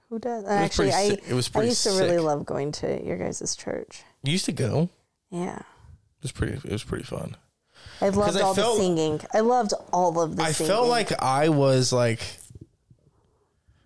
Who 0.09 0.19
does? 0.19 0.45
Actually, 0.45 0.93
I 0.93 1.09
sick. 1.11 1.23
It 1.29 1.35
was 1.35 1.49
I 1.49 1.53
pretty 1.53 1.69
used 1.71 1.85
to 1.85 1.91
really 1.91 2.19
love 2.19 2.45
going 2.47 2.73
to 2.73 3.05
your 3.05 3.17
guys' 3.19 3.57
church. 3.57 4.03
You 4.23 4.33
used 4.33 4.45
to 4.47 4.53
go. 4.53 4.89
Yeah. 5.31 5.57
It 5.59 6.23
was 6.23 6.33
pretty. 6.33 6.55
It 6.55 6.73
was 6.73 6.85
pretty 6.85 7.05
fun. 7.05 7.37
I 8.01 8.11
loved 8.11 8.37
I 8.37 8.41
all 8.43 8.55
felt- 8.55 8.77
the 8.79 8.83
singing. 8.83 9.21
I 9.35 9.41
loved 9.41 9.73
all 9.93 10.21
of 10.21 10.37
the 10.37 10.37
singing. 10.37 10.49
I 10.49 10.53
singing. 10.53 10.71
felt 10.73 10.89
like 10.89 11.23
I 11.23 11.49
was 11.49 11.93
like. 11.93 12.21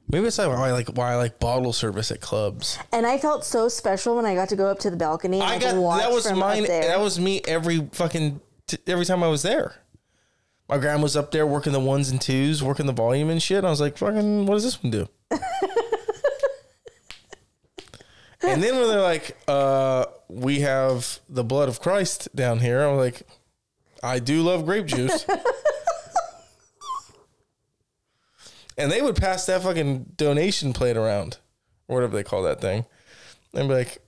Maybe 0.09 0.27
it's 0.27 0.39
like 0.39 0.49
why 0.49 0.69
I 0.69 0.73
like 0.73 0.89
why 0.91 1.13
I 1.13 1.17
like 1.17 1.41
bottle 1.41 1.73
service 1.73 2.11
at 2.13 2.21
clubs. 2.21 2.79
and 2.93 3.07
I 3.07 3.19
felt 3.19 3.45
so 3.45 3.69
special 3.69 4.17
when 4.17 4.25
I 4.25 4.35
got 4.35 4.49
to 4.51 4.57
go 4.57 4.67
up 4.67 4.79
to 4.81 4.91
the 4.91 4.97
balcony. 4.97 5.41
And 5.41 5.49
I 5.49 5.55
I 5.55 5.59
got 5.59 5.99
that 5.99 6.13
was 6.13 6.31
mine. 6.33 6.65
That 6.65 7.01
was 7.01 7.19
me 7.19 7.41
every 7.47 7.89
fucking 7.93 8.41
t- 8.67 8.79
every 8.87 9.05
time 9.05 9.23
I 9.23 9.29
was 9.29 9.43
there. 9.43 9.83
My 10.69 10.79
grandma 10.79 11.03
was 11.05 11.17
up 11.17 11.31
there 11.31 11.47
working 11.47 11.73
the 11.73 11.81
ones 11.81 12.11
and 12.11 12.21
twos, 12.21 12.63
working 12.63 12.87
the 12.87 12.93
volume 12.93 13.31
and 13.31 13.41
shit. 13.41 13.65
I 13.65 13.71
was 13.71 13.81
like, 13.81 13.97
fucking, 13.99 14.47
what 14.47 14.55
does 14.55 14.65
this 14.65 14.83
one 14.83 14.91
do? 14.91 15.09
and 18.43 18.63
then 18.63 18.77
when 18.77 18.89
they're 18.89 19.01
like, 19.01 19.37
uh, 19.47 20.07
we 20.29 20.61
have 20.61 21.21
the 21.29 21.45
blood 21.45 21.69
of 21.69 21.81
Christ 21.81 22.29
down 22.35 22.59
here, 22.59 22.83
I'm 22.83 22.97
like, 22.97 23.23
I 24.03 24.19
do 24.19 24.43
love 24.43 24.65
grape 24.65 24.87
juice. 24.87 25.25
and 28.77 28.91
they 28.91 29.03
would 29.03 29.17
pass 29.17 29.47
that 29.47 29.63
fucking 29.63 30.13
donation 30.17 30.73
plate 30.73 30.97
around, 30.97 31.39
or 31.89 31.97
whatever 31.97 32.17
they 32.17 32.25
call 32.25 32.43
that 32.43 32.61
thing, 32.61 32.85
and 33.55 33.69
be 33.69 33.75
like, 33.75 33.99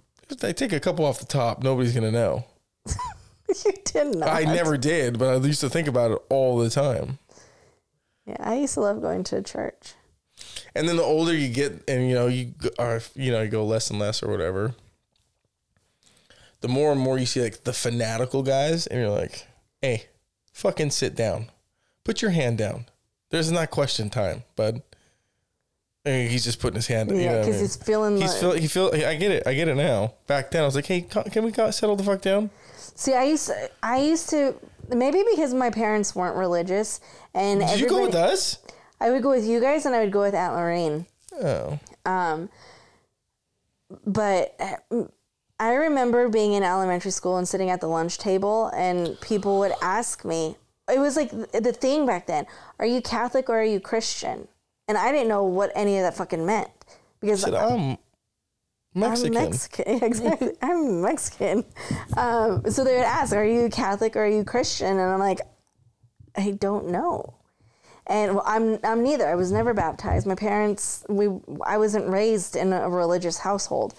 I 0.43 0.53
take 0.53 0.73
a 0.73 0.81
couple 0.81 1.05
off 1.05 1.19
the 1.19 1.27
top, 1.27 1.63
nobody's 1.63 1.95
gonna 1.95 2.11
know. 2.11 2.45
you 2.87 3.73
did 3.85 4.17
not. 4.17 4.29
I 4.29 4.45
never 4.45 4.77
did, 4.77 5.19
but 5.19 5.35
I 5.35 5.47
used 5.47 5.61
to 5.61 5.71
think 5.71 5.89
about 5.89 6.13
it 6.13 6.19
all 6.29 6.59
the 6.59 6.71
time. 6.71 7.19
Yeah, 8.27 8.37
I 8.41 8.57
used 8.57 8.75
to 8.75 8.81
love 8.81 9.01
going 9.01 9.25
to 9.25 9.43
church. 9.43 9.95
And 10.75 10.89
then 10.89 10.97
the 10.97 11.03
older 11.03 11.35
you 11.35 11.49
get, 11.49 11.83
and 11.89 12.09
you 12.09 12.15
know 12.15 12.27
you 12.27 12.53
are, 12.79 13.01
you 13.15 13.33
know, 13.33 13.43
you 13.43 13.49
go 13.49 13.65
less 13.65 13.91
and 13.91 13.99
less 13.99 14.23
or 14.23 14.31
whatever. 14.31 14.75
The 16.61 16.69
more 16.69 16.93
and 16.93 17.01
more 17.01 17.19
you 17.19 17.27
see 17.27 17.43
like 17.43 17.65
the 17.65 17.73
fanatical 17.73 18.43
guys, 18.43 18.87
and 18.87 19.01
you're 19.01 19.11
like, 19.11 19.47
"Hey, 19.81 20.07
fucking 20.53 20.91
sit 20.91 21.15
down, 21.15 21.51
put 22.05 22.21
your 22.21 22.33
hand 22.33 22.59
down." 22.59 22.87
There's 23.31 23.51
not 23.51 23.71
question 23.71 24.11
time, 24.11 24.45
bud. 24.57 24.83
And 26.05 26.31
he's 26.31 26.45
just 26.45 26.61
putting 26.61 26.77
his 26.77 26.87
hand. 26.87 27.11
you 27.11 27.17
Yeah, 27.17 27.27
what 27.33 27.37
I 27.37 27.41
because 27.41 27.55
mean? 27.57 27.63
he's 27.65 27.77
feeling. 27.77 28.21
He's 28.21 28.35
the, 28.35 28.41
feel 28.41 28.53
he 28.53 28.67
feel 28.67 28.91
I 28.95 29.15
get 29.17 29.31
it 29.31 29.47
I 29.47 29.55
get 29.55 29.69
it 29.69 29.75
now. 29.75 30.15
Back 30.27 30.51
then 30.51 30.63
I 30.63 30.65
was 30.67 30.75
like, 30.75 30.87
hey, 30.87 31.03
can 31.03 31.45
we 31.45 31.53
settle 31.53 31.97
the 31.97 32.05
fuck 32.05 32.23
down? 32.23 32.51
See, 32.77 33.15
I 33.15 33.25
used 33.25 33.49
to, 33.49 33.71
I 33.83 33.99
used 33.99 34.31
to 34.31 34.55
maybe 34.89 35.23
because 35.31 35.53
my 35.55 35.71
parents 35.71 36.15
weren't 36.15 36.37
religious 36.37 37.01
and 37.35 37.61
Did 37.61 37.81
you 37.81 37.89
go 37.89 38.03
with 38.03 38.15
us? 38.15 38.59
I 39.01 39.11
would 39.11 39.23
go 39.23 39.31
with 39.31 39.47
you 39.47 39.61
guys 39.61 39.85
and 39.87 39.95
I 39.95 40.01
would 40.01 40.13
go 40.13 40.21
with 40.23 40.35
Aunt 40.35 40.55
Lorraine. 40.55 41.07
Oh, 41.41 41.79
Um, 42.07 42.49
but 44.07 44.59
I 45.61 45.75
remember 45.75 46.29
being 46.29 46.55
in 46.55 46.63
elementary 46.63 47.11
school 47.11 47.37
and 47.37 47.47
sitting 47.47 47.71
at 47.71 47.81
the 47.81 47.87
lunch 47.87 48.19
table, 48.19 48.71
and 48.75 49.21
people 49.21 49.59
would 49.61 49.73
ask 49.83 50.25
me. 50.25 50.57
It 50.89 50.99
was 50.99 51.17
like 51.17 51.31
the 51.31 51.73
thing 51.73 52.07
back 52.07 52.27
then: 52.27 52.47
Are 52.79 52.87
you 52.87 53.01
Catholic 53.01 53.49
or 53.49 53.61
are 53.61 53.65
you 53.65 53.81
Christian? 53.81 54.49
And 54.89 54.97
I 54.97 55.13
didn't 55.13 55.29
know 55.29 55.45
what 55.45 55.71
any 55.75 55.99
of 55.99 56.03
that 56.03 56.17
fucking 56.17 56.45
meant 56.47 56.71
because 57.21 57.43
said 57.43 57.55
I'm 57.55 57.99
Mexican. 58.95 59.37
I'm 59.37 59.45
Mexican. 59.45 59.85
Exactly. 60.03 60.53
I'm 60.63 61.03
Mexican. 61.03 61.65
Um, 62.17 62.63
so 62.71 62.85
they 62.85 62.97
would 62.97 63.05
ask, 63.05 63.35
Are 63.35 63.45
you 63.45 63.69
Catholic 63.69 64.17
or 64.17 64.25
are 64.25 64.29
you 64.29 64.45
Christian? 64.45 64.99
And 64.99 65.01
I'm 65.01 65.19
like, 65.19 65.41
I 66.37 66.53
don't 66.53 66.89
know. 66.89 67.35
And 68.07 68.37
well, 68.37 68.45
I'm 68.47 68.79
I'm 68.83 69.03
neither. 69.03 69.29
I 69.29 69.35
was 69.35 69.53
never 69.53 69.75
baptized. 69.75 70.27
My 70.27 70.35
parents 70.35 71.05
we 71.09 71.29
I 71.65 71.77
wasn't 71.77 72.09
raised 72.09 72.57
in 72.57 72.73
a 72.73 72.89
religious 72.89 73.39
household. 73.39 73.95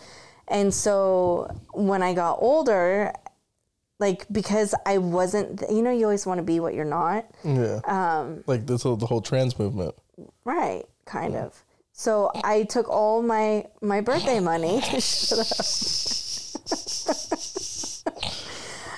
And 0.48 0.74
so 0.74 1.48
when 1.74 2.02
I 2.02 2.16
got 2.16 2.40
older, 2.42 3.14
like 4.00 4.26
because 4.32 4.74
I 4.86 4.98
wasn't 4.98 5.64
you 5.70 5.82
know, 5.82 5.92
you 5.92 6.06
always 6.06 6.26
want 6.26 6.40
to 6.40 6.44
be 6.44 6.60
what 6.60 6.74
you're 6.74 6.86
not. 6.86 7.26
Yeah. 7.44 7.80
Um, 7.86 8.44
like 8.48 8.66
this 8.66 8.84
whole, 8.84 8.96
the 8.96 9.06
whole 9.06 9.22
trans 9.22 9.58
movement. 9.60 9.96
Right, 10.46 10.84
kind 11.06 11.36
of. 11.36 11.64
So 11.94 12.32
I 12.44 12.64
took 12.64 12.90
all 12.90 13.22
my 13.22 13.66
my 13.82 14.02
birthday 14.02 14.40
money. 14.40 14.82
Shut 14.82 15.40
up. 15.40 15.66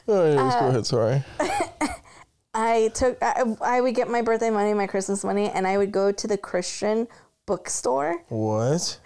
Oh, 0.08 0.22
anyways, 0.26 0.54
Uh, 0.54 0.60
go 0.60 0.68
ahead. 0.68 0.86
Sorry. 0.86 1.24
I 2.54 2.92
took 2.94 3.18
I, 3.22 3.56
I 3.62 3.82
would 3.82 3.96
get 3.96 4.10
my 4.10 4.22
birthday 4.22 4.50
money, 4.50 4.74
my 4.74 4.88
Christmas 4.88 5.24
money, 5.24 5.50
and 5.50 5.66
I 5.66 5.78
would 5.78 5.92
go 5.92 6.12
to 6.12 6.28
the 6.28 6.38
Christian 6.38 7.08
bookstore 7.46 8.24
What? 8.30 9.00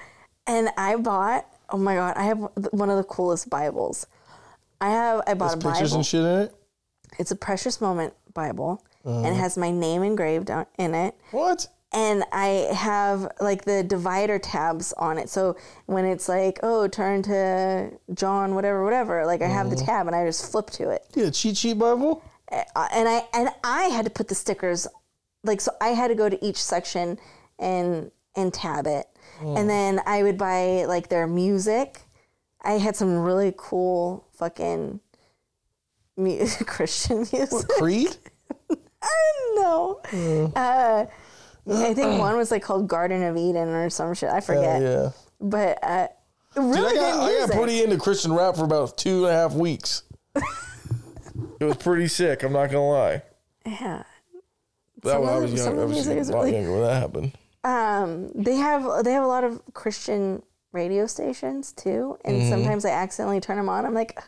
and 0.47 0.69
I 0.77 0.95
bought 0.97 1.45
oh 1.69 1.77
my 1.77 1.95
god, 1.95 2.15
I 2.17 2.23
have 2.23 2.39
one 2.71 2.89
of 2.89 2.97
the 2.97 3.03
coolest 3.03 3.49
Bibles. 3.49 4.07
I 4.85 4.89
have 4.89 5.21
I 5.27 5.33
bought 5.33 5.59
There's 5.59 5.65
a 5.65 5.67
pictures 5.69 5.89
Bible. 5.91 5.97
and 5.97 6.05
shit 6.05 6.21
in 6.21 6.39
it. 6.41 6.55
It's 7.19 7.31
a 7.31 7.35
Precious 7.35 7.81
Moment 7.81 8.13
Bible 8.33 8.83
uh-huh. 9.05 9.19
and 9.19 9.35
it 9.35 9.39
has 9.39 9.57
my 9.57 9.71
name 9.71 10.03
engraved 10.03 10.51
on, 10.51 10.65
in 10.77 10.93
it. 10.93 11.15
What? 11.31 11.67
and 11.95 12.25
I 12.33 12.67
have 12.75 13.31
like 13.39 13.63
the 13.63 13.81
divider 13.81 14.37
tabs 14.37 14.91
on 14.93 15.17
it. 15.17 15.29
So 15.29 15.55
when 15.85 16.03
it's 16.03 16.27
like, 16.27 16.59
oh, 16.61 16.87
turn 16.89 17.23
to 17.23 17.91
John, 18.13 18.53
whatever, 18.53 18.83
whatever, 18.83 19.25
like 19.25 19.41
I 19.41 19.47
have 19.47 19.69
the 19.69 19.77
uh-huh. 19.77 19.85
tab 19.85 20.07
and 20.07 20.15
I 20.15 20.25
just 20.25 20.51
flip 20.51 20.69
to 20.71 20.89
it. 20.89 21.05
Yeah, 21.15 21.29
cheat 21.29 21.55
sheet 21.55 21.79
Bible. 21.79 22.21
Uh, 22.51 22.87
and 22.93 23.07
I 23.07 23.23
and 23.33 23.49
I 23.63 23.83
had 23.83 24.05
to 24.05 24.11
put 24.11 24.27
the 24.27 24.35
stickers, 24.35 24.87
like 25.43 25.61
so 25.61 25.71
I 25.79 25.89
had 25.89 26.09
to 26.09 26.15
go 26.15 26.29
to 26.29 26.45
each 26.45 26.61
section 26.61 27.17
and 27.57 28.11
and 28.35 28.53
tab 28.53 28.87
it, 28.87 29.07
and 29.39 29.57
uh-huh. 29.57 29.63
then 29.63 30.01
I 30.05 30.21
would 30.21 30.37
buy 30.37 30.85
like 30.85 31.07
their 31.07 31.27
music. 31.27 32.01
I 32.65 32.73
had 32.73 32.95
some 32.95 33.19
really 33.19 33.53
cool 33.55 34.25
fucking 34.37 34.99
mu- 36.17 36.47
Christian 36.65 37.19
music. 37.31 37.67
Creed. 37.77 38.15
no. 39.55 40.01
Uh, 40.55 41.05
I 41.67 41.93
think 41.93 42.19
one 42.19 42.35
was 42.37 42.51
like 42.51 42.63
called 42.63 42.87
Garden 42.87 43.23
of 43.23 43.37
Eden 43.37 43.69
or 43.69 43.89
some 43.89 44.13
shit. 44.13 44.29
I 44.29 44.35
Yeah, 44.35 44.39
forget. 44.41 44.81
yeah. 44.81 45.09
But 45.39 45.79
uh, 45.83 46.07
really 46.55 46.77
Dude, 46.77 46.85
I 46.87 46.91
good 46.93 46.99
got 46.99 47.29
I 47.31 47.47
got 47.47 47.51
pretty 47.57 47.83
into 47.83 47.97
Christian 47.97 48.33
rap 48.33 48.55
for 48.55 48.65
about 48.65 48.97
two 48.97 49.25
and 49.25 49.33
a 49.33 49.37
half 49.37 49.53
weeks. 49.53 50.03
it 51.59 51.63
was 51.65 51.77
pretty 51.77 52.07
sick. 52.07 52.43
I'm 52.43 52.53
not 52.53 52.67
gonna 52.67 52.87
lie. 52.87 53.21
yeah. 53.65 54.03
That 55.03 55.11
Some 55.11 55.21
was, 55.21 55.29
I 55.29 55.35
of 55.35 55.41
was 55.43 55.53
young. 55.53 55.79
I 55.79 55.83
was 55.85 56.29
a 56.29 56.31
lot 56.31 56.39
really- 56.39 56.53
younger 56.55 56.71
when 56.71 56.81
that 56.81 56.99
happened. 57.01 57.31
Um, 57.63 58.31
they 58.35 58.55
have 58.55 59.03
they 59.03 59.11
have 59.13 59.23
a 59.23 59.27
lot 59.27 59.43
of 59.43 59.61
Christian 59.73 60.41
radio 60.75 61.07
stations 61.07 61.71
too, 61.71 62.17
and 62.23 62.35
Mm-hmm. 62.37 62.49
sometimes 62.49 62.85
I 62.85 62.89
accidentally 62.89 63.39
turn 63.39 63.57
them 63.57 63.69
on. 63.69 63.85
I'm 63.85 63.93
like, 63.93 64.21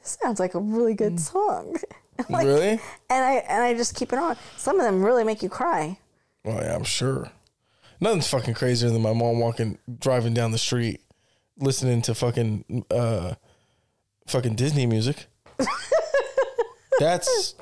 this 0.00 0.18
sounds 0.22 0.38
like 0.38 0.54
a 0.54 0.60
really 0.60 0.94
good 0.94 1.18
song. 1.18 1.76
like, 2.28 2.46
really? 2.46 2.80
And 3.10 3.24
I 3.24 3.34
and 3.48 3.62
I 3.62 3.74
just 3.74 3.96
keep 3.96 4.12
it 4.12 4.18
on. 4.18 4.36
Some 4.56 4.78
of 4.78 4.84
them 4.84 5.02
really 5.04 5.24
make 5.24 5.42
you 5.42 5.48
cry. 5.48 5.98
Oh 6.44 6.52
yeah, 6.52 6.74
I'm 6.76 6.84
sure. 6.84 7.30
Nothing's 8.00 8.28
fucking 8.28 8.54
crazier 8.54 8.90
than 8.90 9.02
my 9.02 9.12
mom 9.12 9.40
walking, 9.40 9.78
driving 9.98 10.34
down 10.34 10.50
the 10.52 10.58
street, 10.58 11.00
listening 11.58 12.02
to 12.02 12.14
fucking, 12.14 12.84
uh, 12.90 13.34
fucking 14.26 14.56
Disney 14.56 14.84
music. 14.84 15.26
that's, 16.98 17.54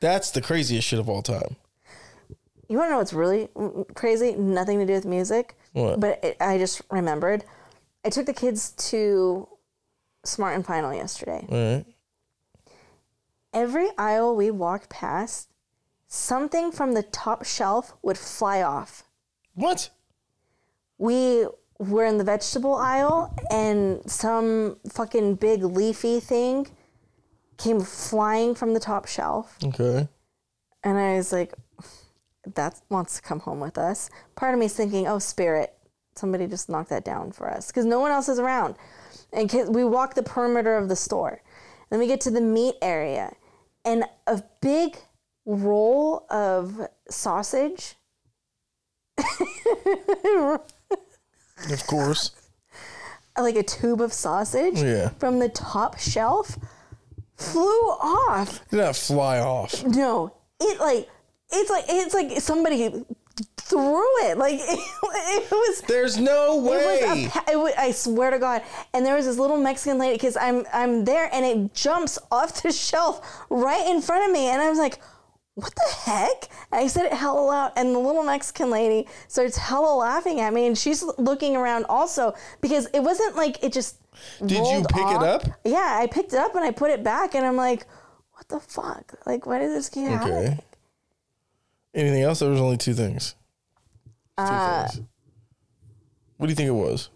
that's 0.00 0.30
the 0.30 0.42
craziest 0.42 0.86
shit 0.86 0.98
of 0.98 1.08
all 1.08 1.22
time. 1.22 1.56
You 2.68 2.76
want 2.76 2.88
to 2.88 2.92
know 2.92 2.98
what's 2.98 3.14
really 3.14 3.48
mm, 3.56 3.92
crazy? 3.94 4.34
Nothing 4.34 4.78
to 4.80 4.86
do 4.86 4.92
with 4.92 5.06
music. 5.06 5.56
What? 5.78 6.00
But 6.00 6.24
it, 6.24 6.36
I 6.40 6.58
just 6.58 6.82
remembered. 6.90 7.44
I 8.04 8.10
took 8.10 8.26
the 8.26 8.34
kids 8.34 8.72
to 8.90 9.48
Smart 10.24 10.54
and 10.54 10.66
Final 10.66 10.92
yesterday. 10.92 11.46
All 11.48 11.74
right. 11.76 11.84
Every 13.52 13.88
aisle 13.96 14.36
we 14.36 14.50
walked 14.50 14.90
past, 14.90 15.48
something 16.06 16.70
from 16.70 16.92
the 16.92 17.02
top 17.02 17.44
shelf 17.44 17.94
would 18.02 18.18
fly 18.18 18.62
off. 18.62 19.04
What? 19.54 19.90
We 20.98 21.46
were 21.78 22.04
in 22.04 22.18
the 22.18 22.24
vegetable 22.24 22.74
aisle, 22.74 23.34
and 23.50 24.02
some 24.10 24.78
fucking 24.90 25.36
big 25.36 25.62
leafy 25.62 26.20
thing 26.20 26.66
came 27.56 27.80
flying 27.80 28.54
from 28.54 28.74
the 28.74 28.80
top 28.80 29.06
shelf. 29.06 29.56
Okay. 29.64 30.08
And 30.84 30.98
I 30.98 31.16
was 31.16 31.32
like, 31.32 31.54
that 32.54 32.80
wants 32.88 33.16
to 33.16 33.22
come 33.22 33.40
home 33.40 33.60
with 33.60 33.78
us. 33.78 34.10
Part 34.36 34.54
of 34.54 34.60
me 34.60 34.66
is 34.66 34.74
thinking, 34.74 35.06
oh, 35.06 35.18
spirit, 35.18 35.74
somebody 36.14 36.46
just 36.46 36.68
knocked 36.68 36.90
that 36.90 37.04
down 37.04 37.32
for 37.32 37.50
us 37.50 37.68
because 37.68 37.84
no 37.84 38.00
one 38.00 38.10
else 38.10 38.28
is 38.28 38.38
around. 38.38 38.74
And 39.32 39.50
we 39.74 39.84
walk 39.84 40.14
the 40.14 40.22
perimeter 40.22 40.76
of 40.76 40.88
the 40.88 40.96
store. 40.96 41.42
Then 41.90 41.98
we 41.98 42.06
get 42.06 42.20
to 42.22 42.30
the 42.30 42.40
meat 42.40 42.74
area, 42.82 43.34
and 43.84 44.04
a 44.26 44.42
big 44.60 44.96
roll 45.46 46.26
of 46.30 46.88
sausage. 47.08 47.94
Of 51.72 51.86
course. 51.88 52.30
like 53.36 53.56
a 53.56 53.62
tube 53.64 54.00
of 54.00 54.12
sausage 54.12 54.80
Yeah. 54.80 55.08
from 55.18 55.38
the 55.40 55.48
top 55.48 55.98
shelf 55.98 56.56
flew 57.36 57.62
off. 57.90 58.68
Did 58.70 58.76
not 58.78 58.96
fly 58.96 59.38
off. 59.40 59.84
No, 59.84 60.32
it 60.60 60.78
like 60.80 61.08
it's 61.50 61.70
like 61.70 61.84
it's 61.88 62.14
like 62.14 62.40
somebody 62.40 63.04
threw 63.56 64.02
it. 64.28 64.38
Like 64.38 64.54
it, 64.54 64.60
it 65.02 65.50
was. 65.50 65.82
There's 65.82 66.18
no 66.18 66.58
It 66.58 66.62
was 66.62 66.74
way. 66.76 67.30
a, 67.48 67.66
it 67.68 67.78
I 67.78 67.90
swear 67.92 68.30
to 68.30 68.38
God. 68.38 68.62
And 68.94 69.04
there 69.04 69.14
was 69.14 69.26
this 69.26 69.38
little 69.38 69.56
Mexican 69.58 69.98
lady 69.98 70.14
because 70.14 70.36
I'm 70.36 70.64
I'm 70.72 71.04
there 71.04 71.28
and 71.32 71.44
it 71.44 71.74
jumps 71.74 72.18
off 72.30 72.62
the 72.62 72.72
shelf 72.88 73.20
right 73.50 73.86
in 73.86 74.00
front 74.02 74.24
of 74.26 74.32
me 74.32 74.48
and 74.48 74.60
I 74.60 74.68
was 74.68 74.78
like, 74.78 75.00
what 75.54 75.74
the 75.74 75.94
heck? 76.10 76.48
And 76.72 76.80
I 76.80 76.86
said 76.86 77.06
it 77.06 77.12
hella 77.12 77.40
loud 77.40 77.72
and 77.76 77.94
the 77.94 77.98
little 77.98 78.22
Mexican 78.22 78.70
lady 78.70 79.08
starts 79.26 79.56
hella 79.56 79.94
laughing 79.96 80.40
at 80.40 80.52
me 80.52 80.66
and 80.66 80.76
she's 80.78 81.02
looking 81.18 81.56
around 81.56 81.84
also 81.88 82.34
because 82.60 82.86
it 82.94 83.00
wasn't 83.00 83.36
like 83.36 83.62
it 83.62 83.72
just. 83.72 83.96
Did 84.44 84.66
you 84.66 84.84
pick 84.88 85.06
it 85.06 85.22
up? 85.22 85.44
Yeah, 85.64 85.98
I 86.00 86.08
picked 86.08 86.32
it 86.32 86.38
up 86.40 86.56
and 86.56 86.64
I 86.64 86.72
put 86.72 86.90
it 86.90 87.04
back 87.04 87.36
and 87.36 87.46
I'm 87.46 87.56
like, 87.56 87.86
what 88.32 88.48
the 88.48 88.58
fuck? 88.58 89.14
Like, 89.26 89.46
why 89.46 89.60
did 89.60 89.70
this 89.70 89.88
keep 89.88 90.08
happening? 90.08 90.58
Anything 91.98 92.22
else? 92.22 92.38
There 92.38 92.48
was 92.50 92.60
only 92.60 92.76
two 92.76 92.94
things. 92.94 93.34
Two 94.38 94.44
Uh, 94.44 94.86
things. 94.88 95.04
What 96.36 96.46
do 96.46 96.50
you 96.52 96.56
think 96.56 96.68
it 96.68 96.72
was? 96.72 97.08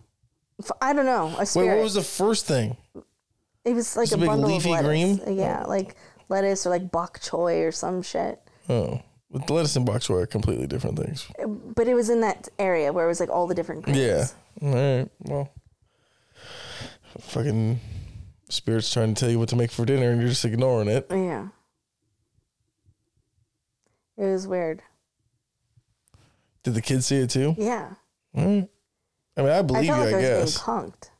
F- 0.60 0.72
I 0.80 0.92
don't 0.92 1.06
know. 1.06 1.28
A 1.36 1.38
Wait, 1.38 1.48
spirit. 1.48 1.76
what 1.76 1.82
was 1.84 1.94
the 1.94 2.02
first 2.02 2.46
thing? 2.46 2.76
It 3.64 3.74
was 3.74 3.96
like 3.96 4.04
Just 4.08 4.14
a 4.14 4.16
a 4.16 4.18
big 4.20 4.28
bundle 4.28 4.50
leafy 4.50 4.70
of 4.74 4.84
lettuce. 4.84 5.20
green? 5.20 5.36
Yeah, 5.38 5.62
like 5.66 5.94
lettuce 6.28 6.66
or 6.66 6.70
like 6.70 6.90
bok 6.90 7.20
choy 7.20 7.62
or 7.66 7.70
some 7.70 8.02
shit. 8.02 8.40
Oh, 8.68 9.00
with 9.30 9.48
lettuce 9.48 9.76
and 9.76 9.86
bok 9.86 10.00
choy 10.00 10.22
are 10.22 10.26
completely 10.26 10.66
different 10.66 10.98
things. 10.98 11.26
But 11.46 11.86
it 11.86 11.94
was 11.94 12.10
in 12.10 12.20
that 12.22 12.48
area 12.58 12.92
where 12.92 13.04
it 13.04 13.08
was 13.08 13.20
like 13.20 13.30
all 13.30 13.46
the 13.46 13.54
different 13.54 13.82
grains. 13.84 13.98
Yeah. 13.98 14.26
All 14.62 14.74
right. 14.74 15.08
Well, 15.20 15.48
fucking 17.20 17.78
spirits 18.48 18.92
trying 18.92 19.14
to 19.14 19.20
tell 19.20 19.30
you 19.30 19.38
what 19.38 19.48
to 19.50 19.56
make 19.56 19.70
for 19.70 19.84
dinner, 19.84 20.10
and 20.10 20.20
you're 20.20 20.28
just 20.30 20.44
ignoring 20.44 20.88
it. 20.88 21.06
Yeah. 21.10 21.48
It 24.16 24.24
was 24.24 24.46
weird. 24.46 24.82
Did 26.62 26.74
the 26.74 26.82
kids 26.82 27.06
see 27.06 27.16
it 27.18 27.30
too? 27.30 27.54
Yeah. 27.58 27.90
Right. 28.34 28.68
I 29.36 29.40
mean, 29.42 29.50
I 29.50 29.58
I 29.58 29.62
believe 29.62 29.86
felt 29.86 30.08
you. 30.10 30.16
like 30.16 30.24
I 30.24 30.32
I 30.34 30.38
was 30.40 30.54
guess 30.54 30.66
being 30.66 30.76
punked. 30.78 31.10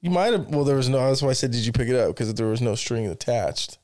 you 0.00 0.10
might 0.10 0.32
have. 0.32 0.46
Well, 0.48 0.64
there 0.64 0.76
was 0.76 0.88
no. 0.88 0.98
That's 1.06 1.22
why 1.22 1.30
I 1.30 1.34
said, 1.34 1.50
did 1.50 1.66
you 1.66 1.72
pick 1.72 1.88
it 1.88 1.96
up? 1.96 2.08
Because 2.08 2.28
if 2.30 2.36
there 2.36 2.46
was 2.46 2.60
no 2.62 2.74
string 2.74 3.06
attached, 3.06 3.78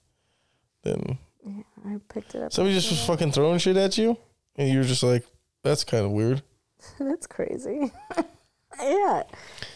then 0.84 1.18
yeah, 1.44 1.62
I 1.86 1.98
picked 2.12 2.34
it 2.34 2.42
up. 2.42 2.52
somebody 2.52 2.74
just 2.74 2.90
was 2.90 3.04
fucking 3.04 3.32
throwing 3.32 3.58
shit 3.58 3.76
at 3.76 3.98
you, 3.98 4.16
and 4.56 4.68
you 4.68 4.78
were 4.78 4.84
just 4.84 5.02
like, 5.02 5.26
that's 5.62 5.84
kind 5.84 6.04
of 6.04 6.12
weird. 6.12 6.42
That's 6.98 7.28
crazy. 7.28 7.92
yeah. 8.80 9.22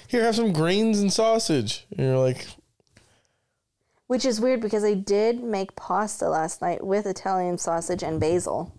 Here, 0.08 0.24
have 0.24 0.34
some 0.34 0.52
grains 0.52 0.98
and 0.98 1.12
sausage. 1.12 1.86
And 1.96 2.04
you're 2.04 2.18
like, 2.18 2.44
Which 4.06 4.24
is 4.24 4.40
weird 4.40 4.60
because 4.60 4.84
I 4.84 4.94
did 4.94 5.42
make 5.42 5.74
pasta 5.74 6.28
last 6.28 6.62
night 6.62 6.84
with 6.84 7.06
Italian 7.06 7.58
sausage 7.58 8.02
and 8.04 8.20
basil. 8.20 8.72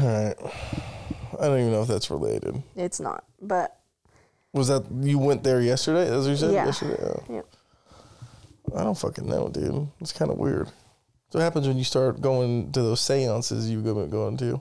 all 0.00 0.06
right. 0.06 0.34
I 1.38 1.44
don't 1.46 1.60
even 1.60 1.72
know 1.72 1.82
if 1.82 1.88
that's 1.88 2.10
related. 2.10 2.62
It's 2.76 2.98
not, 3.00 3.24
but 3.40 3.78
Was 4.52 4.68
that 4.68 4.84
you 5.00 5.18
went 5.18 5.42
there 5.44 5.60
yesterday? 5.60 6.10
What 6.14 6.26
you 6.26 6.36
said 6.36 6.52
Yeah. 6.52 6.66
yesterday. 6.66 6.96
Oh. 7.02 7.24
yeah. 7.28 7.42
I 8.78 8.84
don't 8.84 8.98
fucking 8.98 9.26
know, 9.26 9.48
dude. 9.48 9.88
It's 10.00 10.12
kind 10.12 10.30
of 10.30 10.38
weird. 10.38 10.68
So 11.30 11.38
what 11.38 11.42
happens 11.44 11.66
when 11.68 11.76
you 11.78 11.84
start 11.84 12.20
going 12.20 12.72
to 12.72 12.82
those 12.82 13.00
seances 13.00 13.70
you've 13.70 13.84
been 13.84 14.10
going 14.10 14.36
to? 14.38 14.60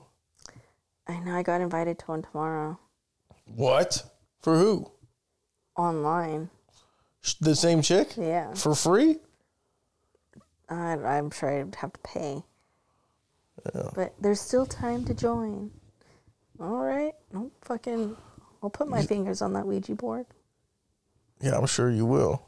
I 1.07 1.20
know 1.22 1.34
I 1.36 1.41
got 1.43 1.62
invited 1.62 1.97
to 1.99 2.05
one 2.05 2.22
tomorrow 2.22 2.78
What? 3.55 4.03
For 4.41 4.57
who? 4.57 4.91
online. 5.76 6.49
The 7.41 7.55
same 7.55 7.82
chick? 7.82 8.13
Yeah. 8.17 8.53
For 8.53 8.74
free? 8.76 9.17
I, 10.70 10.93
I'm 10.93 11.32
sure 11.32 11.49
I'd 11.49 11.76
have 11.76 11.93
to 11.93 11.99
pay. 11.99 12.43
But 13.93 14.13
there's 14.20 14.39
still 14.39 14.65
time 14.65 15.03
to 15.05 15.13
join. 15.13 15.72
All 16.59 16.78
right. 16.78 17.13
No 17.34 17.51
fucking. 17.61 18.15
I'll 18.63 18.70
put 18.70 18.88
my 18.88 19.01
fingers 19.01 19.41
on 19.41 19.53
that 19.53 19.65
Ouija 19.65 19.95
board. 19.95 20.26
Yeah, 21.41 21.57
I'm 21.57 21.65
sure 21.65 21.89
you 21.89 22.05
will. 22.05 22.41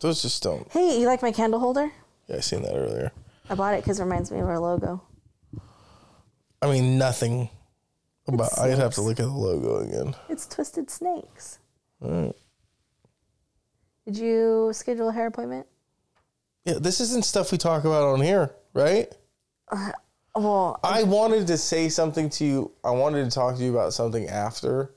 Those 0.00 0.22
just 0.22 0.42
don't. 0.42 0.70
Hey, 0.70 1.00
you 1.00 1.06
like 1.06 1.22
my 1.22 1.32
candle 1.32 1.60
holder? 1.60 1.90
Yeah, 2.28 2.36
I 2.36 2.40
seen 2.40 2.62
that 2.62 2.74
earlier. 2.74 3.12
I 3.48 3.54
bought 3.54 3.74
it 3.74 3.82
because 3.82 4.00
it 4.00 4.04
reminds 4.04 4.30
me 4.30 4.40
of 4.40 4.46
our 4.46 4.58
logo. 4.58 5.02
I 6.62 6.70
mean, 6.70 6.98
nothing 6.98 7.50
about. 8.26 8.58
I'd 8.58 8.78
have 8.78 8.94
to 8.94 9.02
look 9.02 9.20
at 9.20 9.26
the 9.26 9.32
logo 9.32 9.78
again. 9.78 10.14
It's 10.28 10.46
Twisted 10.46 10.90
Snakes. 10.90 11.58
All 12.00 12.10
right. 12.10 12.36
Did 14.06 14.18
you 14.18 14.70
schedule 14.72 15.08
a 15.08 15.12
hair 15.12 15.26
appointment? 15.26 15.66
Yeah, 16.64 16.74
this 16.80 17.00
isn't 17.00 17.24
stuff 17.24 17.52
we 17.52 17.58
talk 17.58 17.84
about 17.84 18.04
on 18.04 18.20
here, 18.20 18.54
right? 18.72 19.12
Uh, 19.70 19.92
well, 20.34 20.80
I 20.82 21.02
wanted 21.04 21.46
to 21.48 21.58
say 21.58 21.88
something 21.88 22.28
to 22.30 22.44
you. 22.44 22.72
I 22.82 22.90
wanted 22.90 23.24
to 23.24 23.34
talk 23.34 23.56
to 23.56 23.62
you 23.62 23.70
about 23.70 23.92
something 23.92 24.28
after, 24.28 24.94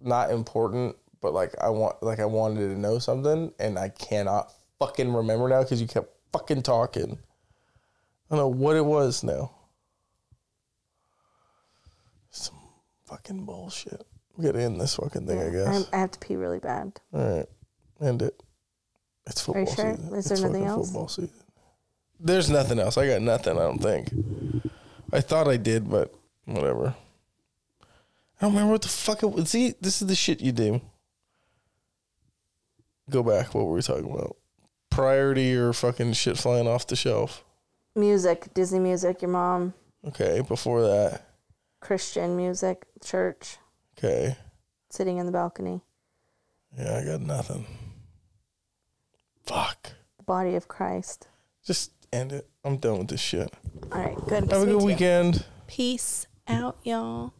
not 0.00 0.30
important, 0.30 0.96
but 1.20 1.32
like 1.32 1.54
I 1.60 1.70
want, 1.70 2.02
like 2.02 2.20
I 2.20 2.26
wanted 2.26 2.68
to 2.68 2.78
know 2.78 2.98
something, 2.98 3.52
and 3.58 3.78
I 3.78 3.88
cannot 3.88 4.52
fucking 4.78 5.12
remember 5.12 5.48
now 5.48 5.62
because 5.62 5.80
you 5.80 5.88
kept 5.88 6.14
fucking 6.32 6.62
talking. 6.62 7.18
I 8.30 8.36
don't 8.36 8.38
know 8.38 8.48
what 8.48 8.76
it 8.76 8.84
was 8.84 9.22
now. 9.22 9.52
Some 12.30 12.58
fucking 13.06 13.44
bullshit. 13.44 14.06
We 14.36 14.44
gotta 14.44 14.62
end 14.62 14.80
this 14.80 14.96
fucking 14.96 15.26
thing, 15.26 15.40
I 15.40 15.46
I, 15.46 15.50
guess. 15.50 15.88
I 15.92 15.98
have 15.98 16.10
to 16.12 16.18
pee 16.18 16.36
really 16.36 16.58
bad. 16.58 17.00
All 17.12 17.36
right, 17.36 17.46
end 18.00 18.22
it. 18.22 18.40
It's 19.26 19.40
football 19.40 19.62
you 19.64 19.66
sure? 19.74 19.96
season. 19.96 20.14
Is 20.14 20.30
It's 20.30 20.40
there 20.40 20.48
nothing 20.50 20.64
else? 20.64 20.86
Football 20.88 21.08
season. 21.08 21.30
There's 22.20 22.50
nothing 22.50 22.78
else. 22.78 22.96
I 22.98 23.06
got 23.06 23.22
nothing. 23.22 23.56
I 23.58 23.62
don't 23.62 23.78
think. 23.78 24.08
I 25.12 25.20
thought 25.20 25.48
I 25.48 25.56
did, 25.56 25.90
but 25.90 26.14
whatever. 26.44 26.94
I 28.40 28.46
don't 28.46 28.52
remember 28.52 28.72
what 28.72 28.82
the 28.82 28.88
fuck 28.88 29.22
it 29.22 29.26
was. 29.30 29.50
See, 29.50 29.74
this 29.80 30.00
is 30.02 30.08
the 30.08 30.14
shit 30.14 30.40
you 30.40 30.52
do. 30.52 30.80
Go 33.10 33.22
back. 33.22 33.54
What 33.54 33.66
were 33.66 33.72
we 33.74 33.82
talking 33.82 34.10
about? 34.10 34.36
Priority 34.90 35.54
or 35.54 35.72
fucking 35.72 36.12
shit 36.14 36.38
flying 36.38 36.66
off 36.68 36.86
the 36.86 36.96
shelf? 36.96 37.44
Music, 37.96 38.52
Disney 38.54 38.80
music, 38.80 39.22
your 39.22 39.30
mom, 39.30 39.74
Okay. 40.06 40.40
Before 40.46 40.82
that. 40.82 41.22
Christian 41.80 42.36
music, 42.36 42.84
church, 43.04 43.58
Okay. 43.98 44.36
sitting 44.90 45.18
in 45.18 45.26
the 45.26 45.32
balcony, 45.32 45.80
Yeah, 46.76 46.96
I 46.96 47.04
got 47.04 47.20
nothing. 47.20 47.66
Fuck. 49.44 49.92
the 50.16 50.22
body 50.24 50.54
of 50.54 50.68
Christ. 50.68 51.28
Just 51.64 51.92
end 52.12 52.32
it. 52.32 52.48
I'm 52.64 52.78
done 52.78 52.98
with 52.98 53.08
this 53.08 53.20
shit. 53.20 53.52
All 53.92 54.00
right, 54.00 54.16
good. 54.26 54.50
Have 54.50 54.62
a 54.62 54.66
good 54.66 54.82
weekend. 54.82 55.44
Peace 55.66 56.26
out, 56.48 56.76
y'all. 56.82 57.32